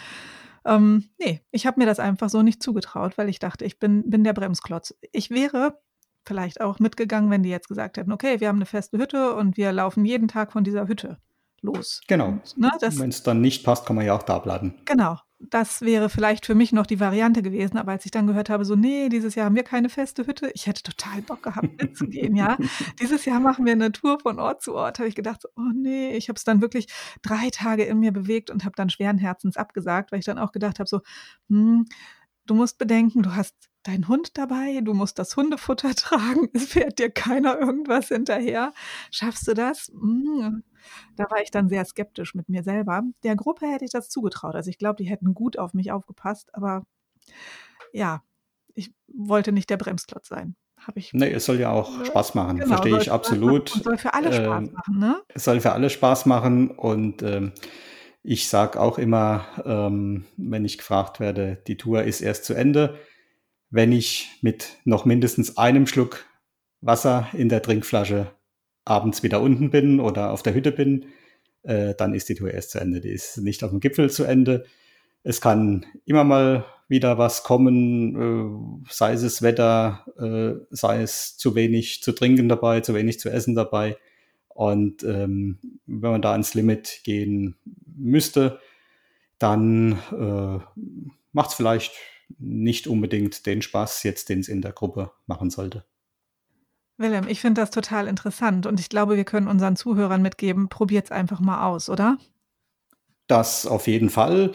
ähm, 0.65 1.09
nee, 1.19 1.41
ich 1.51 1.67
habe 1.67 1.81
mir 1.81 1.87
das 1.87 1.99
einfach 1.99 2.29
so 2.29 2.43
nicht 2.43 2.63
zugetraut, 2.63 3.17
weil 3.17 3.29
ich 3.29 3.39
dachte, 3.39 3.65
ich 3.65 3.79
bin, 3.79 4.09
bin 4.11 4.25
der 4.25 4.35
Bremsklotz. 4.35 4.95
Ich 5.13 5.31
wäre 5.31 5.81
vielleicht 6.27 6.61
auch 6.61 6.79
mitgegangen, 6.79 7.31
wenn 7.31 7.43
die 7.43 7.49
jetzt 7.49 7.69
gesagt 7.69 7.97
hätten, 7.97 8.13
okay, 8.13 8.41
wir 8.41 8.49
haben 8.49 8.57
eine 8.57 8.67
feste 8.67 8.99
Hütte 8.99 9.35
und 9.35 9.57
wir 9.57 9.73
laufen 9.73 10.05
jeden 10.05 10.29
Tag 10.29 10.53
von 10.53 10.63
dieser 10.63 10.87
Hütte 10.87 11.19
los. 11.63 12.01
Genau. 12.07 12.39
Ne, 12.57 12.71
Wenn 12.81 13.11
es 13.11 13.23
dann 13.23 13.41
nicht 13.41 13.65
passt, 13.65 13.87
kann 13.87 13.97
man 13.97 14.07
ja 14.07 14.15
auch 14.15 14.23
da 14.23 14.39
bleiben. 14.39 14.75
Genau. 14.85 15.19
Das 15.41 15.83
wäre 15.83 16.09
vielleicht 16.09 16.47
für 16.47 16.57
mich 16.57 16.73
noch 16.73 16.85
die 16.85 16.99
Variante 16.99 17.43
gewesen, 17.43 17.79
aber 17.79 17.93
als 17.93 18.05
ich 18.05 18.11
dann 18.11 18.27
gehört 18.27 18.51
habe, 18.51 18.65
so, 18.65 18.75
nee, 18.75 19.09
dieses 19.09 19.37
Jahr 19.37 19.47
haben 19.47 19.55
wir 19.55 19.63
keine 19.63 19.89
feste 19.89 20.27
Hütte, 20.27 20.51
ich 20.53 20.67
hätte 20.67 20.83
total 20.83 21.23
Bock 21.23 21.45
gehabt, 21.45 21.81
mitzugehen, 21.81 22.35
ja. 22.35 22.57
Dieses 23.01 23.25
Jahr 23.25 23.39
machen 23.39 23.65
wir 23.65 23.73
eine 23.73 23.93
Tour 23.93 24.19
von 24.19 24.41
Ort 24.41 24.63
zu 24.63 24.75
Ort, 24.75 24.99
habe 24.99 25.09
ich 25.09 25.15
gedacht, 25.15 25.43
so, 25.43 25.49
oh 25.57 25.71
nee, 25.73 26.11
ich 26.17 26.29
habe 26.29 26.37
es 26.37 26.43
dann 26.43 26.61
wirklich 26.61 26.89
drei 27.23 27.51
Tage 27.51 27.85
in 27.85 28.01
mir 28.01 28.11
bewegt 28.11 28.51
und 28.51 28.65
habe 28.65 28.75
dann 28.75 28.91
schweren 28.91 29.17
Herzens 29.17 29.57
abgesagt, 29.57 30.11
weil 30.11 30.19
ich 30.19 30.25
dann 30.25 30.39
auch 30.39 30.51
gedacht 30.51 30.81
habe, 30.81 30.89
so, 30.89 31.03
hm, 31.49 31.87
du 32.47 32.55
musst 32.55 32.79
bedenken, 32.79 33.23
du 33.23 33.37
hast 33.37 33.55
deinen 33.85 34.09
Hund 34.09 34.37
dabei, 34.37 34.81
du 34.83 34.93
musst 34.93 35.19
das 35.21 35.37
Hundefutter 35.37 35.95
tragen, 35.95 36.49
es 36.53 36.73
fährt 36.73 36.99
dir 36.99 37.11
keiner 37.11 37.59
irgendwas 37.59 38.09
hinterher. 38.09 38.73
Schaffst 39.13 39.47
du 39.47 39.55
das? 39.55 39.93
Hm. 39.93 40.65
Da 41.17 41.31
war 41.31 41.43
ich 41.43 41.51
dann 41.51 41.69
sehr 41.69 41.85
skeptisch 41.85 42.35
mit 42.35 42.49
mir 42.49 42.63
selber. 42.63 43.03
Der 43.23 43.37
Gruppe 43.37 43.67
hätte 43.67 43.85
ich 43.85 43.91
das 43.91 44.09
zugetraut. 44.09 44.55
Also 44.55 44.71
ich 44.71 44.79
glaube, 44.79 44.97
die 44.97 45.09
hätten 45.09 45.35
gut 45.35 45.59
auf 45.59 45.75
mich 45.75 45.93
aufgepasst, 45.93 46.55
aber 46.55 46.83
ja, 47.93 48.23
ich 48.75 48.93
wollte 49.09 49.53
nicht 49.53 49.71
der 49.71 49.77
Bremsklotz 49.77 50.29
sein. 50.29 50.57
Habe 50.81 51.01
ich. 51.01 51.13
Nee, 51.13 51.33
es 51.33 51.45
soll 51.45 51.59
ja 51.59 51.71
auch 51.71 52.05
Spaß 52.05 52.35
machen, 52.35 52.59
genau, 52.59 52.69
verstehe 52.69 52.99
ich 52.99 53.11
absolut. 53.11 53.75
Und 53.75 53.83
soll 53.83 53.99
für 53.99 54.15
alle 54.15 54.33
Spaß 54.33 54.69
ähm, 54.69 54.73
machen, 54.73 54.99
ne? 54.99 55.21
Es 55.29 55.45
soll 55.45 55.61
für 55.61 55.73
alle 55.73 55.91
Spaß 55.91 56.27
machen 56.27 56.71
und 56.71 57.23
ähm, 57.23 57.53
ich 58.23 58.49
sage 58.49 58.81
auch 58.81 58.99
immer, 58.99 59.47
ähm, 59.65 60.27
wenn 60.37 60.65
ich 60.65 60.79
gefragt 60.79 61.19
werde, 61.19 61.63
die 61.67 61.77
Tour 61.77 62.05
ist 62.05 62.21
erst 62.21 62.45
zu 62.45 62.55
Ende, 62.55 62.99
wenn 63.71 63.91
ich 63.91 64.39
mit 64.41 64.77
noch 64.85 65.05
mindestens 65.05 65.59
einem 65.59 65.87
Schluck 65.87 66.27
Wasser 66.81 67.29
in 67.33 67.49
der 67.49 67.63
Trinkflasche 67.63 68.31
abends 68.89 69.23
wieder 69.23 69.41
unten 69.41 69.71
bin 69.71 70.01
oder 70.01 70.31
auf 70.33 70.43
der 70.43 70.55
Hütte 70.55 70.73
bin, 70.73 71.07
äh, 71.63 71.95
dann 71.95 72.15
ist 72.15 72.29
die 72.29 72.35
Tour 72.35 72.53
erst 72.53 72.71
zu 72.71 72.81
Ende. 72.81 73.01
Die 73.01 73.11
ist 73.11 73.39
nicht 73.39 73.63
auf 73.65 73.71
dem 73.71 73.81
Gipfel 73.81 74.11
zu 74.11 74.25
Ende. 74.25 74.65
Es 75.23 75.41
kann 75.41 75.87
immer 76.05 76.25
mal 76.25 76.65
wieder 76.89 77.19
was 77.19 77.43
kommen, 77.43 78.81
äh, 78.87 78.91
sei 78.91 79.13
es 79.13 79.23
das 79.23 79.43
Wetter, 79.43 80.07
äh, 80.19 80.65
sei 80.71 81.03
es 81.03 81.37
zu 81.37 81.55
wenig 81.55 82.03
zu 82.03 82.13
trinken 82.13 82.49
dabei, 82.49 82.81
zu 82.81 82.95
wenig 82.95 83.21
zu 83.21 83.29
essen 83.29 83.55
dabei. 83.55 83.97
Und 84.49 85.05
ähm, 85.05 85.59
wenn 85.87 86.11
man 86.11 86.23
da 86.23 86.35
ins 86.35 86.55
Limit 86.55 87.01
gehen 87.05 87.57
müsste, 87.97 88.59
dann 89.39 89.99
äh, 90.13 90.83
macht 91.33 91.51
es 91.51 91.55
vielleicht 91.55 91.93
nicht 92.39 92.87
unbedingt 92.87 93.47
den 93.47 93.63
Spaß 93.63 94.03
jetzt, 94.03 94.29
den 94.29 94.41
es 94.41 94.49
in 94.49 94.63
der 94.63 94.73
Gruppe 94.73 95.13
machen 95.27 95.51
sollte. 95.51 95.85
Willem, 96.99 97.29
ich 97.29 97.41
finde 97.41 97.61
das 97.61 97.71
total 97.71 98.07
interessant 98.07 98.67
und 98.67 98.81
ich 98.81 98.89
glaube, 98.89 99.17
wir 99.17 99.25
können 99.25 99.49
unseren 99.49 99.77
Zuhörern 99.77 100.21
mitgeben, 100.21 100.69
probiert 100.69 101.07
es 101.07 101.11
einfach 101.13 101.41
mal 101.41 101.67
aus, 101.67 101.89
oder? 101.89 102.19
Das 103.29 103.67
auf 103.67 103.87
jeden 103.87 104.11
Fall. 104.11 104.53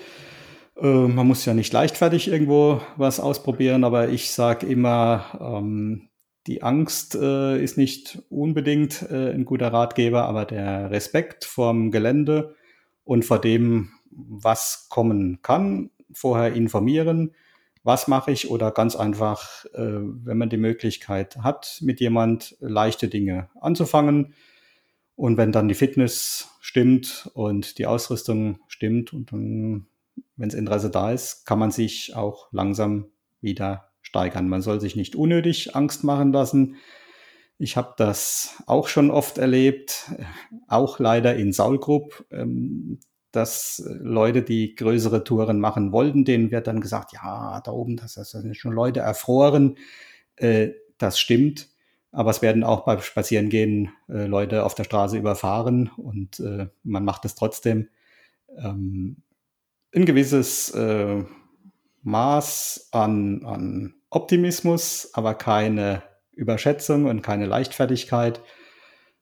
Äh, 0.78 1.08
man 1.08 1.28
muss 1.28 1.46
ja 1.46 1.54
nicht 1.54 1.72
leichtfertig 1.72 2.28
irgendwo 2.28 2.82
was 2.98 3.20
ausprobieren, 3.20 3.84
aber 3.84 4.10
ich 4.10 4.32
sage 4.32 4.66
immer, 4.68 5.40
ähm, 5.40 6.10
die 6.48 6.62
Angst 6.62 7.16
äh, 7.16 7.64
ist 7.64 7.78
nicht 7.78 8.22
unbedingt 8.30 9.02
äh, 9.10 9.32
ein 9.32 9.46
guter 9.46 9.72
Ratgeber, 9.72 10.26
aber 10.26 10.46
der 10.46 10.92
Respekt 10.92 11.46
vorm 11.46 11.92
Gelände 11.92 12.56
und 13.06 13.24
vor 13.24 13.40
dem, 13.40 13.92
was 14.12 14.88
kommen 14.90 15.40
kann, 15.42 15.90
vorher 16.12 16.54
informieren, 16.54 17.34
was 17.84 18.08
mache 18.08 18.32
ich 18.32 18.50
oder 18.50 18.72
ganz 18.72 18.96
einfach, 18.96 19.66
äh, 19.74 19.80
wenn 19.80 20.38
man 20.38 20.50
die 20.50 20.58
Möglichkeit 20.58 21.38
hat, 21.38 21.80
mit 21.82 22.00
jemand 22.00 22.56
leichte 22.60 23.10
Dinge 23.10 23.50
anzufangen. 23.60 24.34
Und 25.16 25.38
wenn 25.38 25.52
dann 25.52 25.68
die 25.68 25.76
Fitness 25.76 26.50
stimmt 26.60 27.30
und 27.34 27.78
die 27.78 27.86
Ausrüstung 27.86 28.60
stimmt 28.68 29.14
und 29.14 29.32
dann, 29.32 29.88
wenn 30.38 30.50
das 30.50 30.58
Interesse 30.58 30.90
da 30.90 31.12
ist, 31.12 31.46
kann 31.46 31.60
man 31.60 31.72
sich 31.72 32.16
auch 32.16 32.48
langsam 32.52 33.08
wieder 33.42 33.92
steigern. 34.02 34.48
Man 34.48 34.62
soll 34.62 34.80
sich 34.80 34.96
nicht 34.96 35.16
unnötig 35.16 35.76
Angst 35.76 36.04
machen 36.04 36.32
lassen. 36.32 36.78
Ich 37.58 37.78
habe 37.78 37.94
das 37.98 38.64
auch 38.66 38.88
schon 38.88 39.12
oft 39.12 39.38
erlebt, 39.38 40.12
auch 40.68 41.00
leider 41.00 41.36
in 41.36 41.54
Saulgrub, 41.54 42.26
ähm, 42.32 43.00
dass 43.34 43.84
Leute, 44.00 44.44
die 44.44 44.76
größere 44.76 45.24
Touren 45.24 45.60
machen 45.60 45.92
wollten, 45.92 46.24
denen 46.24 46.52
wird 46.52 46.68
dann 46.68 46.82
gesagt, 46.82 47.14
ja, 47.14 47.60
da 47.62 47.72
oben, 47.72 47.98
das, 47.98 48.14
das 48.14 48.32
sind 48.32 48.56
schon 48.56 48.74
Leute 48.74 49.02
erfroren. 49.02 49.78
Äh, 50.36 50.70
das 51.00 51.20
stimmt. 51.20 51.70
Aber 52.12 52.30
es 52.30 52.44
werden 52.44 52.64
auch 52.64 52.86
beim 52.86 53.02
Spazierengehen 53.02 53.90
äh, 54.08 54.28
Leute 54.28 54.64
auf 54.64 54.76
der 54.76 54.84
Straße 54.84 55.18
überfahren 55.18 55.90
und 55.98 56.40
äh, 56.40 56.68
man 56.84 57.04
macht 57.04 57.26
es 57.26 57.34
trotzdem. 57.34 57.90
Ähm, 58.56 59.24
ein 59.96 60.06
gewisses 60.06 60.70
äh, 60.72 61.24
Maß 62.04 62.90
an, 62.92 63.44
an 63.46 63.96
Optimismus, 64.12 65.10
aber 65.14 65.34
keine 65.34 66.04
Überschätzung 66.32 67.06
und 67.06 67.24
keine 67.24 67.48
Leichtfertigkeit. 67.48 68.42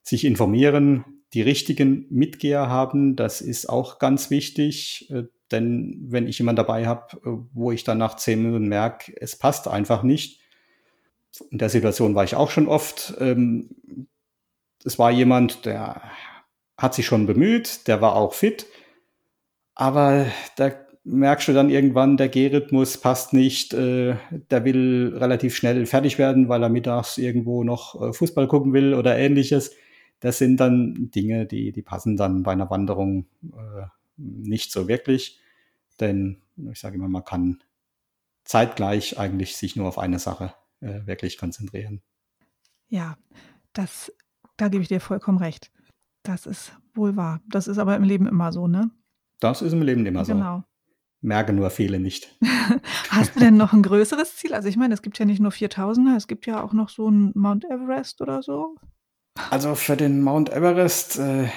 Sich 0.03 0.25
informieren, 0.25 1.20
die 1.33 1.41
richtigen 1.41 2.05
Mitgeher 2.09 2.67
haben, 2.67 3.15
das 3.15 3.41
ist 3.41 3.69
auch 3.69 3.99
ganz 3.99 4.29
wichtig. 4.29 5.09
Äh, 5.11 5.23
denn 5.51 5.99
wenn 6.07 6.27
ich 6.27 6.39
jemanden 6.39 6.57
dabei 6.57 6.87
habe, 6.87 7.17
äh, 7.25 7.29
wo 7.53 7.71
ich 7.71 7.83
dann 7.83 7.97
nach 7.97 8.15
zehn 8.15 8.41
Minuten 8.41 8.67
merke, 8.67 9.13
es 9.19 9.37
passt 9.37 9.67
einfach 9.67 10.03
nicht, 10.03 10.41
in 11.49 11.57
der 11.57 11.69
Situation 11.69 12.15
war 12.15 12.25
ich 12.25 12.35
auch 12.35 12.51
schon 12.51 12.67
oft. 12.67 13.13
Ähm, 13.19 13.69
es 14.83 14.99
war 14.99 15.11
jemand, 15.11 15.65
der 15.65 16.01
hat 16.77 16.93
sich 16.93 17.05
schon 17.05 17.25
bemüht, 17.25 17.87
der 17.87 18.01
war 18.01 18.15
auch 18.15 18.33
fit, 18.33 18.65
aber 19.75 20.25
da 20.57 20.71
merkst 21.03 21.47
du 21.47 21.53
dann 21.53 21.69
irgendwann, 21.69 22.17
der 22.17 22.29
G-Rhythmus 22.29 22.97
passt 22.97 23.33
nicht, 23.33 23.73
äh, 23.73 24.15
der 24.49 24.65
will 24.65 25.15
relativ 25.17 25.55
schnell 25.55 25.85
fertig 25.85 26.17
werden, 26.17 26.49
weil 26.49 26.61
er 26.61 26.69
mittags 26.69 27.17
irgendwo 27.17 27.63
noch 27.63 28.13
Fußball 28.13 28.47
gucken 28.47 28.73
will 28.73 28.93
oder 28.93 29.17
ähnliches. 29.17 29.71
Das 30.21 30.37
sind 30.37 30.57
dann 30.57 31.11
Dinge, 31.11 31.45
die, 31.45 31.71
die 31.71 31.81
passen 31.81 32.15
dann 32.15 32.43
bei 32.43 32.53
einer 32.53 32.69
Wanderung 32.69 33.25
äh, 33.43 33.87
nicht 34.17 34.71
so 34.71 34.87
wirklich. 34.87 35.39
Denn 35.99 36.41
ich 36.71 36.79
sage 36.79 36.95
immer, 36.95 37.09
man 37.09 37.25
kann 37.25 37.63
zeitgleich 38.43 39.19
eigentlich 39.19 39.57
sich 39.57 39.75
nur 39.75 39.87
auf 39.87 39.97
eine 39.97 40.19
Sache 40.19 40.53
äh, 40.79 41.05
wirklich 41.05 41.37
konzentrieren. 41.37 42.01
Ja, 42.87 43.17
das, 43.73 44.13
da 44.57 44.67
gebe 44.67 44.83
ich 44.83 44.89
dir 44.89 44.99
vollkommen 44.99 45.39
recht. 45.39 45.71
Das 46.23 46.45
ist 46.45 46.73
wohl 46.93 47.15
wahr. 47.15 47.41
Das 47.47 47.67
ist 47.67 47.79
aber 47.79 47.95
im 47.95 48.03
Leben 48.03 48.27
immer 48.27 48.51
so, 48.51 48.67
ne? 48.67 48.91
Das 49.39 49.61
ist 49.61 49.73
im 49.73 49.81
Leben 49.81 50.05
immer 50.05 50.23
so. 50.23 50.33
Genau. 50.33 50.63
Merke 51.21 51.53
nur 51.53 51.69
viele 51.69 51.99
nicht. 51.99 52.35
Hast 53.09 53.35
du 53.35 53.39
denn 53.39 53.57
noch 53.57 53.73
ein 53.73 53.83
größeres 53.83 54.35
Ziel? 54.35 54.53
Also 54.53 54.67
ich 54.67 54.77
meine, 54.77 54.93
es 54.93 55.01
gibt 55.01 55.17
ja 55.19 55.25
nicht 55.25 55.39
nur 55.39 55.51
4000er, 55.51 56.15
es 56.15 56.27
gibt 56.27 56.45
ja 56.45 56.63
auch 56.63 56.73
noch 56.73 56.89
so 56.89 57.09
ein 57.09 57.31
Mount 57.35 57.65
Everest 57.65 58.21
oder 58.21 58.43
so. 58.43 58.75
Also 59.35 59.75
für 59.75 59.95
den 59.95 60.21
Mount 60.21 60.49
Everest 60.49 61.19
äh, 61.19 61.47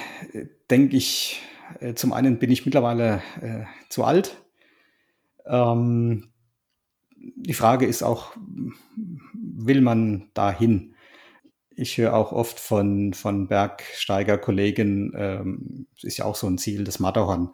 denke 0.71 0.97
ich, 0.97 1.43
äh, 1.81 1.95
zum 1.95 2.13
einen 2.13 2.39
bin 2.39 2.51
ich 2.51 2.65
mittlerweile 2.65 3.23
äh, 3.41 3.65
zu 3.89 4.05
alt. 4.05 4.37
Ähm, 5.47 6.29
die 7.17 7.55
Frage 7.55 7.87
ist 7.87 8.03
auch, 8.03 8.37
will 9.33 9.81
man 9.81 10.31
dahin? 10.35 10.95
Ich 11.77 11.99
höre 11.99 12.15
auch 12.15 12.33
oft 12.33 12.61
von, 12.61 13.15
von 13.15 13.49
Bergsteigerkollegen, 13.49 15.13
ähm, 15.17 15.87
es 15.97 16.05
ist 16.05 16.17
ja 16.19 16.25
auch 16.25 16.37
so 16.37 16.47
ein 16.47 16.59
Ziel, 16.59 16.85
das 16.85 17.01
Matterhorn. 17.01 17.51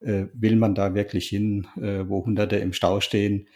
Äh, 0.00 0.26
will 0.34 0.56
man 0.56 0.74
da 0.74 0.94
wirklich 0.94 1.28
hin, 1.28 1.66
äh, 1.76 2.08
wo 2.08 2.24
Hunderte 2.26 2.56
im 2.56 2.72
Stau 2.72 3.00
stehen 3.00 3.48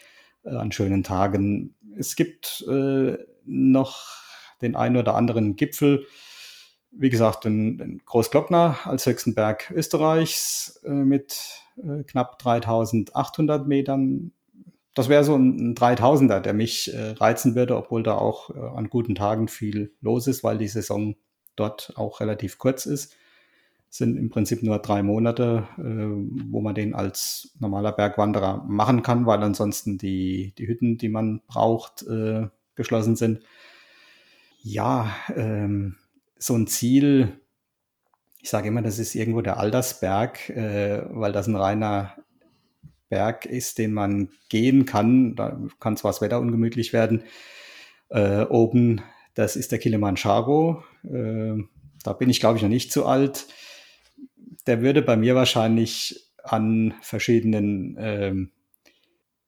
äh, 0.45 0.51
an 0.51 0.73
schönen 0.73 1.03
Tagen? 1.03 1.75
Es 1.99 2.17
gibt 2.17 2.65
äh, 2.69 3.19
noch 3.45 4.26
den 4.63 4.77
einen 4.77 4.97
oder 4.97 5.15
anderen 5.15 5.57
Gipfel, 5.57 6.07
wie 6.91 7.11
gesagt, 7.11 7.45
den, 7.45 7.79
den 7.79 8.03
Großglockner 8.05 8.79
als 8.85 9.07
höchsten 9.07 9.35
Berg 9.35 9.71
Österreichs 9.75 10.81
äh, 10.85 10.91
mit 10.91 11.61
äh, 11.77 12.05
knapp 12.05 12.39
3800 12.39 13.67
Metern 13.67 14.33
das 14.97 15.11
wäre 15.11 15.25
so 15.25 15.37
ein, 15.37 15.73
ein 15.73 15.75
3000er, 15.75 16.41
der 16.41 16.55
mich 16.55 16.93
äh, 16.93 17.11
reizen 17.11 17.55
würde, 17.55 17.77
obwohl 17.77 18.03
da 18.03 18.15
auch 18.15 18.49
äh, 18.51 18.59
an 18.59 18.89
guten 18.89 19.15
Tagen 19.15 19.47
viel 19.47 19.93
los 20.01 20.27
ist, 20.27 20.43
weil 20.43 20.57
die 20.57 20.69
Saison 20.69 21.17
dort 21.55 21.93
auch 21.97 22.21
relativ 22.21 22.57
kurz 22.57 22.87
ist. 22.87 23.15
Sind 23.91 24.17
im 24.17 24.31
Prinzip 24.31 24.63
nur 24.63 24.79
drei 24.79 25.03
Monate, 25.03 25.69
äh, 25.77 26.51
wo 26.51 26.63
man 26.63 26.75
den 26.75 26.95
als 26.95 27.55
normaler 27.61 27.93
Bergwanderer 27.93 28.65
machen 28.67 29.03
kann, 29.03 29.27
weil 29.27 29.43
ansonsten 29.43 29.99
die, 29.99 30.55
die 30.57 30.67
Hütten, 30.67 30.97
die 30.97 31.11
man 31.11 31.43
braucht, 31.47 32.03
äh, 32.07 32.49
geschlossen 32.75 33.17
sind. 33.17 33.41
Ja, 34.69 35.15
ähm, 35.37 35.95
so 36.41 36.57
ein 36.57 36.67
Ziel, 36.67 37.41
ich 38.41 38.51
sage 38.51 38.67
immer, 38.67 38.83
das 38.83 38.99
ist 38.99 39.15
irgendwo 39.15 39.41
der 39.41 39.59
Altersberg, 39.59 40.51
äh, 40.51 41.05
weil 41.11 41.31
das 41.31 41.47
ein 41.47 41.55
reiner 41.55 42.17
Berg 43.09 43.47
ist, 43.47 43.79
den 43.79 43.93
man 43.93 44.31
gehen 44.49 44.85
kann. 44.85 45.37
Da 45.37 45.57
kann 45.79 45.97
zwar 45.97 46.11
das 46.11 46.21
Wetter 46.21 46.41
ungemütlich 46.41 46.93
werden. 46.93 47.23
Äh, 48.09 48.43
oben, 48.43 49.03
das 49.35 49.55
ist 49.55 49.71
der 49.71 49.79
Kilimanjaro. 49.79 50.83
Äh, 51.05 51.63
da 52.03 52.13
bin 52.15 52.29
ich, 52.29 52.41
glaube 52.41 52.57
ich, 52.57 52.63
noch 52.65 52.69
nicht 52.69 52.91
zu 52.91 53.07
alt. 53.07 53.47
Der 54.67 54.83
würde 54.83 55.01
bei 55.01 55.17
mir 55.17 55.37
wahrscheinlich 55.37 56.29
an 56.43 56.95
verschiedenen 57.03 57.97
äh, 57.97 58.35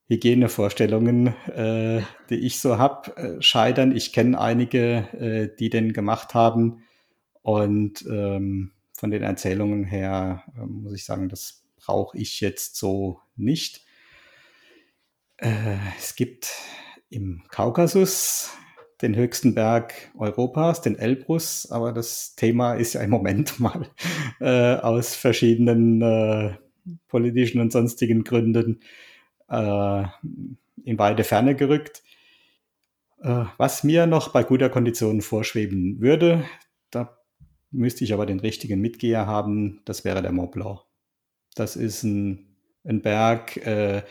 Hygienevorstellungen, 0.09 1.29
äh, 1.49 2.03
die 2.31 2.37
ich 2.47 2.61
so 2.61 2.79
habe, 2.79 3.17
äh, 3.17 3.43
scheitern. 3.43 3.95
Ich 3.95 4.13
kenne 4.13 4.41
einige, 4.41 5.09
äh, 5.13 5.57
die 5.59 5.69
den 5.69 5.93
gemacht 5.93 6.35
haben. 6.35 6.83
Und 7.43 8.05
ähm, 8.11 8.73
von 8.95 9.11
den 9.11 9.23
Erzählungen 9.23 9.85
her 9.85 10.45
äh, 10.57 10.67
muss 10.67 10.95
ich 10.95 11.05
sagen, 11.05 11.29
das 11.29 11.63
brauche 11.77 12.17
ich 12.19 12.41
jetzt 12.41 12.77
so 12.77 13.21
nicht. 13.37 13.85
Äh, 15.37 15.77
es 15.99 16.17
gibt 16.17 16.53
im 17.11 17.43
Kaukasus 17.49 18.51
den 19.03 19.15
höchsten 19.15 19.55
Berg 19.55 19.95
Europas, 20.17 20.83
den 20.83 20.99
Elbrus, 20.99 21.71
aber 21.71 21.93
das 21.93 22.35
Thema 22.35 22.75
ist 22.75 22.95
ja 22.95 23.03
im 23.03 23.11
Moment 23.11 23.61
mal 23.61 23.89
äh, 24.41 24.75
aus 24.77 25.15
verschiedenen 25.15 26.03
äh, 26.03 26.57
politischen 27.09 27.61
und 27.61 27.73
sonstigen 27.73 28.25
Gründen 28.25 28.81
äh, 29.49 30.05
in 30.85 30.99
weite 30.99 31.25
Ferne 31.25 31.55
gerückt. 31.55 32.03
Äh, 33.23 33.45
was 33.57 33.85
mir 33.85 34.07
noch 34.07 34.29
bei 34.29 34.43
guter 34.43 34.71
Kondition 34.71 35.21
vorschweben 35.21 36.01
würde, 36.01 36.45
da 36.91 37.19
müsste 37.71 38.05
ich 38.05 38.13
aber 38.13 38.27
den 38.27 38.41
richtigen 38.41 38.81
Mitgeher 38.81 39.27
haben, 39.27 39.81
das 39.85 40.05
wäre 40.05 40.23
der 40.23 40.33
Mont 40.33 40.53
Blanc. 40.53 40.81
Das 41.55 41.77
ist 41.77 42.05
ein, 42.05 42.57
ein 42.85 43.03
Berg, 43.03 43.57
äh, 43.59 44.03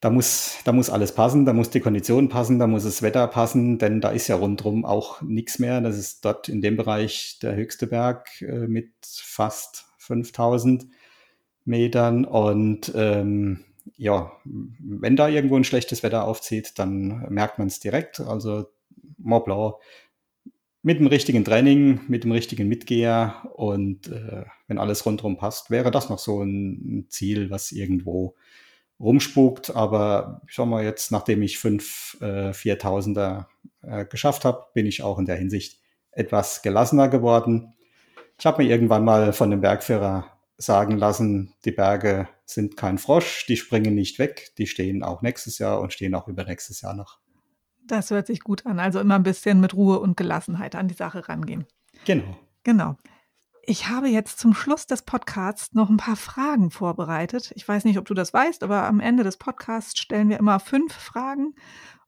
da 0.00 0.08
muss, 0.08 0.56
da 0.64 0.72
muss 0.72 0.88
alles 0.88 1.12
passen, 1.12 1.44
da 1.44 1.52
muss 1.52 1.68
die 1.68 1.80
Kondition 1.80 2.30
passen, 2.30 2.58
da 2.58 2.66
muss 2.66 2.84
das 2.84 3.02
Wetter 3.02 3.26
passen, 3.26 3.78
denn 3.78 4.00
da 4.00 4.10
ist 4.10 4.28
ja 4.28 4.36
rundherum 4.36 4.86
auch 4.86 5.20
nichts 5.20 5.58
mehr. 5.58 5.80
Das 5.82 5.98
ist 5.98 6.24
dort 6.24 6.48
in 6.48 6.62
dem 6.62 6.76
Bereich 6.76 7.38
der 7.42 7.54
höchste 7.54 7.86
Berg 7.86 8.40
äh, 8.40 8.66
mit 8.66 8.92
fast 9.02 9.84
5000 9.98 10.86
Metern. 11.66 12.24
Und 12.24 12.92
ähm, 12.94 13.64
ja, 13.96 14.32
wenn 14.44 15.16
da 15.16 15.28
irgendwo 15.28 15.56
ein 15.56 15.64
schlechtes 15.64 16.02
Wetter 16.02 16.24
aufzieht, 16.24 16.78
dann 16.78 17.26
merkt 17.28 17.58
man 17.58 17.68
es 17.68 17.80
direkt. 17.80 18.20
Also 18.20 18.66
Mont 19.18 19.44
Blanc 19.44 19.74
mit 20.82 20.98
dem 20.98 21.06
richtigen 21.06 21.44
Training, 21.44 22.00
mit 22.08 22.24
dem 22.24 22.32
richtigen 22.32 22.66
Mitgeher 22.68 23.50
und 23.54 24.08
äh, 24.08 24.44
wenn 24.66 24.78
alles 24.78 25.04
rundherum 25.04 25.36
passt, 25.36 25.70
wäre 25.70 25.90
das 25.90 26.08
noch 26.08 26.18
so 26.18 26.42
ein 26.42 27.06
Ziel, 27.10 27.50
was 27.50 27.72
irgendwo 27.72 28.34
rumspukt. 28.98 29.76
Aber 29.76 30.40
ich 30.48 30.54
sag 30.54 30.66
mal 30.66 30.84
jetzt, 30.84 31.12
nachdem 31.12 31.42
ich 31.42 31.58
fünf 31.58 32.16
äh, 32.20 32.50
4000er 32.50 33.46
äh, 33.82 34.06
geschafft 34.06 34.44
habe, 34.44 34.66
bin 34.72 34.86
ich 34.86 35.02
auch 35.02 35.18
in 35.18 35.26
der 35.26 35.36
Hinsicht 35.36 35.80
etwas 36.12 36.62
gelassener 36.62 37.08
geworden. 37.08 37.74
Ich 38.38 38.46
habe 38.46 38.62
mir 38.62 38.70
irgendwann 38.70 39.04
mal 39.04 39.34
von 39.34 39.50
dem 39.50 39.60
Bergführer 39.60 40.39
sagen 40.60 40.98
lassen, 40.98 41.54
die 41.64 41.72
Berge 41.72 42.28
sind 42.44 42.76
kein 42.76 42.98
Frosch, 42.98 43.46
die 43.46 43.56
springen 43.56 43.94
nicht 43.94 44.18
weg, 44.18 44.52
die 44.58 44.66
stehen 44.66 45.02
auch 45.02 45.22
nächstes 45.22 45.58
Jahr 45.58 45.80
und 45.80 45.92
stehen 45.92 46.14
auch 46.14 46.28
übernächstes 46.28 46.82
Jahr 46.82 46.94
noch. 46.94 47.18
Das 47.86 48.10
hört 48.10 48.26
sich 48.26 48.40
gut 48.40 48.66
an. 48.66 48.78
Also 48.78 49.00
immer 49.00 49.16
ein 49.16 49.22
bisschen 49.22 49.60
mit 49.60 49.74
Ruhe 49.74 49.98
und 49.98 50.16
Gelassenheit 50.16 50.76
an 50.76 50.88
die 50.88 50.94
Sache 50.94 51.28
rangehen. 51.28 51.66
Genau. 52.04 52.36
Genau. 52.62 52.96
Ich 53.62 53.88
habe 53.88 54.08
jetzt 54.08 54.38
zum 54.38 54.54
Schluss 54.54 54.86
des 54.86 55.02
Podcasts 55.02 55.74
noch 55.74 55.90
ein 55.90 55.96
paar 55.96 56.16
Fragen 56.16 56.70
vorbereitet. 56.70 57.52
Ich 57.54 57.66
weiß 57.66 57.84
nicht, 57.84 57.98
ob 57.98 58.04
du 58.04 58.14
das 58.14 58.32
weißt, 58.32 58.62
aber 58.62 58.84
am 58.84 59.00
Ende 59.00 59.22
des 59.24 59.36
Podcasts 59.36 59.98
stellen 59.98 60.28
wir 60.28 60.38
immer 60.38 60.60
fünf 60.60 60.92
Fragen. 60.92 61.54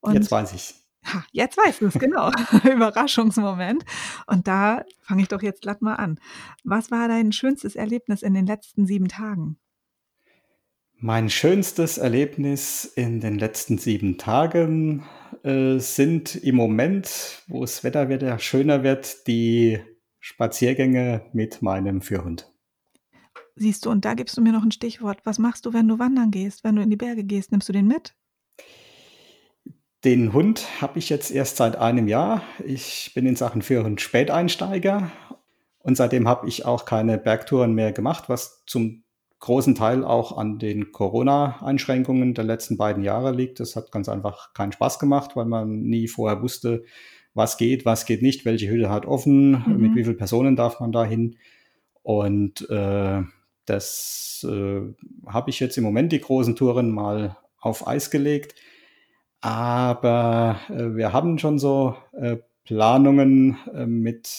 Und 0.01 0.15
jetzt 0.15 0.31
weiß 0.31 0.53
ich 0.55 0.82
Ha, 1.05 1.25
jetzt 1.33 1.59
weißt 1.59 1.81
du 1.81 1.87
es, 1.87 1.95
genau. 1.95 2.31
Überraschungsmoment. 2.65 3.85
Und 4.27 4.47
da 4.47 4.85
fange 5.01 5.23
ich 5.23 5.29
doch 5.29 5.43
jetzt 5.43 5.63
glatt 5.63 5.83
mal 5.83 5.95
an. 5.95 6.21
Was 6.65 6.91
war 6.91 7.09
dein 7.09 7.33
schönstes 7.33 7.75
Erlebnis 7.75 8.23
in 8.23 8.35
den 8.35 8.47
letzten 8.47 8.87
sieben 8.87 9.09
Tagen? 9.09 9.59
Mein 10.99 11.31
schönstes 11.31 11.99
Erlebnis 11.99 12.85
in 12.85 13.19
den 13.19 13.37
letzten 13.37 13.77
sieben 13.77 14.19
Tagen 14.19 15.03
äh, 15.43 15.79
sind 15.79 16.37
im 16.37 16.55
Moment, 16.55 17.43
wo 17.49 17.63
das 17.63 17.83
Wetter 17.83 18.09
wieder 18.09 18.39
schöner 18.39 18.85
wird, 18.85 19.27
die 19.27 19.81
Spaziergänge 20.21 21.23
mit 21.33 21.61
meinem 21.61 22.03
Führhund. 22.03 22.53
Siehst 23.57 23.85
du, 23.85 23.91
und 23.91 24.05
da 24.05 24.15
gibst 24.15 24.37
du 24.37 24.41
mir 24.41 24.53
noch 24.53 24.63
ein 24.63 24.71
Stichwort. 24.71 25.19
Was 25.25 25.41
machst 25.41 25.67
du, 25.67 25.73
wenn 25.73 25.89
du 25.89 25.99
wandern 25.99 26.31
gehst, 26.31 26.63
wenn 26.63 26.77
du 26.77 26.83
in 26.83 26.91
die 26.91 26.97
Berge 26.97 27.25
gehst? 27.25 27.51
Nimmst 27.51 27.69
du 27.69 27.73
den 27.73 27.89
mit? 27.89 28.15
Den 30.05 30.33
Hund 30.33 30.67
habe 30.81 30.99
ich 30.99 31.09
jetzt 31.11 31.31
erst 31.31 31.59
seit 31.59 31.77
einem 31.77 32.09
Jahr. 32.09 32.43
Ich 32.65 33.13
bin 33.15 33.25
in 33.25 33.37
Sachen 33.37 33.63
Führhund 33.63 34.01
Späteinsteiger 34.01 35.13
und 35.79 35.97
seitdem 35.97 36.27
habe 36.27 36.49
ich 36.49 36.65
auch 36.65 36.85
keine 36.85 37.19
Bergtouren 37.19 37.73
mehr 37.73 37.93
gemacht, 37.93 38.25
was 38.29 38.65
zum 38.67 39.05
großen 39.39 39.77
Teil 39.77 40.05
auch 40.05 40.37
an 40.37 40.59
den 40.59 40.91
Corona-Einschränkungen 40.91 42.35
der 42.35 42.45
letzten 42.45 42.77
beiden 42.77 43.05
Jahre 43.05 43.31
liegt. 43.31 43.61
Das 43.61 43.77
hat 43.77 43.93
ganz 43.93 44.09
einfach 44.09 44.53
keinen 44.55 44.73
Spaß 44.73 44.99
gemacht, 44.99 45.37
weil 45.37 45.47
man 45.47 45.83
nie 45.83 46.09
vorher 46.09 46.43
wusste, 46.43 46.83
was 47.35 47.57
geht, 47.57 47.85
was 47.85 48.05
geht 48.05 48.23
nicht, 48.23 48.45
welche 48.45 48.69
Hütte 48.69 48.91
hat 48.91 49.07
offen, 49.07 49.51
mhm. 49.51 49.77
mit 49.81 49.95
wie 49.95 50.03
vielen 50.03 50.17
Personen 50.17 50.57
darf 50.57 50.81
man 50.81 50.91
da 50.91 51.05
hin. 51.05 51.37
Und 52.03 52.69
äh, 52.71 53.23
das 53.67 54.45
äh, 54.49 54.81
habe 55.27 55.51
ich 55.51 55.61
jetzt 55.61 55.79
im 55.79 55.85
Moment 55.85 56.11
die 56.11 56.21
großen 56.21 56.57
Touren 56.57 56.91
mal 56.91 57.37
auf 57.61 57.87
Eis 57.87 58.11
gelegt. 58.11 58.57
Aber 59.43 60.61
äh, 60.71 60.95
wir 60.95 61.13
haben 61.13 61.39
schon 61.39 61.59
so 61.59 61.97
äh, 62.13 62.39
Planungen 62.65 63.59
äh, 63.75 63.87
mit, 63.87 64.31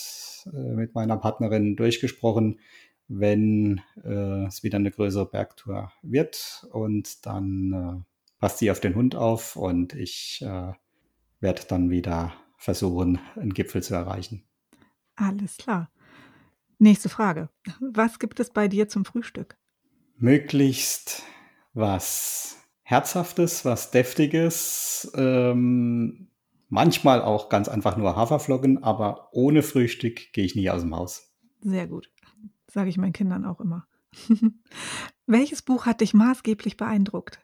äh, 0.46 0.74
mit 0.74 0.96
meiner 0.96 1.18
Partnerin 1.18 1.76
durchgesprochen, 1.76 2.62
wenn 3.10 3.82
äh, 4.04 4.46
es 4.46 4.64
wieder 4.64 4.78
eine 4.78 4.92
größere 4.92 5.26
Bergtour 5.26 5.92
wird. 6.02 6.66
Und 6.72 7.26
dann 7.26 7.74
äh, 7.74 8.40
passt 8.40 8.60
sie 8.60 8.72
auf 8.72 8.80
den 8.80 8.96
Hund 8.96 9.16
auf 9.16 9.56
und 9.56 9.94
ich 9.94 10.44
werde 11.40 11.62
dann 11.68 11.90
wieder 11.90 12.34
versuchen, 12.58 13.20
einen 13.36 13.54
Gipfel 13.54 13.84
zu 13.84 13.94
erreichen. 13.94 14.44
Alles 15.16 15.58
klar. 15.58 15.90
Nächste 16.80 17.08
Frage. 17.08 17.50
Was 17.80 18.20
gibt 18.20 18.40
es 18.42 18.50
bei 18.50 18.68
dir 18.68 18.90
zum 18.90 19.06
Frühstück? 19.06 19.58
Möglichst 20.18 21.24
was 21.74 22.63
Herzhaftes, 22.84 23.66
was 23.66 23.92
Deftiges. 23.92 25.12
Ähm, 25.16 26.28
manchmal 26.70 27.22
auch 27.22 27.50
ganz 27.50 27.68
einfach 27.68 27.98
nur 27.98 28.16
Haferflocken, 28.16 28.84
aber 28.84 29.30
ohne 29.32 29.64
Frühstück 29.64 30.32
gehe 30.34 30.46
ich 30.46 30.56
nie 30.56 30.70
aus 30.70 30.82
dem 30.82 30.96
Haus. 30.96 31.34
Sehr 31.62 31.88
gut 31.88 32.10
sage 32.74 32.90
ich 32.90 32.98
meinen 32.98 33.14
Kindern 33.14 33.46
auch 33.46 33.62
immer. 33.62 33.88
Welches 35.26 35.62
Buch 35.62 35.86
hat 35.86 36.02
dich 36.02 36.14
maßgeblich 36.14 36.76
beeindruckt? 36.76 37.40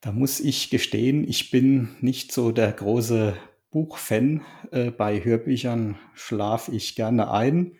Da 0.00 0.12
muss 0.12 0.38
ich 0.38 0.70
gestehen, 0.70 1.26
ich 1.26 1.50
bin 1.50 1.88
nicht 2.00 2.30
so 2.30 2.52
der 2.52 2.72
große 2.72 3.34
Buchfan. 3.70 4.42
Äh, 4.70 4.90
bei 4.90 5.24
Hörbüchern 5.24 5.96
schlafe 6.12 6.72
ich 6.72 6.94
gerne 6.94 7.30
ein. 7.30 7.78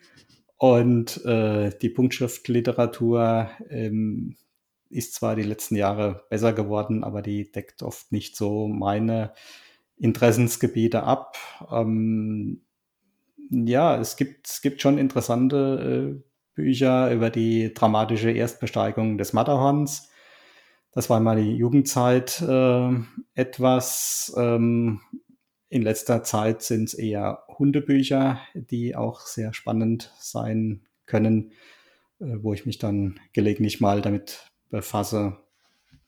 Und 0.57 1.23
äh, 1.27 1.77
die 1.83 1.91
Punktschriftliteratur 1.91 3.51
ähm, 3.69 4.37
ist 4.95 5.15
zwar 5.15 5.37
die 5.37 5.43
letzten 5.43 5.77
Jahre 5.77 6.25
besser 6.31 6.53
geworden, 6.53 7.05
aber 7.05 7.23
die 7.23 7.51
deckt 7.51 7.83
oft 7.83 8.13
nicht 8.13 8.37
so 8.37 8.69
meine 8.69 9.33
Interessensgebiete 9.97 11.03
ab. 11.03 11.37
Ähm, 11.71 12.63
ja, 13.51 13.99
es 13.99 14.17
gibt, 14.17 14.49
es 14.49 14.63
gibt 14.63 14.81
schon 14.81 14.99
interessante 14.99 16.17
äh, 16.17 16.23
Bücher 16.55 17.13
über 17.13 17.31
die 17.31 17.75
dramatische 17.75 18.31
Erstbesteigung 18.31 19.19
des 19.19 19.33
Matterhorns. 19.33 20.11
Das 20.93 21.11
war 21.11 21.21
mal 21.21 21.43
die 21.43 21.57
Jugendzeit 21.57 22.41
äh, 22.41 22.91
etwas. 23.35 24.33
Ähm, 24.37 25.01
in 25.69 25.83
letzter 25.83 26.23
Zeit 26.23 26.63
sind 26.63 26.85
es 26.85 26.95
eher 26.95 27.43
Hundebücher, 27.59 28.41
die 28.55 28.95
auch 28.95 29.21
sehr 29.23 29.53
spannend 29.53 30.13
sein 30.21 30.87
können, 31.07 31.51
äh, 32.21 32.37
wo 32.41 32.53
ich 32.53 32.65
mich 32.65 32.79
dann 32.79 33.19
gelegentlich 33.33 33.81
mal 33.81 34.01
damit 34.01 34.54
befasse. 34.75 35.37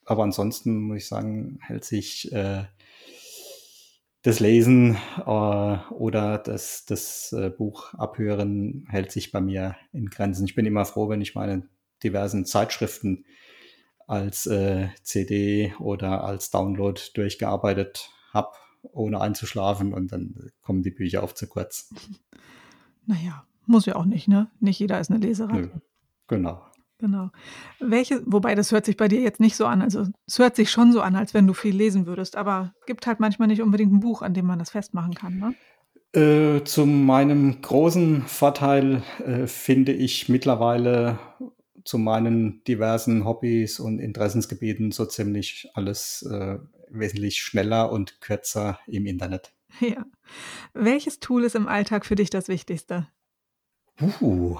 Aber 0.04 0.24
ansonsten 0.24 0.80
muss 0.80 0.98
ich 0.98 1.08
sagen, 1.08 1.58
hält 1.62 1.84
sich 1.84 2.32
äh, 2.32 2.64
das 4.22 4.40
Lesen 4.40 4.96
äh, 5.18 5.76
oder 5.90 6.38
das, 6.38 6.84
das 6.84 7.32
äh, 7.32 7.50
Buch 7.50 7.94
abhören 7.94 8.84
hält 8.88 9.12
sich 9.12 9.30
bei 9.30 9.40
mir 9.40 9.76
in 9.92 10.10
Grenzen. 10.10 10.44
Ich 10.46 10.56
bin 10.56 10.66
immer 10.66 10.84
froh, 10.84 11.08
wenn 11.08 11.20
ich 11.20 11.36
meine 11.36 11.68
diversen 12.02 12.44
Zeitschriften 12.44 13.24
als 14.08 14.46
äh, 14.46 14.88
CD 15.02 15.72
oder 15.78 16.24
als 16.24 16.50
Download 16.50 17.00
durchgearbeitet 17.14 18.10
habe, 18.32 18.50
ohne 18.82 19.20
einzuschlafen 19.20 19.92
und 19.92 20.10
dann 20.10 20.50
kommen 20.60 20.82
die 20.82 20.90
Bücher 20.90 21.22
oft 21.22 21.38
zu 21.38 21.46
kurz. 21.46 21.94
Naja, 23.08 23.46
muss 23.66 23.86
ja 23.86 23.94
auch 23.94 24.04
nicht, 24.04 24.26
ne? 24.26 24.50
Nicht 24.58 24.80
jeder 24.80 24.98
ist 24.98 25.12
eine 25.12 25.20
Leserin. 25.20 25.70
Genau. 26.26 26.60
Genau. 26.98 27.30
Welche, 27.78 28.22
wobei 28.24 28.54
das 28.54 28.72
hört 28.72 28.86
sich 28.86 28.96
bei 28.96 29.08
dir 29.08 29.20
jetzt 29.20 29.40
nicht 29.40 29.56
so 29.56 29.66
an. 29.66 29.82
Also 29.82 30.06
es 30.26 30.38
hört 30.38 30.56
sich 30.56 30.70
schon 30.70 30.92
so 30.92 31.02
an, 31.02 31.14
als 31.14 31.34
wenn 31.34 31.46
du 31.46 31.52
viel 31.52 31.76
lesen 31.76 32.06
würdest, 32.06 32.36
aber 32.36 32.72
gibt 32.86 33.06
halt 33.06 33.20
manchmal 33.20 33.48
nicht 33.48 33.60
unbedingt 33.60 33.92
ein 33.92 34.00
Buch, 34.00 34.22
an 34.22 34.32
dem 34.32 34.46
man 34.46 34.58
das 34.58 34.70
festmachen 34.70 35.14
kann, 35.14 35.38
ne? 35.38 35.54
Äh, 36.12 36.64
zu 36.64 36.86
meinem 36.86 37.60
großen 37.60 38.22
Vorteil 38.22 39.02
äh, 39.24 39.46
finde 39.46 39.92
ich 39.92 40.30
mittlerweile 40.30 41.18
zu 41.84 41.98
meinen 41.98 42.64
diversen 42.64 43.26
Hobbys 43.26 43.78
und 43.80 43.98
Interessensgebieten 43.98 44.92
so 44.92 45.04
ziemlich 45.04 45.68
alles 45.74 46.22
äh, 46.22 46.58
wesentlich 46.88 47.40
schneller 47.40 47.92
und 47.92 48.20
kürzer 48.20 48.80
im 48.86 49.06
Internet. 49.06 49.52
Ja. 49.80 50.06
Welches 50.72 51.20
Tool 51.20 51.44
ist 51.44 51.54
im 51.54 51.68
Alltag 51.68 52.06
für 52.06 52.14
dich 52.14 52.30
das 52.30 52.48
Wichtigste? 52.48 53.08
Uh, 54.00 54.58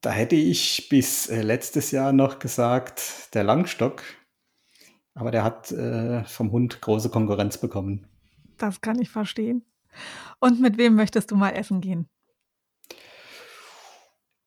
da 0.00 0.10
hätte 0.10 0.36
ich 0.36 0.88
bis 0.88 1.28
äh, 1.28 1.42
letztes 1.42 1.90
Jahr 1.90 2.12
noch 2.12 2.38
gesagt, 2.38 3.34
der 3.34 3.44
Langstock. 3.44 4.02
Aber 5.14 5.30
der 5.30 5.44
hat 5.44 5.72
äh, 5.72 6.24
vom 6.24 6.52
Hund 6.52 6.80
große 6.80 7.10
Konkurrenz 7.10 7.58
bekommen. 7.58 8.06
Das 8.58 8.80
kann 8.80 9.00
ich 9.00 9.10
verstehen. 9.10 9.64
Und 10.40 10.60
mit 10.60 10.76
wem 10.76 10.94
möchtest 10.94 11.30
du 11.30 11.36
mal 11.36 11.50
essen 11.50 11.80
gehen? 11.80 12.08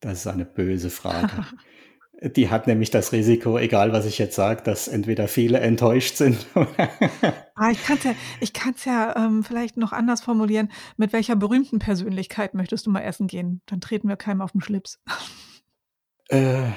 Das 0.00 0.20
ist 0.20 0.26
eine 0.26 0.44
böse 0.44 0.90
Frage. 0.90 1.46
Die 2.22 2.50
hat 2.50 2.66
nämlich 2.66 2.90
das 2.90 3.12
Risiko, 3.12 3.56
egal 3.56 3.92
was 3.92 4.04
ich 4.04 4.18
jetzt 4.18 4.36
sage, 4.36 4.62
dass 4.62 4.88
entweder 4.88 5.26
viele 5.26 5.60
enttäuscht 5.60 6.16
sind. 6.16 6.46
ah, 6.54 7.70
ich 7.70 7.82
kann 7.82 7.96
es 7.96 8.04
ja, 8.04 8.14
ich 8.40 8.52
kann's 8.52 8.84
ja 8.84 9.16
ähm, 9.16 9.42
vielleicht 9.42 9.78
noch 9.78 9.92
anders 9.92 10.20
formulieren. 10.20 10.70
Mit 10.98 11.14
welcher 11.14 11.34
berühmten 11.34 11.78
Persönlichkeit 11.78 12.52
möchtest 12.52 12.86
du 12.86 12.90
mal 12.90 13.00
essen 13.00 13.26
gehen? 13.26 13.62
Dann 13.66 13.80
treten 13.80 14.08
wir 14.08 14.16
keinem 14.16 14.42
auf 14.42 14.52
den 14.52 14.60
Schlips. 14.60 15.00
Äh, 16.28 16.70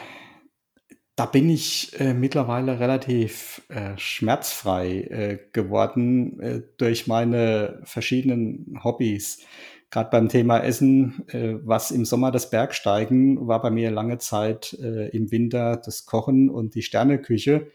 da 1.15 1.25
bin 1.25 1.49
ich 1.49 1.99
äh, 1.99 2.13
mittlerweile 2.13 2.79
relativ 2.79 3.61
äh, 3.69 3.97
schmerzfrei 3.97 5.01
äh, 5.01 5.39
geworden 5.51 6.39
äh, 6.39 6.61
durch 6.77 7.05
meine 7.05 7.81
verschiedenen 7.83 8.79
Hobbys. 8.83 9.45
Gerade 9.93 10.09
beim 10.09 10.27
Thema 10.27 10.57
Essen, 10.57 11.23
äh, 11.27 11.53
was 11.63 11.91
im 11.91 12.03
Sommer 12.03 12.31
das 12.31 12.49
Bergsteigen 12.49 13.47
war 13.47 13.61
bei 13.61 13.69
mir 13.69 13.91
lange 13.91 14.17
Zeit 14.17 14.73
im 14.73 15.31
Winter 15.31 15.77
das 15.77 16.07
Kochen 16.07 16.49
und 16.49 16.73
die 16.73 16.81
Sterneküche. 16.81 17.67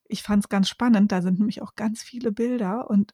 Ich 0.09 0.23
fand 0.23 0.45
es 0.45 0.49
ganz 0.49 0.71
spannend. 0.71 1.13
Da 1.13 1.21
sind 1.21 1.39
nämlich 1.39 1.61
auch 1.61 1.75
ganz 1.75 2.03
viele 2.03 2.33
Bilder 2.33 2.89
und 2.89 3.13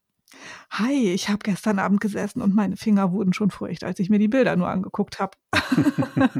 Hi, 0.70 1.10
ich 1.12 1.28
habe 1.30 1.38
gestern 1.42 1.78
Abend 1.78 2.02
gesessen 2.02 2.42
und 2.42 2.54
meine 2.54 2.76
Finger 2.76 3.12
wurden 3.12 3.32
schon 3.32 3.50
feucht, 3.50 3.82
als 3.82 3.98
ich 3.98 4.10
mir 4.10 4.18
die 4.18 4.28
Bilder 4.28 4.56
nur 4.56 4.68
angeguckt 4.68 5.18
habe. 5.18 5.38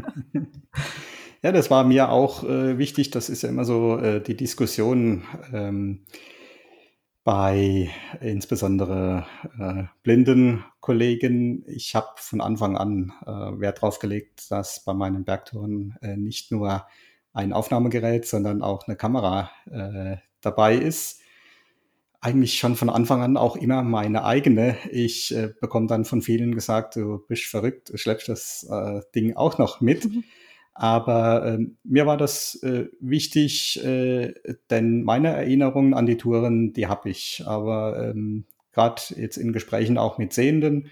ja, 1.43 1.53
das 1.53 1.71
war 1.71 1.85
mir 1.85 2.11
auch 2.11 2.45
äh, 2.45 2.77
wichtig. 2.77 3.11
Das 3.11 3.31
ist 3.31 3.43
ja 3.43 3.49
immer 3.49 3.65
so 3.65 3.97
äh, 3.97 4.23
die 4.23 4.37
Diskussion. 4.37 5.23
Ähm, 5.55 6.05
bei 7.29 7.91
insbesondere 8.23 9.27
äh, 9.59 9.83
blinden 10.03 10.65
Kollegen. 10.81 11.63
Ich 11.67 11.95
habe 11.95 12.09
von 12.17 12.41
Anfang 12.41 12.79
an 12.79 13.13
äh, 13.27 13.61
Wert 13.61 13.83
darauf 13.83 13.99
gelegt, 13.99 14.51
dass 14.51 14.83
bei 14.83 14.95
meinen 14.95 15.27
Bergtouren 15.27 15.99
äh, 16.01 16.17
nicht 16.17 16.51
nur 16.51 16.87
ein 17.35 17.53
Aufnahmegerät, 17.53 18.25
sondern 18.25 18.63
auch 18.63 18.89
eine 18.89 18.97
Kamera 18.97 19.51
äh, 19.71 20.17
dabei 20.41 20.77
ist. 20.77 21.21
Eigentlich 22.23 22.59
schon 22.59 22.77
von 22.77 22.89
Anfang 22.89 23.21
an 23.21 23.37
auch 23.37 23.57
immer 23.57 23.83
meine 23.83 24.25
eigene. 24.25 24.79
Ich 24.91 25.37
äh, 25.37 25.51
bekomme 25.61 25.87
dann 25.87 26.07
von 26.07 26.23
vielen 26.23 26.55
gesagt, 26.55 26.97
du 26.97 27.19
bist 27.29 27.45
verrückt, 27.45 27.93
schleppst 27.95 28.31
das 28.31 28.67
äh, 28.71 29.03
Ding 29.15 29.37
auch 29.37 29.59
noch 29.59 29.83
mit. 29.83 30.09
Aber 30.81 31.45
äh, 31.45 31.59
mir 31.83 32.07
war 32.07 32.17
das 32.17 32.55
äh, 32.63 32.87
wichtig, 33.01 33.85
äh, 33.85 34.33
denn 34.71 35.03
meine 35.03 35.31
Erinnerungen 35.31 35.93
an 35.93 36.07
die 36.07 36.17
Touren, 36.17 36.73
die 36.73 36.87
habe 36.87 37.11
ich. 37.11 37.43
Aber 37.45 38.11
ähm, 38.11 38.45
gerade 38.71 39.03
jetzt 39.17 39.39
in 39.39 39.53
Gesprächen 39.53 39.99
auch 39.99 40.19
mit 40.19 40.33
Sehenden, 40.33 40.89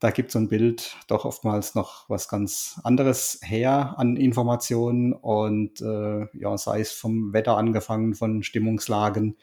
da 0.00 0.10
gibt 0.10 0.32
so 0.32 0.38
ein 0.38 0.50
Bild 0.50 0.98
doch 1.08 1.24
oftmals 1.24 1.74
noch 1.74 2.10
was 2.10 2.28
ganz 2.28 2.78
anderes 2.84 3.40
her 3.42 3.94
an 3.96 4.18
Informationen 4.18 5.14
und 5.14 5.80
äh, 5.80 6.26
ja, 6.38 6.58
sei 6.58 6.80
es 6.80 6.92
vom 6.92 7.32
Wetter 7.32 7.56
angefangen, 7.56 8.14
von 8.14 8.42
Stimmungslagen. 8.42 9.38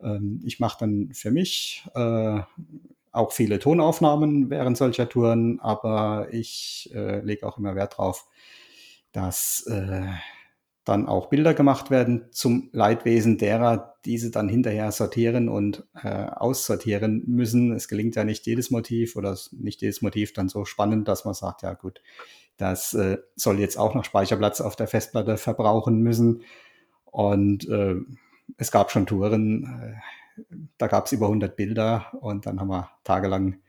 Ähm, 0.00 0.40
ich 0.44 0.60
mache 0.60 0.78
dann 0.78 1.10
für 1.14 1.32
mich 1.32 1.84
äh, 1.96 2.42
auch 3.10 3.32
viele 3.32 3.58
Tonaufnahmen 3.58 4.50
während 4.50 4.76
solcher 4.76 5.08
Touren, 5.08 5.58
aber 5.58 6.28
ich 6.30 6.92
äh, 6.94 7.18
lege 7.22 7.44
auch 7.44 7.58
immer 7.58 7.74
Wert 7.74 7.98
drauf, 7.98 8.28
dass 9.12 9.66
äh, 9.66 10.06
dann 10.84 11.06
auch 11.06 11.28
Bilder 11.28 11.54
gemacht 11.54 11.90
werden 11.90 12.26
zum 12.32 12.70
Leidwesen 12.72 13.38
derer, 13.38 13.94
diese 14.04 14.30
dann 14.30 14.48
hinterher 14.48 14.90
sortieren 14.92 15.48
und 15.48 15.86
äh, 16.02 16.08
aussortieren 16.08 17.22
müssen. 17.26 17.72
Es 17.72 17.86
gelingt 17.86 18.16
ja 18.16 18.24
nicht 18.24 18.46
jedes 18.46 18.70
Motiv 18.70 19.14
oder 19.16 19.38
nicht 19.52 19.82
jedes 19.82 20.02
Motiv 20.02 20.32
dann 20.32 20.48
so 20.48 20.64
spannend, 20.64 21.06
dass 21.06 21.24
man 21.24 21.34
sagt, 21.34 21.62
ja 21.62 21.74
gut, 21.74 22.02
das 22.56 22.94
äh, 22.94 23.18
soll 23.36 23.60
jetzt 23.60 23.78
auch 23.78 23.94
noch 23.94 24.04
Speicherplatz 24.04 24.60
auf 24.60 24.74
der 24.74 24.88
Festplatte 24.88 25.36
verbrauchen 25.36 26.00
müssen. 26.00 26.42
Und 27.04 27.68
äh, 27.68 27.96
es 28.56 28.70
gab 28.70 28.90
schon 28.90 29.06
Touren, 29.06 29.64
äh, 30.38 30.44
da 30.78 30.86
gab 30.86 31.06
es 31.06 31.12
über 31.12 31.26
100 31.26 31.56
Bilder 31.56 32.06
und 32.20 32.46
dann 32.46 32.58
haben 32.58 32.68
wir 32.68 32.90
tagelang 33.04 33.60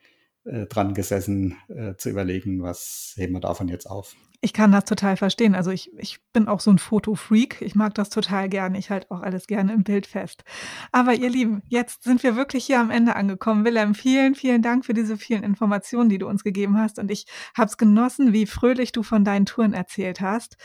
äh, 0.45 0.65
dran 0.65 0.93
gesessen, 0.93 1.57
äh, 1.67 1.95
zu 1.97 2.09
überlegen, 2.09 2.63
was 2.63 3.13
heben 3.17 3.33
wir 3.33 3.41
davon 3.41 3.67
jetzt 3.67 3.85
auf. 3.85 4.15
Ich 4.43 4.53
kann 4.53 4.71
das 4.71 4.85
total 4.85 5.17
verstehen. 5.17 5.53
Also 5.53 5.69
ich, 5.69 5.91
ich 5.97 6.19
bin 6.33 6.47
auch 6.47 6.59
so 6.59 6.71
ein 6.71 6.79
Fotofreak. 6.79 7.61
Ich 7.61 7.75
mag 7.75 7.93
das 7.93 8.09
total 8.09 8.49
gerne. 8.49 8.79
Ich 8.79 8.89
halte 8.89 9.11
auch 9.11 9.21
alles 9.21 9.45
gerne 9.45 9.71
im 9.71 9.83
Bild 9.83 10.07
fest. 10.07 10.43
Aber 10.91 11.13
ihr 11.13 11.29
Lieben, 11.29 11.61
jetzt 11.67 12.03
sind 12.03 12.23
wir 12.23 12.35
wirklich 12.35 12.65
hier 12.65 12.79
am 12.79 12.89
Ende 12.89 13.15
angekommen. 13.15 13.65
Willem, 13.65 13.93
vielen, 13.93 14.33
vielen 14.33 14.63
Dank 14.63 14.83
für 14.83 14.95
diese 14.95 15.15
vielen 15.17 15.43
Informationen, 15.43 16.09
die 16.09 16.17
du 16.17 16.27
uns 16.27 16.43
gegeben 16.43 16.79
hast. 16.79 16.97
Und 16.97 17.11
ich 17.11 17.27
habe 17.55 17.67
es 17.67 17.77
genossen, 17.77 18.33
wie 18.33 18.47
fröhlich 18.47 18.91
du 18.91 19.03
von 19.03 19.23
deinen 19.23 19.45
Touren 19.45 19.73
erzählt 19.73 20.21
hast. 20.21 20.57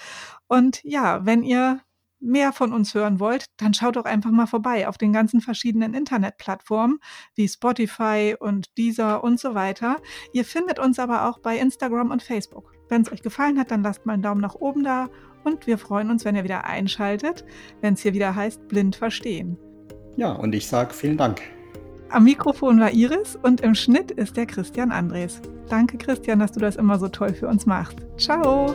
Und 0.49 0.81
ja, 0.83 1.27
wenn 1.27 1.43
ihr 1.43 1.81
mehr 2.21 2.53
von 2.53 2.73
uns 2.73 2.95
hören 2.95 3.21
wollt, 3.21 3.47
dann 3.57 3.75
schaut 3.75 3.97
doch 3.97 4.05
einfach 4.05 4.31
mal 4.31 4.47
vorbei 4.47 4.89
auf 4.89 4.99
den 4.99 5.13
ganzen 5.13 5.41
verschiedenen 5.41 5.95
Internetplattformen 5.95 6.99
wie 7.35 7.49
Spotify 7.49 8.35
und 8.39 8.77
Deezer 8.79 9.23
und 9.23 9.39
so 9.39 9.55
weiter. 9.55 9.97
Ihr 10.33 10.45
findet 10.45 10.79
uns 10.79 10.99
aber 10.99 11.29
auch 11.29 11.39
bei 11.39 11.59
Instagram 11.59 12.11
und 12.11 12.23
Facebook. 12.23 12.73
Wenn 12.89 13.03
es 13.03 13.13
euch 13.13 13.23
gefallen 13.23 13.59
hat, 13.59 13.71
dann 13.71 13.83
lasst 13.83 14.07
mal 14.07 14.15
einen 14.15 14.23
Daumen 14.23 14.41
nach 14.41 14.55
oben 14.55 14.85
da 14.85 15.09
und 15.45 15.67
wir 15.67 15.79
freuen 15.79 16.11
uns, 16.11 16.25
wenn 16.25 16.37
ihr 16.37 16.45
wieder 16.45 16.65
einschaltet, 16.65 17.45
wenn 17.81 17.95
es 17.95 18.03
hier 18.03 18.15
wieder 18.15 18.35
heißt 18.35 18.69
Blind 18.69 18.97
verstehen. 18.97 19.59
Ja, 20.17 20.33
und 20.33 20.55
ich 20.55 20.67
sage 20.67 20.95
vielen 20.95 21.17
Dank. 21.17 21.43
Am 22.09 22.25
Mikrofon 22.25 22.81
war 22.81 22.93
Iris 22.93 23.37
und 23.43 23.61
im 23.61 23.75
Schnitt 23.75 24.13
ist 24.13 24.37
der 24.37 24.47
Christian 24.47 24.93
Andres. 24.93 25.41
Danke 25.69 25.99
Christian, 25.99 26.39
dass 26.39 26.53
du 26.53 26.61
das 26.61 26.77
immer 26.77 26.99
so 26.99 27.09
toll 27.09 27.35
für 27.35 27.49
uns 27.49 27.67
machst. 27.67 27.99
Ciao! 28.17 28.75